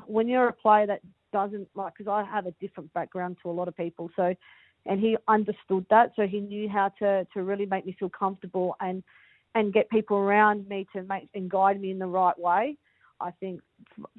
when 0.07 0.29
you're 0.29 0.49
a 0.49 0.53
player 0.53 0.87
that 0.87 1.01
doesn't 1.33 1.69
like 1.75 1.95
because 1.97 2.11
I 2.11 2.29
have 2.29 2.47
a 2.47 2.53
different 2.61 2.93
background 2.95 3.37
to 3.43 3.51
a 3.51 3.53
lot 3.53 3.69
of 3.69 3.77
people. 3.77 4.11
So, 4.17 4.35
and 4.87 5.01
he 5.01 5.17
understood 5.29 5.85
that, 5.91 6.13
so 6.17 6.27
he 6.27 6.41
knew 6.41 6.69
how 6.69 6.91
to 7.01 7.27
to 7.35 7.43
really 7.43 7.67
make 7.67 7.87
me 7.87 7.97
feel 7.99 8.09
comfortable 8.09 8.77
and 8.81 9.03
and 9.55 9.73
get 9.73 9.89
people 9.91 10.19
around 10.19 10.69
me 10.69 10.87
to 10.95 11.03
make 11.03 11.29
and 11.35 11.51
guide 11.51 11.81
me 11.81 11.91
in 11.91 11.99
the 11.99 12.07
right 12.07 12.39
way. 12.39 12.77
I 13.21 13.31
think 13.41 13.63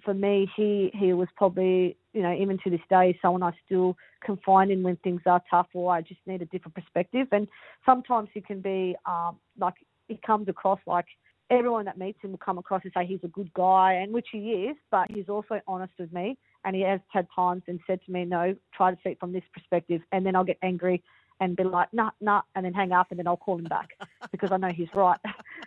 for 0.03 0.13
me, 0.13 0.49
he 0.55 0.91
he 0.93 1.13
was 1.13 1.27
probably 1.35 1.97
you 2.13 2.21
know 2.21 2.33
even 2.33 2.57
to 2.63 2.69
this 2.69 2.81
day 2.89 3.17
someone 3.21 3.43
I 3.43 3.51
still 3.65 3.95
confide 4.23 4.69
in 4.69 4.83
when 4.83 4.97
things 4.97 5.21
are 5.25 5.41
tough 5.49 5.67
or 5.73 5.93
I 5.93 6.01
just 6.01 6.21
need 6.25 6.41
a 6.41 6.45
different 6.45 6.75
perspective. 6.75 7.27
And 7.31 7.47
sometimes 7.85 8.29
he 8.33 8.41
can 8.41 8.61
be 8.61 8.95
um, 9.05 9.37
like 9.59 9.75
he 10.07 10.19
comes 10.25 10.47
across 10.47 10.79
like 10.87 11.05
everyone 11.49 11.85
that 11.85 11.97
meets 11.97 12.19
him 12.21 12.31
will 12.31 12.37
come 12.37 12.57
across 12.57 12.81
and 12.83 12.91
say 12.95 13.05
he's 13.05 13.23
a 13.23 13.27
good 13.29 13.53
guy, 13.53 13.93
and 13.93 14.13
which 14.13 14.27
he 14.31 14.39
is, 14.39 14.77
but 14.91 15.09
he's 15.11 15.29
also 15.29 15.61
honest 15.67 15.93
with 15.99 16.11
me. 16.11 16.37
And 16.65 16.75
he 16.75 16.81
has 16.81 16.99
had 17.09 17.27
times 17.33 17.63
and 17.67 17.79
said 17.87 17.99
to 18.05 18.11
me, 18.11 18.25
no, 18.25 18.55
try 18.73 18.91
to 18.91 18.97
see 19.03 19.11
it 19.11 19.19
from 19.19 19.31
this 19.31 19.43
perspective, 19.53 20.01
and 20.11 20.25
then 20.25 20.35
I'll 20.35 20.43
get 20.43 20.57
angry 20.61 21.03
and 21.39 21.55
be 21.55 21.63
like, 21.63 21.89
nah, 21.93 22.11
nah, 22.19 22.41
and 22.55 22.65
then 22.65 22.73
hang 22.73 22.91
up, 22.91 23.07
and 23.09 23.19
then 23.19 23.27
I'll 23.27 23.37
call 23.37 23.57
him 23.57 23.65
back 23.65 23.89
because 24.31 24.51
I 24.51 24.57
know 24.57 24.69
he's 24.69 24.93
right. 24.93 25.19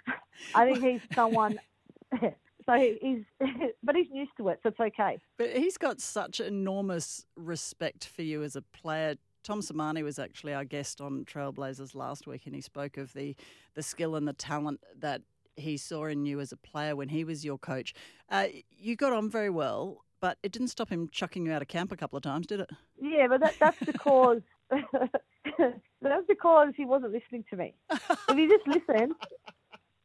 I 0.55 0.73
think 0.73 0.83
he's 0.83 1.01
someone. 1.15 1.59
So 2.67 2.75
he's, 2.75 3.25
but 3.83 3.97
he's 3.97 4.07
used 4.13 4.33
to 4.37 4.49
it, 4.49 4.61
so 4.63 4.69
it's 4.69 4.79
okay. 4.79 5.19
But 5.39 5.57
he's 5.57 5.77
got 5.77 6.01
such 6.01 6.39
enormous 6.39 7.25
respect 7.35 8.05
for 8.07 8.23
you 8.23 8.45
as 8.45 8.55
a 8.55 8.63
player. 8.63 9.17
Tom 9.43 9.61
Sermanni 9.61 10.05
was 10.05 10.19
actually 10.19 10.53
our 10.53 10.65
guest 10.65 11.01
on 11.01 11.25
Trailblazers 11.25 11.95
last 11.95 12.27
week, 12.27 12.43
and 12.47 12.55
he 12.55 12.61
spoke 12.61 12.97
of 12.97 13.13
the 13.15 13.35
the 13.75 13.83
skill 13.83 14.15
and 14.15 14.29
the 14.29 14.35
talent 14.35 14.81
that 15.01 15.23
he 15.61 15.77
saw 15.77 16.07
in 16.07 16.25
you 16.25 16.41
as 16.41 16.53
a 16.53 16.57
player 16.57 16.97
when 16.97 17.09
he 17.09 17.25
was 17.25 17.45
your 17.45 17.59
coach. 17.59 17.95
Uh, 18.31 18.47
you 18.71 18.97
got 18.97 19.13
on 19.13 19.31
very 19.31 19.51
well, 19.51 20.05
but 20.21 20.39
it 20.43 20.53
didn't 20.53 20.69
stop 20.69 20.89
him 20.89 21.09
chucking 21.11 21.47
you 21.47 21.53
out 21.53 21.63
of 21.63 21.69
camp 21.69 21.93
a 21.93 21.97
couple 21.97 22.17
of 22.17 22.23
times, 22.23 22.47
did 22.47 22.61
it? 22.61 22.71
Yeah, 23.01 23.29
but 23.29 23.41
that, 23.41 23.55
that's 23.59 23.79
because 23.79 24.43
that's 24.71 26.27
because 26.29 26.73
he 26.77 26.85
wasn't 26.85 27.13
listening 27.13 27.45
to 27.51 27.57
me. 27.57 27.75
If 27.91 28.37
he 28.37 28.47
just 28.47 28.67
listened, 28.67 29.15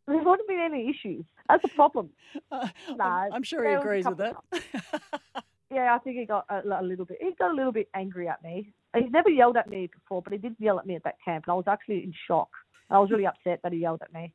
there 0.07 0.17
wouldn't 0.17 0.47
be 0.47 0.55
any 0.55 0.89
issues. 0.89 1.25
That's 1.49 1.63
a 1.63 1.69
problem. 1.69 2.09
Uh, 2.51 2.67
I'm, 2.99 3.33
I'm 3.33 3.43
sure 3.43 3.63
he 3.63 3.69
there 3.69 3.77
was 3.77 3.85
a 3.85 3.87
agrees 3.87 4.05
with 4.05 4.17
that. 4.17 5.43
Yeah, 5.71 5.95
I 5.95 5.99
think 5.99 6.17
he 6.17 6.25
got 6.25 6.45
a, 6.49 6.61
a 6.79 6.83
little 6.83 7.05
bit. 7.05 7.17
He 7.19 7.31
got 7.37 7.51
a 7.51 7.53
little 7.53 7.71
bit 7.71 7.89
angry 7.93 8.27
at 8.27 8.43
me. 8.43 8.71
He's 8.95 9.11
never 9.11 9.29
yelled 9.29 9.57
at 9.57 9.69
me 9.69 9.89
before, 9.93 10.21
but 10.21 10.31
he 10.31 10.39
did 10.39 10.55
yell 10.59 10.79
at 10.79 10.85
me 10.85 10.95
at 10.95 11.03
that 11.03 11.15
camp, 11.23 11.45
and 11.47 11.53
I 11.53 11.55
was 11.55 11.65
actually 11.67 12.03
in 12.03 12.13
shock. 12.27 12.49
I 12.89 12.99
was 12.99 13.09
really 13.09 13.25
upset 13.25 13.61
that 13.63 13.73
he 13.73 13.79
yelled 13.79 14.01
at 14.01 14.13
me. 14.13 14.31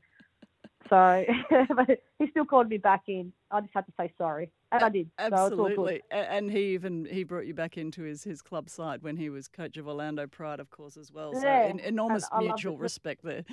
So, 0.88 1.24
but 1.76 2.00
he 2.18 2.28
still 2.30 2.44
called 2.44 2.68
me 2.68 2.78
back 2.78 3.02
in. 3.06 3.32
I 3.50 3.60
just 3.60 3.72
had 3.74 3.86
to 3.86 3.92
say 3.98 4.12
sorry, 4.16 4.50
and 4.72 4.82
I 4.82 4.88
did. 4.88 5.10
So 5.18 5.26
it's 5.26 5.34
all 5.34 5.48
good. 5.50 5.52
Absolutely, 5.52 6.02
A- 6.10 6.32
and 6.32 6.50
he 6.50 6.74
even 6.74 7.04
he 7.04 7.22
brought 7.24 7.46
you 7.46 7.54
back 7.54 7.76
into 7.76 8.02
his 8.02 8.24
his 8.24 8.42
club 8.42 8.70
side 8.70 9.02
when 9.02 9.16
he 9.16 9.28
was 9.30 9.46
coach 9.48 9.76
of 9.76 9.86
Orlando 9.86 10.26
Pride, 10.26 10.60
of 10.60 10.70
course, 10.70 10.96
as 10.96 11.12
well. 11.12 11.34
So 11.34 11.42
Yeah, 11.46 11.66
en- 11.68 11.80
enormous 11.80 12.28
mutual 12.38 12.78
respect 12.78 13.22
there. 13.22 13.44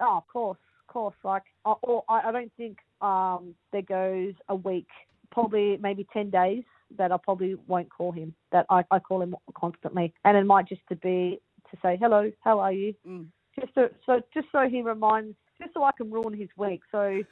Oh, 0.00 0.16
of 0.16 0.26
course, 0.28 0.58
of 0.80 0.92
course. 0.92 1.16
Like, 1.22 1.42
or 1.64 2.04
I, 2.08 2.28
I 2.28 2.32
don't 2.32 2.52
think 2.56 2.78
um, 3.02 3.54
there 3.72 3.82
goes 3.82 4.34
a 4.48 4.54
week, 4.54 4.88
probably 5.30 5.76
maybe 5.80 6.06
ten 6.12 6.30
days 6.30 6.64
that 6.96 7.12
I 7.12 7.18
probably 7.18 7.54
won't 7.66 7.90
call 7.90 8.10
him. 8.10 8.34
That 8.52 8.66
I, 8.70 8.84
I 8.90 8.98
call 8.98 9.20
him 9.22 9.36
constantly, 9.54 10.14
and 10.24 10.36
it 10.36 10.44
might 10.44 10.66
just 10.66 10.82
to 10.88 10.96
be 10.96 11.40
to 11.70 11.76
say 11.82 11.98
hello, 12.00 12.32
how 12.40 12.58
are 12.58 12.72
you? 12.72 12.94
Mm. 13.06 13.26
Just 13.58 13.74
so, 13.74 13.88
so 14.06 14.20
just 14.32 14.46
so 14.50 14.68
he 14.68 14.80
reminds 14.82 15.36
just 15.60 15.74
so 15.74 15.84
I 15.84 15.92
can 15.92 16.10
ruin 16.10 16.32
his 16.34 16.48
week. 16.56 16.80
So, 16.90 17.22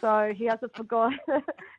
so 0.00 0.32
he 0.36 0.46
hasn't 0.46 0.74
forgot 0.76 1.12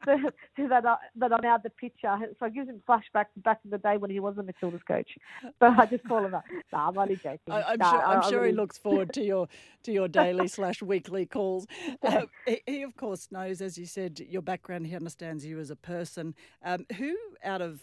that 0.05 0.33
that, 0.57 0.85
I, 0.85 0.95
that 1.15 1.33
I'm 1.33 1.41
now 1.41 1.57
the 1.57 1.69
pitcher. 1.69 2.17
So 2.39 2.45
it 2.45 2.53
gives 2.53 2.69
him 2.69 2.81
flashbacks 2.87 3.27
back 3.37 3.59
in 3.65 3.71
the 3.71 3.77
day 3.77 3.97
when 3.97 4.11
he 4.11 4.19
was 4.19 4.37
a 4.37 4.41
Matildas 4.43 4.85
coach. 4.87 5.17
So 5.59 5.67
I 5.77 5.85
just 5.85 6.03
call 6.07 6.25
him 6.25 6.33
up. 6.33 6.43
No, 6.71 6.79
I'm 6.79 6.97
only 6.97 7.15
joking. 7.15 7.39
I, 7.49 7.63
I'm 7.63 7.77
Nah, 7.79 7.91
sure. 7.91 8.05
I'm 8.05 8.17
I 8.19 8.21
sure 8.29 8.31
he 8.31 8.35
really- 8.47 8.53
looks 8.53 8.77
forward 8.77 9.13
to 9.13 9.23
your 9.23 9.47
to 9.83 9.91
your 9.91 10.07
daily 10.07 10.47
slash 10.47 10.81
weekly 10.81 11.25
calls. 11.25 11.67
Uh, 12.01 12.23
he, 12.47 12.61
he, 12.65 12.81
of 12.83 12.95
course, 12.95 13.27
knows, 13.31 13.61
as 13.61 13.77
you 13.77 13.85
said, 13.85 14.19
your 14.19 14.41
background. 14.41 14.87
He 14.87 14.95
understands 14.95 15.45
you 15.45 15.59
as 15.59 15.69
a 15.69 15.75
person. 15.75 16.35
Um, 16.63 16.85
who 16.97 17.15
out 17.43 17.61
of 17.61 17.81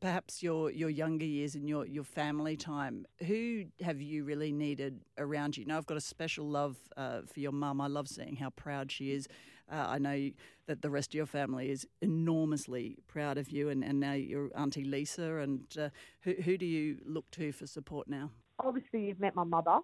perhaps 0.00 0.42
your 0.42 0.70
your 0.70 0.90
younger 0.90 1.24
years 1.24 1.54
and 1.54 1.68
your 1.68 1.86
your 1.86 2.04
family 2.04 2.56
time, 2.56 3.06
who 3.26 3.64
have 3.80 4.00
you 4.00 4.24
really 4.24 4.52
needed 4.52 5.00
around 5.18 5.56
you? 5.56 5.64
Now, 5.64 5.78
I've 5.78 5.86
got 5.86 5.96
a 5.96 6.02
special 6.02 6.46
love 6.46 6.76
uh, 6.96 7.22
for 7.26 7.40
your 7.40 7.52
mum. 7.52 7.80
I 7.80 7.86
love 7.86 8.08
seeing 8.08 8.36
how 8.36 8.50
proud 8.50 8.90
she 8.92 9.12
is. 9.12 9.28
Uh, 9.70 9.86
I 9.88 9.98
know 9.98 10.30
that 10.66 10.82
the 10.82 10.90
rest 10.90 11.10
of 11.10 11.14
your 11.14 11.26
family 11.26 11.70
is 11.70 11.86
enormously 12.00 12.98
proud 13.06 13.38
of 13.38 13.50
you, 13.50 13.68
and, 13.68 13.82
and 13.82 14.00
now 14.00 14.12
your 14.12 14.50
auntie 14.56 14.84
Lisa. 14.84 15.36
And 15.38 15.64
uh, 15.78 15.88
who, 16.22 16.34
who 16.44 16.58
do 16.58 16.66
you 16.66 16.98
look 17.06 17.30
to 17.32 17.52
for 17.52 17.66
support 17.66 18.08
now? 18.08 18.30
obviously 18.64 19.06
you've 19.06 19.20
met 19.20 19.34
my 19.34 19.44
mother, 19.44 19.78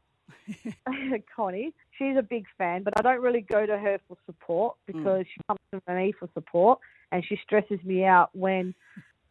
Connie. 1.37 1.75
She's 1.97 2.17
a 2.17 2.23
big 2.23 2.45
fan, 2.57 2.83
but 2.83 2.95
I 2.97 3.03
don't 3.03 3.23
really 3.23 3.41
go 3.41 3.67
to 3.67 3.79
her 3.79 3.99
for 4.07 4.17
support 4.27 4.77
because 4.87 5.25
she 5.33 5.41
comes 5.47 5.59
to 5.73 5.95
me 5.95 6.13
for 6.19 6.29
support, 6.35 6.79
and 7.13 7.25
she 7.25 7.39
stresses 7.43 7.83
me 7.85 8.05
out 8.05 8.31
when 8.33 8.75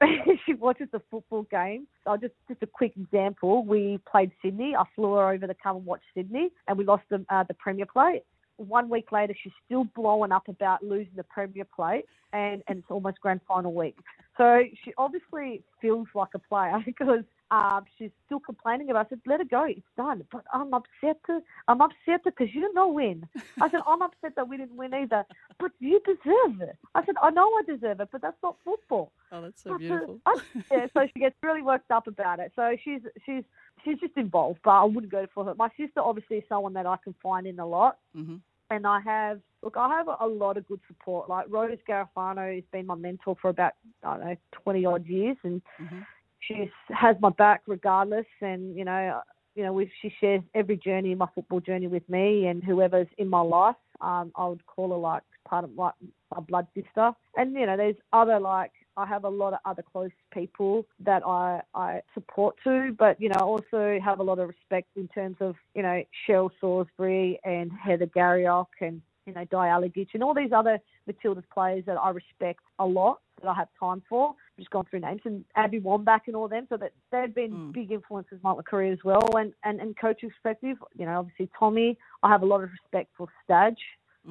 she 0.45 0.53
watches 0.53 0.87
the 0.91 1.01
football 1.09 1.43
game. 1.49 1.87
I'll 2.05 2.17
just 2.17 2.33
just 2.47 2.61
a 2.61 2.67
quick 2.67 2.93
example. 2.97 3.65
We 3.65 3.99
played 4.09 4.31
Sydney. 4.43 4.75
I 4.77 4.83
flew 4.95 5.13
her 5.13 5.31
over 5.33 5.47
to 5.47 5.55
come 5.55 5.77
and 5.77 5.85
watch 5.85 6.01
Sydney, 6.15 6.49
and 6.67 6.77
we 6.77 6.85
lost 6.85 7.03
the 7.09 7.25
uh, 7.29 7.43
the 7.43 7.55
Premier 7.55 7.85
Plate. 7.85 8.23
One 8.57 8.89
week 8.89 9.11
later, 9.11 9.35
she's 9.41 9.53
still 9.65 9.85
blowing 9.95 10.31
up 10.31 10.47
about 10.47 10.83
losing 10.83 11.13
the 11.15 11.23
Premier 11.23 11.65
Plate, 11.75 12.05
and, 12.33 12.63
and 12.67 12.79
it's 12.79 12.87
almost 12.89 13.21
grand 13.21 13.41
final 13.47 13.73
week. 13.73 13.95
So 14.37 14.63
she 14.83 14.93
obviously 14.97 15.61
feels 15.79 16.07
like 16.15 16.29
a 16.33 16.39
player 16.39 16.79
because 16.85 17.23
um, 17.51 17.85
she's 17.97 18.11
still 18.25 18.39
complaining 18.39 18.89
about. 18.89 19.05
it. 19.05 19.07
I 19.07 19.09
said, 19.09 19.21
"Let 19.25 19.39
her 19.39 19.45
go. 19.45 19.63
It's 19.65 19.81
done." 19.95 20.23
But 20.31 20.43
I'm 20.53 20.73
upset. 20.73 21.17
To, 21.27 21.41
I'm 21.67 21.81
upset 21.81 22.23
because 22.25 22.53
you 22.53 22.61
did 22.61 22.75
not 22.75 22.93
win. 22.93 23.27
I 23.61 23.69
said, 23.69 23.81
"I'm 23.87 24.01
upset 24.01 24.35
that 24.35 24.47
we 24.47 24.57
didn't 24.57 24.75
win 24.75 24.93
either." 24.93 25.25
But 25.59 25.71
you 25.79 26.01
deserve 26.05 26.61
it. 26.61 26.77
I 26.95 27.05
said, 27.05 27.15
"I 27.21 27.29
know 27.29 27.47
I 27.47 27.61
deserve 27.65 28.01
it, 28.01 28.09
but 28.11 28.21
that's 28.21 28.41
not 28.43 28.57
football." 28.65 29.11
Oh, 29.31 29.41
that's 29.41 29.61
so 29.63 29.77
beautiful. 29.77 30.19
I- 30.25 30.37
yeah, 30.71 30.87
so 30.93 31.07
she 31.13 31.19
gets 31.19 31.35
really 31.41 31.61
worked 31.61 31.91
up 31.91 32.07
about 32.07 32.39
it. 32.39 32.51
So 32.55 32.75
she's 32.83 33.01
she's 33.25 33.43
she's 33.83 33.99
just 33.99 34.17
involved, 34.17 34.59
but 34.63 34.71
I 34.71 34.83
wouldn't 34.83 35.11
go 35.11 35.27
for 35.33 35.45
her. 35.45 35.55
My 35.55 35.69
sister 35.77 36.01
obviously 36.01 36.37
is 36.37 36.43
someone 36.49 36.73
that 36.73 36.85
I 36.85 36.97
can 37.03 37.15
find 37.21 37.47
in 37.47 37.59
a 37.59 37.65
lot, 37.65 37.97
hmm 38.13 38.37
and 38.69 38.85
I 38.85 38.99
have 38.99 39.39
look, 39.63 39.77
I 39.77 39.87
have 39.89 40.07
a, 40.19 40.27
lot 40.27 40.57
of 40.57 40.67
good 40.67 40.81
support. 40.87 41.29
Like 41.29 41.45
Rose 41.49 41.77
Garofano 41.87 42.53
has 42.55 42.63
been 42.71 42.85
my 42.85 42.95
mentor 42.95 43.35
for 43.41 43.49
about 43.49 43.73
I 44.03 44.17
don't 44.17 44.25
know 44.25 44.35
twenty 44.51 44.85
odd 44.85 45.05
years, 45.05 45.37
and 45.43 45.61
Mhm. 45.81 46.05
She 46.41 46.71
has 46.89 47.15
my 47.21 47.29
back 47.29 47.61
regardless. 47.67 48.25
And 48.41 48.75
you 48.75 48.85
know, 48.85 49.21
you 49.55 49.63
know, 49.63 49.83
she 50.01 50.13
shares 50.19 50.41
every 50.53 50.77
journey, 50.77 51.15
my 51.15 51.27
football 51.33 51.59
journey, 51.59 51.87
with 51.87 52.07
me 52.09 52.47
and 52.47 52.63
whoever's 52.63 53.07
in 53.17 53.27
my 53.29 53.41
life. 53.41 53.75
Um, 54.01 54.31
I 54.35 54.47
would 54.47 54.65
call 54.67 54.91
her 54.91 54.97
like 54.97 55.23
part 55.47 55.63
of 55.63 55.71
like 55.75 55.93
my 56.35 56.41
blood 56.41 56.67
sister. 56.75 57.11
And 57.35 57.53
you 57.53 57.65
know, 57.65 57.77
there's 57.77 57.95
other 58.13 58.39
like 58.39 58.71
I 58.97 59.05
have 59.05 59.23
a 59.25 59.29
lot 59.29 59.53
of 59.53 59.59
other 59.65 59.83
close 59.83 60.11
people 60.33 60.85
that 60.99 61.23
I 61.25 61.61
I 61.73 62.01
support 62.13 62.55
too, 62.63 62.95
but 62.97 63.19
you 63.21 63.29
know, 63.29 63.39
also 63.39 63.99
have 64.03 64.19
a 64.19 64.23
lot 64.23 64.39
of 64.39 64.47
respect 64.47 64.89
in 64.95 65.07
terms 65.09 65.37
of 65.39 65.55
you 65.75 65.83
know 65.83 66.03
Cheryl 66.27 66.49
Salisbury 66.59 67.39
and 67.43 67.71
Heather 67.71 68.07
Garriock 68.07 68.67
and 68.81 69.01
you 69.25 69.33
know 69.33 69.45
Di 69.45 69.67
Alagich 69.67 70.09
and 70.13 70.23
all 70.23 70.33
these 70.33 70.51
other 70.51 70.79
Matildas 71.09 71.43
players 71.53 71.85
that 71.85 71.97
I 71.97 72.09
respect 72.09 72.61
a 72.79 72.85
lot 72.85 73.19
that 73.41 73.49
I 73.49 73.53
have 73.53 73.69
time 73.79 74.01
for. 74.09 74.35
Just 74.57 74.69
gone 74.71 74.85
through 74.89 75.01
names 75.01 75.21
and 75.25 75.45
Abby 75.55 75.79
Wambach 75.79 76.21
and 76.27 76.35
all 76.35 76.47
them, 76.47 76.65
so 76.69 76.77
that 76.77 76.91
they've 77.11 77.33
been 77.33 77.51
Mm. 77.51 77.73
big 77.73 77.91
influences 77.91 78.33
in 78.33 78.39
my 78.43 78.55
career 78.63 78.91
as 78.91 79.03
well. 79.03 79.37
And 79.37 79.53
and 79.63 79.79
and 79.79 79.95
coaching 79.97 80.29
perspective, 80.29 80.77
you 80.95 81.05
know, 81.05 81.19
obviously 81.19 81.49
Tommy, 81.57 81.97
I 82.23 82.29
have 82.29 82.41
a 82.41 82.45
lot 82.45 82.63
of 82.63 82.71
respect 82.71 83.11
for 83.15 83.27
Staj, 83.47 83.77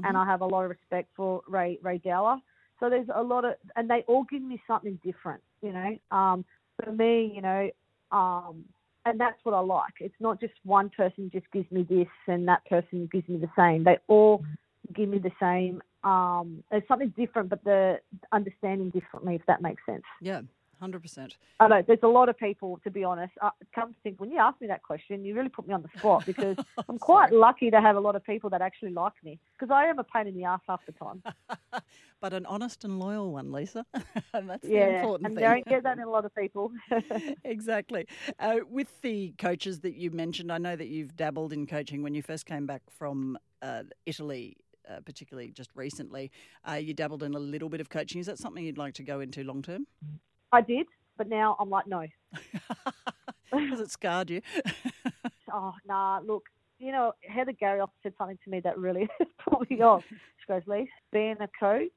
and 0.05 0.17
I 0.17 0.25
have 0.27 0.41
a 0.41 0.47
lot 0.47 0.65
of 0.65 0.71
respect 0.71 1.09
for 1.15 1.43
Ray 1.49 1.79
Ray 1.83 1.99
Dower. 1.99 2.41
So 2.81 2.91
there's 2.91 3.09
a 3.15 3.23
lot 3.23 3.45
of, 3.45 3.55
and 3.77 3.89
they 3.89 4.03
all 4.07 4.25
give 4.25 4.43
me 4.43 4.61
something 4.67 4.99
different, 5.03 5.43
you 5.63 5.73
know. 5.73 5.97
Um, 6.11 6.45
for 6.83 6.93
me, 6.93 7.33
you 7.35 7.41
know, 7.41 7.71
um, 8.13 8.65
and 9.07 9.19
that's 9.19 9.39
what 9.45 9.55
I 9.55 9.61
like. 9.61 9.95
It's 10.01 10.21
not 10.21 10.41
just 10.41 10.53
one 10.65 10.91
person 10.91 11.31
just 11.33 11.51
gives 11.53 11.71
me 11.71 11.85
this 11.85 12.09
and 12.27 12.47
that 12.49 12.65
person 12.67 13.09
gives 13.11 13.29
me 13.29 13.39
the 13.39 13.51
same. 13.57 13.85
They 13.85 13.99
all 14.09 14.45
give 14.93 15.09
me 15.09 15.19
the 15.19 15.33
same. 15.41 15.83
Um, 16.07 16.63
there's 16.71 16.85
something 16.87 17.13
different, 17.17 17.49
but 17.49 17.65
the 17.65 18.01
understanding 18.31 18.91
differently, 18.91 19.35
if 19.35 19.45
that 19.47 19.61
makes 19.61 19.83
sense. 19.85 20.05
Yeah, 20.21 20.43
hundred 20.79 21.03
percent. 21.03 21.37
I 21.59 21.67
know 21.67 21.83
there's 21.85 21.99
a 22.05 22.09
lot 22.09 22.29
of 22.29 22.39
people, 22.39 22.79
to 22.85 22.91
be 22.91 23.03
honest. 23.03 23.33
Uh, 23.41 23.51
come 23.75 23.93
to 23.93 23.99
think, 24.05 24.21
when 24.21 24.31
you 24.31 24.39
ask 24.39 24.61
me 24.61 24.69
that 24.69 24.85
question, 24.85 25.25
you 25.25 25.35
really 25.35 25.49
put 25.49 25.67
me 25.67 25.75
on 25.75 25.83
the 25.83 25.99
spot 25.99 26.25
because 26.25 26.57
I'm 26.89 26.99
quite 26.99 27.33
lucky 27.33 27.71
to 27.73 27.81
have 27.81 27.97
a 27.97 28.01
lot 28.01 28.15
of 28.15 28.25
people 28.25 28.51
that 28.51 28.63
actually 28.63 28.93
like 28.93 29.15
me 29.25 29.41
because 29.59 29.73
I 29.73 29.87
am 29.87 29.99
a 29.99 30.05
pain 30.05 30.29
in 30.29 30.37
the 30.37 30.45
ass 30.45 30.61
half 30.69 30.81
the 30.87 30.93
time. 30.93 31.23
But 32.19 32.33
an 32.33 32.47
honest 32.47 32.83
and 32.85 32.99
loyal 32.99 33.31
one, 33.31 33.53
Lisa. 33.53 33.85
that's 34.33 34.63
the 34.63 34.69
yeah, 34.69 35.01
important 35.01 35.27
and 35.27 35.35
thing. 35.37 35.45
don't 35.45 35.67
get 35.67 35.83
that 35.83 35.99
in 35.99 36.05
a 36.05 36.11
lot 36.11 36.25
of 36.25 36.35
people. 36.35 36.73
exactly. 37.45 38.07
Uh, 38.39 38.61
with 38.71 39.03
the 39.03 39.35
coaches 39.37 39.81
that 39.81 39.97
you 39.97 40.11
mentioned, 40.11 40.51
I 40.51 40.57
know 40.57 40.75
that 40.77 40.89
you've 40.89 41.15
dabbled 41.15 41.53
in 41.53 41.67
coaching 41.67 42.03
when 42.03 42.15
you 42.15 42.23
first 42.23 42.47
came 42.47 42.67
back 42.67 42.81
from 42.89 43.39
uh, 43.61 43.83
Italy. 44.07 44.57
Uh, 44.89 45.01
particularly 45.05 45.51
just 45.51 45.71
recently, 45.75 46.31
uh, 46.69 46.75
you 46.75 46.95
dabbled 46.95 47.25
in 47.25 47.35
a 47.35 47.39
little 47.39 47.69
bit 47.69 47.81
of 47.81 47.89
coaching. 47.89 48.21
Is 48.21 48.27
that 48.27 48.39
something 48.39 48.65
you'd 48.65 48.79
like 48.79 48.95
to 48.95 49.03
go 49.03 49.19
into 49.19 49.43
long 49.43 49.61
term? 49.61 49.87
I 50.53 50.61
did, 50.61 50.87
but 51.19 51.29
now 51.29 51.57
I'm 51.59 51.71
like, 51.71 51.89
no. 51.89 52.07
Has 53.53 53.81
it 53.81 53.91
scarred 53.91 54.31
you? 54.31 54.43
Oh, 55.53 55.73
nah, 55.87 56.19
look, 56.19 56.45
you 56.79 56.93
know, 56.93 57.13
Heather 57.23 57.53
Garriock 57.53 57.91
said 58.03 58.13
something 58.19 58.39
to 58.45 58.51
me 58.51 58.61
that 58.61 58.77
really 58.77 59.09
put 59.49 59.71
me 59.71 59.81
off. 59.81 60.03
She 60.11 60.47
goes, 60.49 60.63
Lise, 60.67 60.89
being 61.13 61.37
a 61.41 61.49
coach 61.59 61.89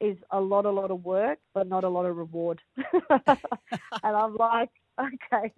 is 0.00 0.16
a 0.30 0.40
lot, 0.40 0.66
a 0.66 0.70
lot 0.70 0.90
of 0.90 1.04
work, 1.04 1.38
but 1.54 1.68
not 1.68 1.84
a 1.84 1.88
lot 1.88 2.06
of 2.06 2.16
reward. 2.16 2.60
and 2.76 3.38
I'm 4.02 4.36
like, 4.36 4.70
okay, 5.00 5.52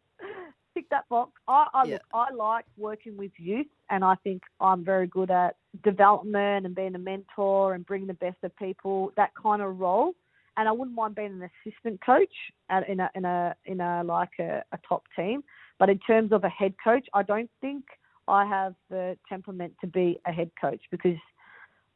tick 0.80 0.90
that 0.90 1.08
box. 1.08 1.32
I, 1.48 1.66
I, 1.74 1.84
Yeah. 1.84 1.92
look, 1.94 2.02
I 2.14 2.32
like 2.32 2.64
working 2.76 3.16
with 3.16 3.32
youth, 3.38 3.66
and 3.90 4.04
I 4.04 4.14
think 4.16 4.42
I'm 4.60 4.84
very 4.84 5.06
good 5.06 5.30
at 5.30 5.56
development 5.84 6.66
and 6.66 6.74
being 6.74 6.94
a 6.94 6.98
mentor 6.98 7.74
and 7.74 7.84
bringing 7.86 8.08
the 8.08 8.14
best 8.14 8.38
of 8.42 8.54
people, 8.56 9.12
that 9.16 9.30
kind 9.40 9.62
of 9.62 9.78
role. 9.78 10.14
And 10.56 10.68
I 10.68 10.72
wouldn't 10.72 10.96
mind 10.96 11.14
being 11.14 11.40
an 11.40 11.50
assistant 11.66 12.00
coach 12.04 12.32
at, 12.68 12.88
in 12.88 13.00
a 13.00 13.10
in 13.14 13.24
a 13.24 13.54
in 13.64 13.80
a 13.80 14.02
like 14.04 14.30
a, 14.38 14.62
a 14.72 14.78
top 14.86 15.04
team. 15.16 15.42
But 15.78 15.88
in 15.88 15.98
terms 16.00 16.32
of 16.32 16.44
a 16.44 16.48
head 16.48 16.74
coach, 16.82 17.06
I 17.14 17.22
don't 17.22 17.50
think 17.60 17.84
I 18.28 18.44
have 18.44 18.74
the 18.90 19.16
temperament 19.28 19.74
to 19.80 19.86
be 19.86 20.20
a 20.26 20.32
head 20.32 20.50
coach 20.60 20.82
because 20.90 21.16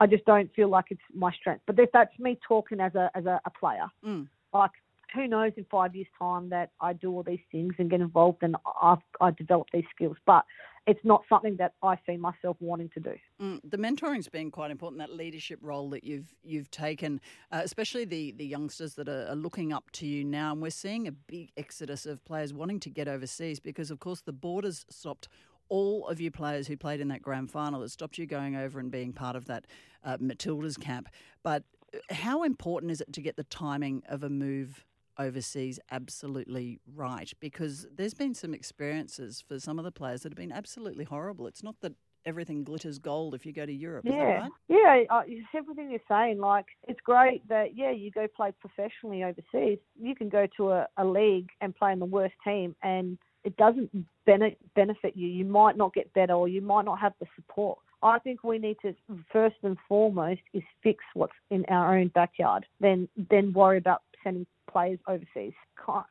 I 0.00 0.06
just 0.06 0.24
don't 0.24 0.50
feel 0.54 0.68
like 0.68 0.86
it's 0.90 1.00
my 1.14 1.32
strength. 1.32 1.62
But 1.66 1.78
if 1.78 1.90
that's 1.92 2.16
me 2.18 2.38
talking 2.46 2.80
as 2.80 2.94
a 2.94 3.10
as 3.14 3.26
a, 3.26 3.40
a 3.44 3.50
player, 3.50 3.86
Mm. 4.04 4.28
like 4.52 4.70
who 5.14 5.26
knows 5.26 5.52
in 5.56 5.66
five 5.70 5.94
years' 5.94 6.08
time 6.18 6.50
that 6.50 6.70
I 6.80 6.92
do 6.92 7.10
all 7.10 7.22
these 7.22 7.40
things 7.50 7.74
and 7.78 7.90
get 7.90 8.00
involved 8.00 8.42
and 8.42 8.56
I've 8.80 8.98
I 9.20 9.30
develop 9.32 9.68
these 9.72 9.84
skills. 9.94 10.16
But 10.26 10.44
it's 10.86 11.00
not 11.02 11.22
something 11.28 11.56
that 11.56 11.74
I 11.82 11.98
see 12.06 12.16
myself 12.16 12.56
wanting 12.60 12.90
to 12.90 13.00
do. 13.00 13.14
Mm, 13.40 13.60
the 13.64 13.78
mentoring's 13.78 14.28
been 14.28 14.50
quite 14.50 14.70
important. 14.70 15.00
That 15.00 15.14
leadership 15.14 15.58
role 15.62 15.88
that 15.90 16.04
you've 16.04 16.34
you've 16.42 16.70
taken, 16.70 17.20
uh, 17.50 17.62
especially 17.64 18.04
the 18.04 18.32
the 18.32 18.44
youngsters 18.44 18.94
that 18.94 19.08
are, 19.08 19.26
are 19.28 19.36
looking 19.36 19.72
up 19.72 19.90
to 19.92 20.06
you 20.06 20.24
now, 20.24 20.52
and 20.52 20.60
we're 20.60 20.70
seeing 20.70 21.08
a 21.08 21.12
big 21.12 21.52
exodus 21.56 22.06
of 22.06 22.24
players 22.24 22.52
wanting 22.52 22.80
to 22.80 22.90
get 22.90 23.08
overseas 23.08 23.60
because, 23.60 23.90
of 23.90 23.98
course, 23.98 24.20
the 24.20 24.32
borders 24.32 24.84
stopped 24.90 25.28
all 25.68 26.06
of 26.08 26.20
you 26.20 26.30
players 26.30 26.66
who 26.66 26.76
played 26.76 27.00
in 27.00 27.08
that 27.08 27.22
grand 27.22 27.50
final. 27.50 27.82
It 27.82 27.88
stopped 27.88 28.18
you 28.18 28.26
going 28.26 28.54
over 28.54 28.78
and 28.78 28.90
being 28.90 29.12
part 29.12 29.36
of 29.36 29.46
that 29.46 29.66
uh, 30.04 30.18
Matildas 30.18 30.78
camp. 30.78 31.08
But 31.42 31.64
uh, 31.94 32.14
how 32.14 32.42
important 32.42 32.92
is 32.92 33.00
it 33.00 33.12
to 33.14 33.22
get 33.22 33.36
the 33.36 33.44
timing 33.44 34.02
of 34.08 34.22
a 34.22 34.28
move? 34.28 34.84
Overseas, 35.18 35.78
absolutely 35.90 36.80
right, 36.92 37.32
because 37.40 37.86
there's 37.94 38.14
been 38.14 38.34
some 38.34 38.52
experiences 38.52 39.42
for 39.46 39.60
some 39.60 39.78
of 39.78 39.84
the 39.84 39.92
players 39.92 40.22
that 40.22 40.32
have 40.32 40.36
been 40.36 40.50
absolutely 40.52 41.04
horrible. 41.04 41.46
It's 41.46 41.62
not 41.62 41.76
that 41.82 41.92
everything 42.26 42.64
glitters 42.64 42.98
gold 42.98 43.34
if 43.34 43.46
you 43.46 43.52
go 43.52 43.66
to 43.66 43.72
Europe. 43.72 44.06
Is 44.06 44.12
that 44.12 44.18
Yeah, 44.18 44.40
right? 44.40 44.52
yeah. 44.68 45.02
Uh, 45.10 45.22
everything 45.54 45.90
you're 45.90 46.00
saying, 46.08 46.38
like 46.38 46.66
it's 46.88 47.00
great 47.00 47.46
that 47.48 47.76
yeah, 47.76 47.90
you 47.90 48.10
go 48.10 48.26
play 48.26 48.52
professionally 48.60 49.22
overseas. 49.22 49.78
You 50.00 50.14
can 50.14 50.28
go 50.28 50.46
to 50.56 50.72
a, 50.72 50.88
a 50.96 51.04
league 51.04 51.50
and 51.60 51.74
play 51.76 51.92
in 51.92 51.98
the 51.98 52.06
worst 52.06 52.34
team, 52.44 52.74
and 52.82 53.18
it 53.44 53.56
doesn't 53.56 53.90
bene- 54.26 54.56
benefit 54.74 55.16
you. 55.16 55.28
You 55.28 55.44
might 55.44 55.76
not 55.76 55.94
get 55.94 56.12
better, 56.12 56.32
or 56.32 56.48
you 56.48 56.60
might 56.60 56.86
not 56.86 56.98
have 56.98 57.12
the 57.20 57.26
support. 57.36 57.78
I 58.02 58.18
think 58.18 58.44
we 58.44 58.58
need 58.58 58.76
to 58.82 58.94
first 59.32 59.56
and 59.62 59.78
foremost 59.88 60.40
is 60.52 60.62
fix 60.82 61.04
what's 61.14 61.32
in 61.50 61.64
our 61.68 61.96
own 61.96 62.08
backyard. 62.08 62.66
Then 62.80 63.08
then 63.30 63.52
worry 63.52 63.78
about 63.78 64.02
sending 64.24 64.46
players 64.70 64.98
overseas. 65.06 65.52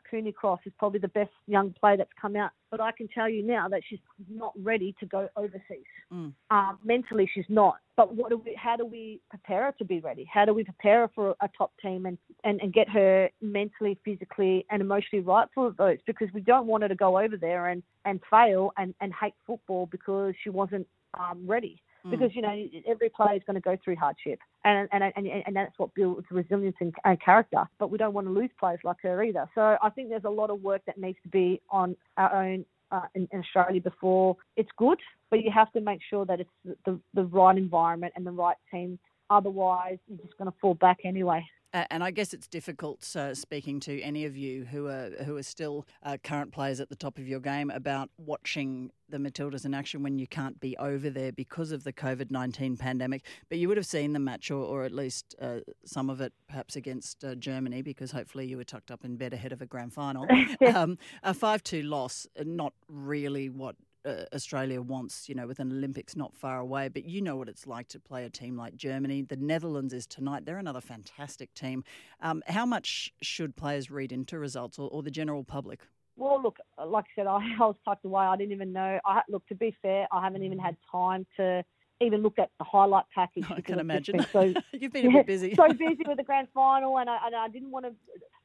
Cooney 0.09 0.31
Cross 0.31 0.61
is 0.65 0.71
probably 0.77 0.99
the 0.99 1.09
best 1.09 1.31
young 1.47 1.73
player 1.73 1.97
that's 1.97 2.11
come 2.19 2.35
out, 2.35 2.51
but 2.71 2.79
I 2.79 2.91
can 2.91 3.07
tell 3.07 3.27
you 3.27 3.43
now 3.43 3.67
that 3.67 3.81
she's 3.89 3.99
not 4.29 4.53
ready 4.61 4.95
to 4.99 5.05
go 5.05 5.27
overseas. 5.35 5.83
Mm. 6.13 6.33
Um, 6.51 6.79
mentally, 6.85 7.29
she's 7.33 7.45
not. 7.49 7.77
But 7.97 8.15
what 8.15 8.29
do 8.29 8.37
we? 8.37 8.55
How 8.55 8.75
do 8.75 8.85
we 8.85 9.19
prepare 9.29 9.65
her 9.65 9.75
to 9.79 9.85
be 9.85 9.99
ready? 9.99 10.27
How 10.31 10.45
do 10.45 10.53
we 10.53 10.63
prepare 10.63 11.01
her 11.01 11.11
for 11.13 11.35
a 11.41 11.49
top 11.57 11.71
team 11.81 12.05
and, 12.05 12.17
and, 12.43 12.61
and 12.61 12.71
get 12.71 12.87
her 12.89 13.29
mentally, 13.41 13.99
physically, 14.05 14.65
and 14.69 14.81
emotionally 14.81 15.23
right 15.23 15.47
for 15.53 15.73
those? 15.77 15.97
Because 16.05 16.29
we 16.33 16.41
don't 16.41 16.67
want 16.67 16.83
her 16.83 16.89
to 16.89 16.95
go 16.95 17.19
over 17.19 17.35
there 17.35 17.67
and, 17.67 17.83
and 18.05 18.21
fail 18.29 18.71
and, 18.77 18.93
and 19.01 19.11
hate 19.19 19.35
football 19.45 19.87
because 19.91 20.33
she 20.43 20.49
wasn't 20.49 20.87
um, 21.19 21.43
ready 21.45 21.81
because 22.09 22.35
you 22.35 22.41
know 22.41 22.67
every 22.87 23.09
player 23.09 23.35
is 23.35 23.41
going 23.45 23.55
to 23.55 23.61
go 23.61 23.77
through 23.83 23.95
hardship, 23.95 24.39
and 24.65 24.89
and 24.91 25.03
and, 25.15 25.27
and 25.27 25.55
that's 25.55 25.77
what 25.77 25.93
builds 25.93 26.25
resilience 26.29 26.75
and, 26.79 26.93
and 27.05 27.21
character. 27.21 27.67
But 27.79 27.89
we 27.91 27.97
don't 27.97 28.13
want 28.13 28.27
to 28.27 28.31
lose 28.31 28.49
players 28.59 28.79
like 28.83 28.97
her 29.03 29.23
either. 29.23 29.49
So 29.55 29.77
I 29.81 29.89
think 29.89 30.09
there's 30.09 30.25
a 30.25 30.29
lot 30.29 30.49
of 30.49 30.61
work 30.61 30.81
that 30.85 30.97
needs 30.97 31.17
to 31.23 31.29
be 31.29 31.61
on 31.69 31.95
our 32.17 32.43
own. 32.43 32.65
Uh, 32.91 33.07
in, 33.15 33.27
in 33.31 33.39
Australia 33.39 33.81
before 33.81 34.37
it's 34.55 34.69
good, 34.77 34.99
but 35.31 35.43
you 35.43 35.49
have 35.49 35.71
to 35.71 35.81
make 35.81 35.99
sure 36.11 36.27
that 36.27 36.39
it's 36.39 36.77
the, 36.85 36.99
the 37.15 37.23
right 37.23 37.57
environment 37.57 38.13
and 38.15 38.23
the 38.23 38.29
right 38.29 38.57
team. 38.69 38.99
Otherwise, 39.31 39.97
you're 40.07 40.19
just 40.19 40.37
going 40.37 40.47
to 40.47 40.55
fall 40.61 40.75
back 40.75 40.99
anyway. 41.03 41.43
A- 41.73 41.91
And 41.91 42.03
I 42.03 42.11
guess 42.11 42.33
it's 42.33 42.47
difficult 42.47 43.07
uh, 43.15 43.33
speaking 43.33 43.79
to 43.81 44.01
any 44.01 44.25
of 44.25 44.35
you 44.37 44.65
who 44.65 44.87
are 44.87 45.09
who 45.25 45.37
are 45.37 45.43
still 45.43 45.85
uh, 46.03 46.17
current 46.23 46.51
players 46.51 46.79
at 46.79 46.89
the 46.89 46.95
top 46.95 47.17
of 47.17 47.27
your 47.27 47.39
game 47.39 47.69
about 47.69 48.09
watching 48.17 48.91
the 49.09 49.17
Matildas 49.17 49.65
in 49.65 49.73
action 49.73 50.01
when 50.01 50.17
you 50.17 50.25
can't 50.27 50.59
be 50.59 50.75
over 50.77 51.09
there 51.09 51.31
because 51.31 51.71
of 51.71 51.83
the 51.83 51.93
COVID 51.93 52.31
nineteen 52.31 52.77
pandemic. 52.77 53.25
But 53.49 53.57
you 53.57 53.67
would 53.67 53.77
have 53.77 53.85
seen 53.85 54.13
the 54.13 54.19
match, 54.19 54.51
or, 54.51 54.63
or 54.63 54.83
at 54.83 54.91
least 54.91 55.35
uh, 55.41 55.59
some 55.85 56.09
of 56.09 56.21
it, 56.21 56.33
perhaps 56.47 56.75
against 56.75 57.23
uh, 57.23 57.35
Germany, 57.35 57.81
because 57.81 58.11
hopefully 58.11 58.45
you 58.47 58.57
were 58.57 58.63
tucked 58.63 58.91
up 58.91 59.03
in 59.03 59.17
bed 59.17 59.33
ahead 59.33 59.51
of 59.51 59.61
a 59.61 59.65
grand 59.65 59.93
final. 59.93 60.25
um, 60.73 60.97
a 61.23 61.33
five 61.33 61.63
two 61.63 61.81
loss, 61.83 62.27
uh, 62.39 62.43
not 62.45 62.73
really 62.87 63.49
what 63.49 63.75
uh, 64.05 64.25
Australia 64.33 64.81
wants, 64.81 65.27
you 65.29 65.35
know, 65.35 65.47
with 65.47 65.59
an 65.59 65.71
Olympics 65.71 66.15
not 66.15 66.35
far 66.35 66.59
away. 66.59 66.87
But 66.89 67.05
you 67.05 67.21
know 67.21 67.35
what 67.35 67.49
it's 67.49 67.67
like 67.67 67.87
to 67.89 67.99
play 67.99 68.25
a 68.25 68.29
team 68.29 68.57
like 68.57 68.75
Germany. 68.75 69.21
The 69.21 69.37
Netherlands 69.37 69.93
is 69.93 70.05
tonight. 70.05 70.45
They're 70.45 70.57
another 70.57 70.81
fantastic 70.81 71.53
team. 71.53 71.83
Um, 72.21 72.43
how 72.47 72.65
much 72.65 73.13
should 73.21 73.55
players 73.55 73.89
read 73.89 74.11
into 74.11 74.39
results 74.39 74.79
or, 74.79 74.89
or 74.89 75.03
the 75.03 75.11
general 75.11 75.43
public? 75.43 75.81
Well, 76.15 76.41
look, 76.41 76.57
like 76.83 77.05
I 77.05 77.21
said, 77.21 77.27
I, 77.27 77.37
I 77.59 77.65
was 77.65 77.75
tucked 77.85 78.05
away. 78.05 78.23
I 78.23 78.35
didn't 78.35 78.51
even 78.51 78.73
know. 78.73 78.99
I 79.05 79.21
look, 79.29 79.45
to 79.47 79.55
be 79.55 79.75
fair, 79.81 80.07
I 80.11 80.21
haven't 80.23 80.43
even 80.43 80.59
had 80.59 80.77
time 80.91 81.25
to 81.37 81.63
even 82.03 82.21
look 82.21 82.39
at 82.39 82.49
the 82.57 82.63
highlight 82.63 83.05
package. 83.13 83.45
I 83.55 83.61
can 83.61 83.79
imagine. 83.79 84.17
been 84.17 84.25
So, 84.31 84.53
You've 84.73 84.93
been 84.93 85.07
a 85.07 85.11
bit 85.11 85.27
busy. 85.27 85.55
so 85.55 85.67
busy 85.69 86.03
with 86.07 86.17
the 86.17 86.23
grand 86.23 86.47
final, 86.53 86.97
and 86.99 87.09
I, 87.09 87.17
and 87.25 87.35
I 87.35 87.47
didn't 87.47 87.71
want 87.71 87.85
to. 87.85 87.93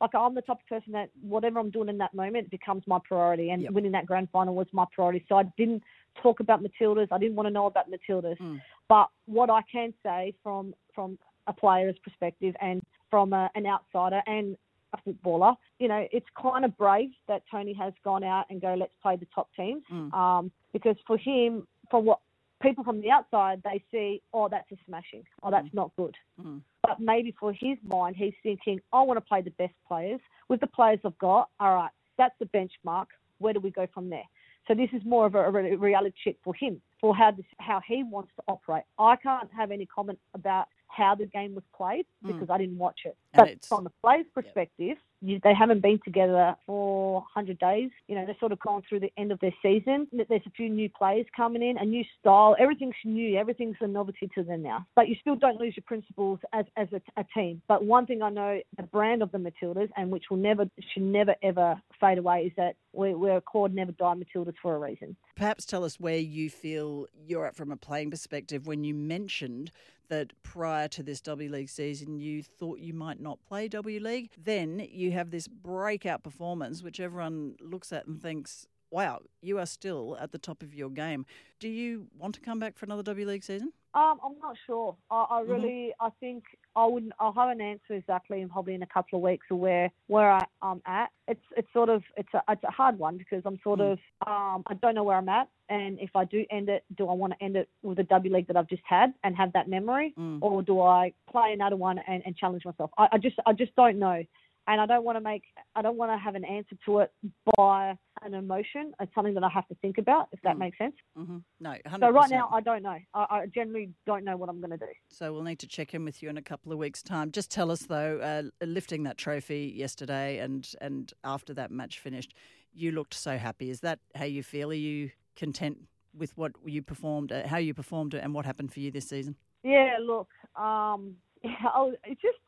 Like, 0.01 0.15
I'm 0.15 0.35
the 0.35 0.43
type 0.43 0.59
of 0.61 0.67
person 0.69 0.93
that 0.93 1.11
whatever 1.21 1.59
I'm 1.59 1.71
doing 1.71 1.89
in 1.89 1.99
that 1.99 2.15
moment 2.15 2.51
becomes 2.51 2.83
my 2.87 2.99
priority, 3.07 3.51
and 3.51 3.63
Yep. 3.63 3.73
winning 3.73 3.93
that 3.93 4.07
grand 4.07 4.29
final 4.31 4.55
was 4.55 4.67
my 4.73 4.85
priority. 4.95 5.25
So 5.29 5.37
I 5.37 5.45
didn't 5.57 5.83
talk 6.23 6.41
about 6.41 6.63
Matildas. 6.63 7.09
I 7.11 7.19
didn't 7.19 7.37
want 7.37 7.47
to 7.47 7.53
know 7.53 7.67
about 7.67 7.87
Matildas. 7.91 8.39
Mm. 8.39 8.61
But 8.89 9.09
what 9.27 9.51
I 9.51 9.63
can 9.71 9.93
say 10.03 10.35
from 10.43 10.75
from 10.95 11.19
a 11.47 11.53
player's 11.53 11.97
perspective 12.05 12.55
and 12.61 12.83
from 13.11 13.33
a, 13.33 13.51
an 13.55 13.67
outsider 13.67 14.23
and 14.27 14.57
a 14.93 14.99
footballer, 15.05 15.55
you 15.79 15.89
know, 15.89 16.07
it's 16.13 16.27
kind 16.41 16.65
of 16.65 16.77
brave 16.77 17.11
that 17.27 17.43
Tony 17.51 17.73
has 17.75 17.93
gone 18.05 18.25
out 18.25 18.47
and 18.51 18.61
go, 18.61 18.75
let's 18.75 18.93
play 19.03 19.17
the 19.17 19.27
top 19.35 19.49
teams. 19.57 19.83
Mm. 19.93 20.13
Um, 20.13 20.53
because 20.73 20.97
for 21.07 21.17
him, 21.17 21.67
from 21.91 22.05
what 22.05 22.21
people 22.61 22.85
from 22.85 23.01
the 23.01 23.11
outside, 23.11 23.63
they 23.65 23.83
see, 23.91 24.23
oh, 24.33 24.49
that's 24.49 24.71
a 24.73 24.77
smashing. 24.87 25.25
Oh, 25.43 25.51
that's 25.51 25.69
not 25.73 25.91
good. 25.97 26.15
Mm. 26.41 26.61
But 26.83 27.01
maybe 27.01 27.35
for 27.39 27.53
his 27.53 27.79
mind, 27.87 28.17
he's 28.17 28.35
thinking, 28.43 28.81
I 28.93 29.03
want 29.03 29.17
to 29.19 29.21
play 29.21 29.43
the 29.43 29.51
best 29.51 29.75
players. 29.87 30.21
With 30.49 30.61
the 30.61 30.67
players 30.67 31.01
I've 31.05 31.19
got, 31.19 31.51
all 31.61 31.75
right, 31.75 31.91
that's 32.17 32.35
the 32.39 32.47
benchmark. 32.47 33.07
Where 33.39 33.53
do 33.53 33.61
we 33.61 33.71
go 33.71 33.87
from 33.93 34.11
there? 34.11 34.25
So 34.67 34.75
this 34.75 34.91
is 34.93 35.03
more 35.05 35.27
of 35.27 35.35
a, 35.35 35.39
a 35.39 35.77
reality 35.77 36.17
check 36.25 36.37
for 36.45 36.55
him, 36.55 36.81
for 37.01 37.15
how 37.17 37.31
this, 37.31 37.47
how 37.59 37.81
he 37.87 38.03
wants 38.03 38.31
to 38.37 38.43
operate. 38.49 38.85
I 38.99 39.17
can't 39.17 39.49
have 39.57 39.71
any 39.71 39.87
comment 39.87 40.19
about 40.35 40.67
how 40.89 41.14
the 41.14 41.26
game 41.26 41.55
was 41.55 41.64
played 41.76 42.07
hmm. 42.22 42.32
because 42.32 42.51
I 42.51 42.59
didn't 42.59 42.78
watch 42.78 43.01
it. 43.05 43.16
And 43.34 43.41
but 43.41 43.49
it's- 43.49 43.68
from 43.68 43.84
the 43.84 43.93
players' 44.03 44.26
perspective, 44.34 44.99
you, 45.20 45.41
they 45.43 45.55
haven't 45.55 45.80
been 45.80 45.99
together 46.05 46.57
for 46.64 47.14
100 47.14 47.59
days. 47.59 47.91
You 48.07 48.14
know, 48.14 48.24
they're 48.24 48.36
sort 48.39 48.53
of 48.53 48.61
gone 48.61 48.82
through 48.89 49.01
the 49.01 49.12
end 49.16 49.32
of 49.32 49.41
their 49.41 49.55
season. 49.62 50.07
There's 50.12 50.43
a 50.47 50.51
few 50.51 50.68
new 50.68 50.89
players 50.89 51.26
coming 51.36 51.62
in, 51.62 51.76
a 51.78 51.84
new 51.84 52.05
style. 52.20 52.55
Everything's 52.59 52.95
new. 53.05 53.36
Everything's 53.36 53.76
a 53.80 53.86
novelty 53.86 54.30
to 54.36 54.45
them 54.45 54.62
now. 54.62 54.86
But 54.95 55.09
you 55.09 55.16
still 55.20 55.34
don't 55.34 55.61
lose 55.61 55.76
your 55.76 55.84
principles 55.86 56.39
as, 56.53 56.66
as 56.76 56.89
a, 56.93 57.01
a 57.20 57.24
team. 57.34 57.62
But 57.66 57.84
one 57.84 58.07
thing 58.07 58.22
I 58.22 58.30
know, 58.30 58.61
the 58.76 58.84
brand 58.84 59.22
of 59.22 59.32
the 59.32 59.39
Matildas, 59.39 59.91
and 59.97 60.11
which 60.11 60.24
will 60.30 60.36
never, 60.36 60.66
should 60.93 61.03
never, 61.03 61.34
ever 61.43 61.80
fade 62.01 62.18
away, 62.18 62.45
is 62.47 62.53
that 62.57 62.76
we're, 62.93 63.16
we're 63.16 63.41
called 63.41 63.74
Never 63.74 63.93
Die 63.93 64.14
Matildas 64.14 64.55
for 64.62 64.76
a 64.76 64.78
reason. 64.78 65.16
Perhaps 65.34 65.64
tell 65.64 65.84
us 65.84 65.99
where 65.99 66.18
you 66.18 66.49
feel 66.49 67.07
you're 67.26 67.47
at 67.47 67.57
from 67.57 67.72
a 67.72 67.76
playing 67.76 68.11
perspective 68.11 68.66
when 68.66 68.84
you 68.84 68.95
mentioned 68.95 69.72
that 70.09 70.33
prior 70.43 70.89
to 70.89 71.03
this 71.03 71.21
W 71.21 71.51
League 71.51 71.69
season 71.69 72.19
you 72.19 72.43
thought 72.43 72.79
you 72.79 72.95
might 72.95 73.21
not 73.21 73.39
play 73.47 73.69
W 73.69 74.01
League. 74.01 74.31
Then 74.37 74.87
you 74.91 75.13
have 75.13 75.31
this 75.31 75.49
breakout 75.49 76.23
performance 76.23 76.83
which 76.83 77.01
everyone 77.01 77.57
looks 77.61 77.93
at 77.93 78.07
and 78.07 78.21
thinks, 78.21 78.67
wow, 78.91 79.21
you 79.41 79.59
are 79.59 79.67
still 79.67 80.17
at 80.21 80.33
the 80.33 80.39
top 80.39 80.63
of 80.63 80.75
your 80.75 80.91
game. 80.91 81.27
Do 81.61 81.69
you 81.69 82.07
want 82.17 82.35
to 82.37 82.41
come 82.41 82.59
back 82.59 82.79
for 82.79 82.87
another 82.87 83.03
W 83.03 83.27
League 83.27 83.45
season? 83.45 83.73
Um, 83.95 84.19
I'm 84.25 84.39
not 84.41 84.57
sure. 84.67 84.97
I, 85.11 85.27
I 85.31 85.41
really, 85.41 85.93
I 86.01 86.11
think 86.21 86.45
I 86.79 86.87
wouldn't. 86.87 87.12
I'll 87.18 87.33
have 87.33 87.51
an 87.51 87.61
answer 87.61 87.95
exactly, 87.95 88.41
in 88.41 88.49
probably 88.49 88.74
in 88.74 88.83
a 88.85 88.87
couple 88.87 89.18
of 89.18 89.22
weeks, 89.24 89.47
of 89.51 89.59
where 89.59 89.91
where 90.07 90.31
I, 90.31 90.45
I'm 90.62 90.81
at. 90.87 91.11
It's 91.26 91.43
it's 91.57 91.66
sort 91.72 91.89
of 91.89 92.03
it's 92.16 92.33
a 92.35 92.43
it's 92.49 92.62
a 92.62 92.70
hard 92.70 92.99
one 92.99 93.18
because 93.18 93.43
I'm 93.45 93.59
sort 93.64 93.81
of 93.81 93.99
um 94.26 94.62
I 94.68 94.74
don't 94.81 94.95
know 94.95 95.03
where 95.03 95.16
I'm 95.16 95.29
at, 95.29 95.49
and 95.68 95.99
if 95.99 96.11
I 96.14 96.24
do 96.24 96.45
end 96.53 96.68
it, 96.68 96.85
do 96.97 97.09
I 97.09 97.14
want 97.14 97.33
to 97.33 97.45
end 97.45 97.57
it 97.57 97.68
with 97.83 97.97
the 97.97 98.05
W 98.05 98.33
League 98.33 98.47
that 98.47 98.57
I've 98.57 98.68
just 98.68 98.83
had 98.89 99.12
and 99.24 99.37
have 99.37 99.53
that 99.55 99.68
memory, 99.68 100.14
Mm. 100.16 100.39
or 100.41 100.62
do 100.62 100.81
I 100.81 101.12
play 101.31 101.53
another 101.53 101.76
one 101.76 101.99
and, 102.07 102.22
and 102.24 102.37
challenge 102.37 102.64
myself? 102.64 102.91
I, 102.97 103.09
I 103.12 103.18
just 103.18 103.37
I 103.45 103.53
just 103.53 103.74
don't 103.74 103.99
know. 103.99 104.22
And 104.69 104.83
I 104.83 104.87
don't 104.87 105.03
want 105.03 105.16
to 105.16 105.21
make, 105.21 105.45
I 105.75 105.81
don't 105.81 105.97
want 105.97 106.12
to 106.12 106.19
have 106.19 106.35
an 106.35 106.45
answer 106.45 106.77
to 106.85 106.99
it 106.99 107.11
by 107.57 107.97
an 108.23 108.35
emotion. 108.35 108.93
It's 109.01 109.12
something 109.14 109.33
that 109.33 109.43
I 109.43 109.49
have 109.49 109.66
to 109.69 109.75
think 109.77 109.97
about, 109.97 110.29
if 110.31 110.43
that 110.43 110.57
Mm. 110.57 110.59
makes 110.59 110.77
sense. 110.77 110.95
hmm 111.16 111.39
No, 111.59 111.71
100%. 111.87 112.01
So 112.01 112.11
right 112.11 112.31
now, 112.31 112.51
I 112.53 112.61
don't 112.61 112.83
know. 112.83 112.99
I, 113.14 113.27
I 113.31 113.47
generally 113.47 113.91
don't 114.05 114.25
know 114.25 114.37
what 114.37 114.51
I'm 114.51 114.61
going 114.61 114.73
to 114.73 114.77
do. 114.77 114.93
So 115.09 115.33
we'll 115.33 115.43
need 115.43 115.59
to 115.61 115.66
check 115.66 115.95
in 115.95 116.05
with 116.05 116.23
you 116.23 116.29
in 116.29 116.37
a 116.37 116.43
couple 116.43 116.71
of 116.71 116.79
weeks' 116.79 117.03
time. 117.03 117.31
Just 117.33 117.51
tell 117.51 117.71
us 117.71 117.87
though, 117.87 118.19
uh, 118.19 118.64
lifting 118.64 119.05
that 119.05 119.16
trophy 119.16 119.73
yesterday 119.75 120.39
and 120.39 120.71
and 120.83 121.12
after 121.25 121.55
that 121.55 121.71
match 121.71 121.99
finished, 121.99 122.35
you 122.75 122.93
looked 122.93 123.14
so 123.14 123.39
happy. 123.39 123.71
Is 123.71 123.81
that 123.81 124.01
how 124.14 124.27
you 124.27 124.43
feel? 124.43 124.71
Are 124.71 124.75
you 124.75 125.11
content 125.35 125.79
with 126.12 126.37
what 126.37 126.53
you 126.66 126.83
performed, 126.83 127.33
uh, 127.33 127.47
how 127.47 127.57
you 127.59 127.73
performed, 127.73 128.12
it 128.12 128.23
and 128.23 128.35
what 128.35 128.45
happened 128.45 128.71
for 128.73 128.81
you 128.81 128.91
this 128.91 129.09
season? 129.09 129.37
Yeah, 129.62 129.97
look, 130.01 130.29
um, 130.57 131.16
I 131.45 131.81
was, 131.81 131.95
it 132.05 132.19
just, 132.21 132.39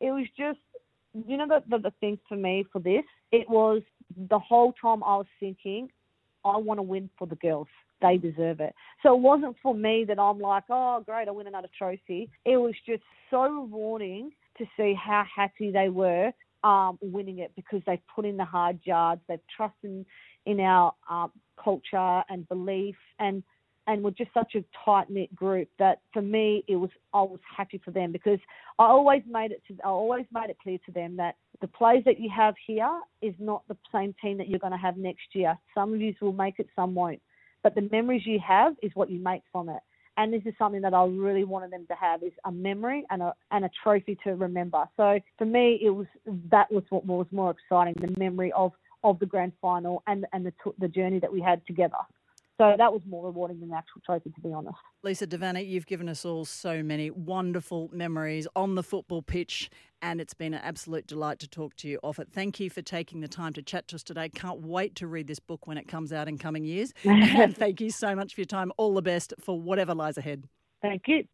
it 0.00 0.10
was 0.10 0.26
just, 0.36 0.58
you 1.26 1.36
know, 1.36 1.46
the, 1.48 1.62
the 1.68 1.78
the 1.78 1.92
thing 2.00 2.18
for 2.28 2.36
me 2.36 2.64
for 2.72 2.80
this, 2.80 3.04
it 3.32 3.48
was 3.48 3.82
the 4.28 4.38
whole 4.38 4.72
time 4.80 5.02
I 5.02 5.16
was 5.16 5.26
thinking, 5.38 5.88
I 6.44 6.56
want 6.56 6.78
to 6.78 6.82
win 6.82 7.10
for 7.18 7.26
the 7.26 7.36
girls. 7.36 7.68
They 8.00 8.16
deserve 8.16 8.60
it. 8.60 8.74
So 9.02 9.14
it 9.14 9.20
wasn't 9.20 9.56
for 9.62 9.74
me 9.74 10.04
that 10.08 10.18
I'm 10.18 10.38
like, 10.38 10.64
oh, 10.70 11.02
great, 11.04 11.28
I 11.28 11.30
win 11.32 11.46
another 11.46 11.68
trophy. 11.76 12.30
It 12.46 12.56
was 12.56 12.74
just 12.86 13.02
so 13.30 13.42
rewarding 13.42 14.30
to 14.56 14.64
see 14.76 14.94
how 14.94 15.24
happy 15.34 15.70
they 15.70 15.90
were 15.90 16.32
um, 16.64 16.98
winning 17.02 17.38
it 17.38 17.52
because 17.56 17.82
they've 17.86 18.06
put 18.14 18.24
in 18.24 18.36
the 18.36 18.44
hard 18.44 18.78
yards, 18.84 19.20
they've 19.28 19.38
trusted 19.54 20.04
in 20.46 20.60
our 20.60 20.92
uh, 21.10 21.28
culture 21.62 22.22
and 22.28 22.48
belief, 22.48 22.96
and 23.18 23.42
and 23.86 24.02
we're 24.02 24.10
just 24.10 24.32
such 24.32 24.54
a 24.54 24.64
tight 24.84 25.10
knit 25.10 25.34
group 25.34 25.68
that 25.78 26.00
for 26.12 26.22
me 26.22 26.64
it 26.68 26.76
was 26.76 26.90
I 27.12 27.22
was 27.22 27.40
happy 27.56 27.80
for 27.84 27.90
them 27.90 28.12
because 28.12 28.38
I 28.78 28.84
always 28.84 29.22
made 29.28 29.50
it 29.52 29.62
to 29.68 29.74
I 29.84 29.88
always 29.88 30.26
made 30.32 30.50
it 30.50 30.58
clear 30.62 30.78
to 30.86 30.92
them 30.92 31.16
that 31.16 31.36
the 31.60 31.68
players 31.68 32.04
that 32.04 32.20
you 32.20 32.30
have 32.34 32.54
here 32.66 33.00
is 33.22 33.34
not 33.38 33.62
the 33.68 33.76
same 33.92 34.14
team 34.22 34.38
that 34.38 34.48
you're 34.48 34.58
going 34.58 34.72
to 34.72 34.78
have 34.78 34.96
next 34.96 35.34
year. 35.34 35.58
Some 35.74 35.92
of 35.92 36.00
you 36.00 36.14
will 36.20 36.32
make 36.32 36.58
it, 36.58 36.68
some 36.74 36.94
won't. 36.94 37.20
But 37.62 37.74
the 37.74 37.88
memories 37.92 38.22
you 38.24 38.40
have 38.46 38.74
is 38.82 38.90
what 38.94 39.10
you 39.10 39.18
make 39.18 39.42
from 39.52 39.68
it. 39.68 39.80
And 40.16 40.32
this 40.32 40.42
is 40.44 40.54
something 40.58 40.82
that 40.82 40.94
I 40.94 41.04
really 41.04 41.44
wanted 41.44 41.70
them 41.70 41.86
to 41.88 41.94
have 41.94 42.22
is 42.22 42.32
a 42.44 42.52
memory 42.52 43.06
and 43.10 43.22
a 43.22 43.34
and 43.50 43.64
a 43.64 43.70
trophy 43.82 44.18
to 44.24 44.34
remember. 44.34 44.86
So 44.96 45.18
for 45.38 45.44
me, 45.46 45.78
it 45.82 45.90
was 45.90 46.06
that 46.50 46.70
was 46.70 46.84
what 46.90 47.06
was 47.06 47.26
more 47.30 47.50
exciting, 47.50 47.94
the 48.00 48.18
memory 48.18 48.52
of 48.52 48.72
of 49.02 49.18
the 49.18 49.26
grand 49.26 49.52
final 49.62 50.02
and 50.06 50.26
and 50.32 50.44
the 50.44 50.52
the 50.78 50.88
journey 50.88 51.20
that 51.20 51.32
we 51.32 51.40
had 51.40 51.64
together. 51.66 51.96
So 52.60 52.74
that 52.76 52.92
was 52.92 53.00
more 53.08 53.24
rewarding 53.24 53.58
than 53.58 53.70
the 53.70 53.76
actual 53.76 54.02
trophy, 54.04 54.28
to 54.28 54.40
be 54.42 54.52
honest. 54.52 54.76
Lisa 55.02 55.26
De 55.26 55.38
Vanna, 55.38 55.60
you've 55.60 55.86
given 55.86 56.10
us 56.10 56.26
all 56.26 56.44
so 56.44 56.82
many 56.82 57.10
wonderful 57.10 57.88
memories 57.90 58.46
on 58.54 58.74
the 58.74 58.82
football 58.82 59.22
pitch, 59.22 59.70
and 60.02 60.20
it's 60.20 60.34
been 60.34 60.52
an 60.52 60.60
absolute 60.62 61.06
delight 61.06 61.38
to 61.38 61.48
talk 61.48 61.74
to 61.76 61.88
you 61.88 61.98
off 62.02 62.18
it. 62.18 62.28
Thank 62.30 62.60
you 62.60 62.68
for 62.68 62.82
taking 62.82 63.22
the 63.22 63.28
time 63.28 63.54
to 63.54 63.62
chat 63.62 63.88
to 63.88 63.96
us 63.96 64.02
today. 64.02 64.28
Can't 64.28 64.60
wait 64.60 64.94
to 64.96 65.06
read 65.06 65.26
this 65.26 65.40
book 65.40 65.66
when 65.66 65.78
it 65.78 65.88
comes 65.88 66.12
out 66.12 66.28
in 66.28 66.36
coming 66.36 66.66
years. 66.66 66.92
and 67.04 67.56
thank 67.56 67.80
you 67.80 67.88
so 67.88 68.14
much 68.14 68.34
for 68.34 68.42
your 68.42 68.46
time. 68.46 68.72
All 68.76 68.92
the 68.92 69.00
best 69.00 69.32
for 69.40 69.58
whatever 69.58 69.94
lies 69.94 70.18
ahead. 70.18 70.44
Thank 70.82 71.08
you. 71.08 71.24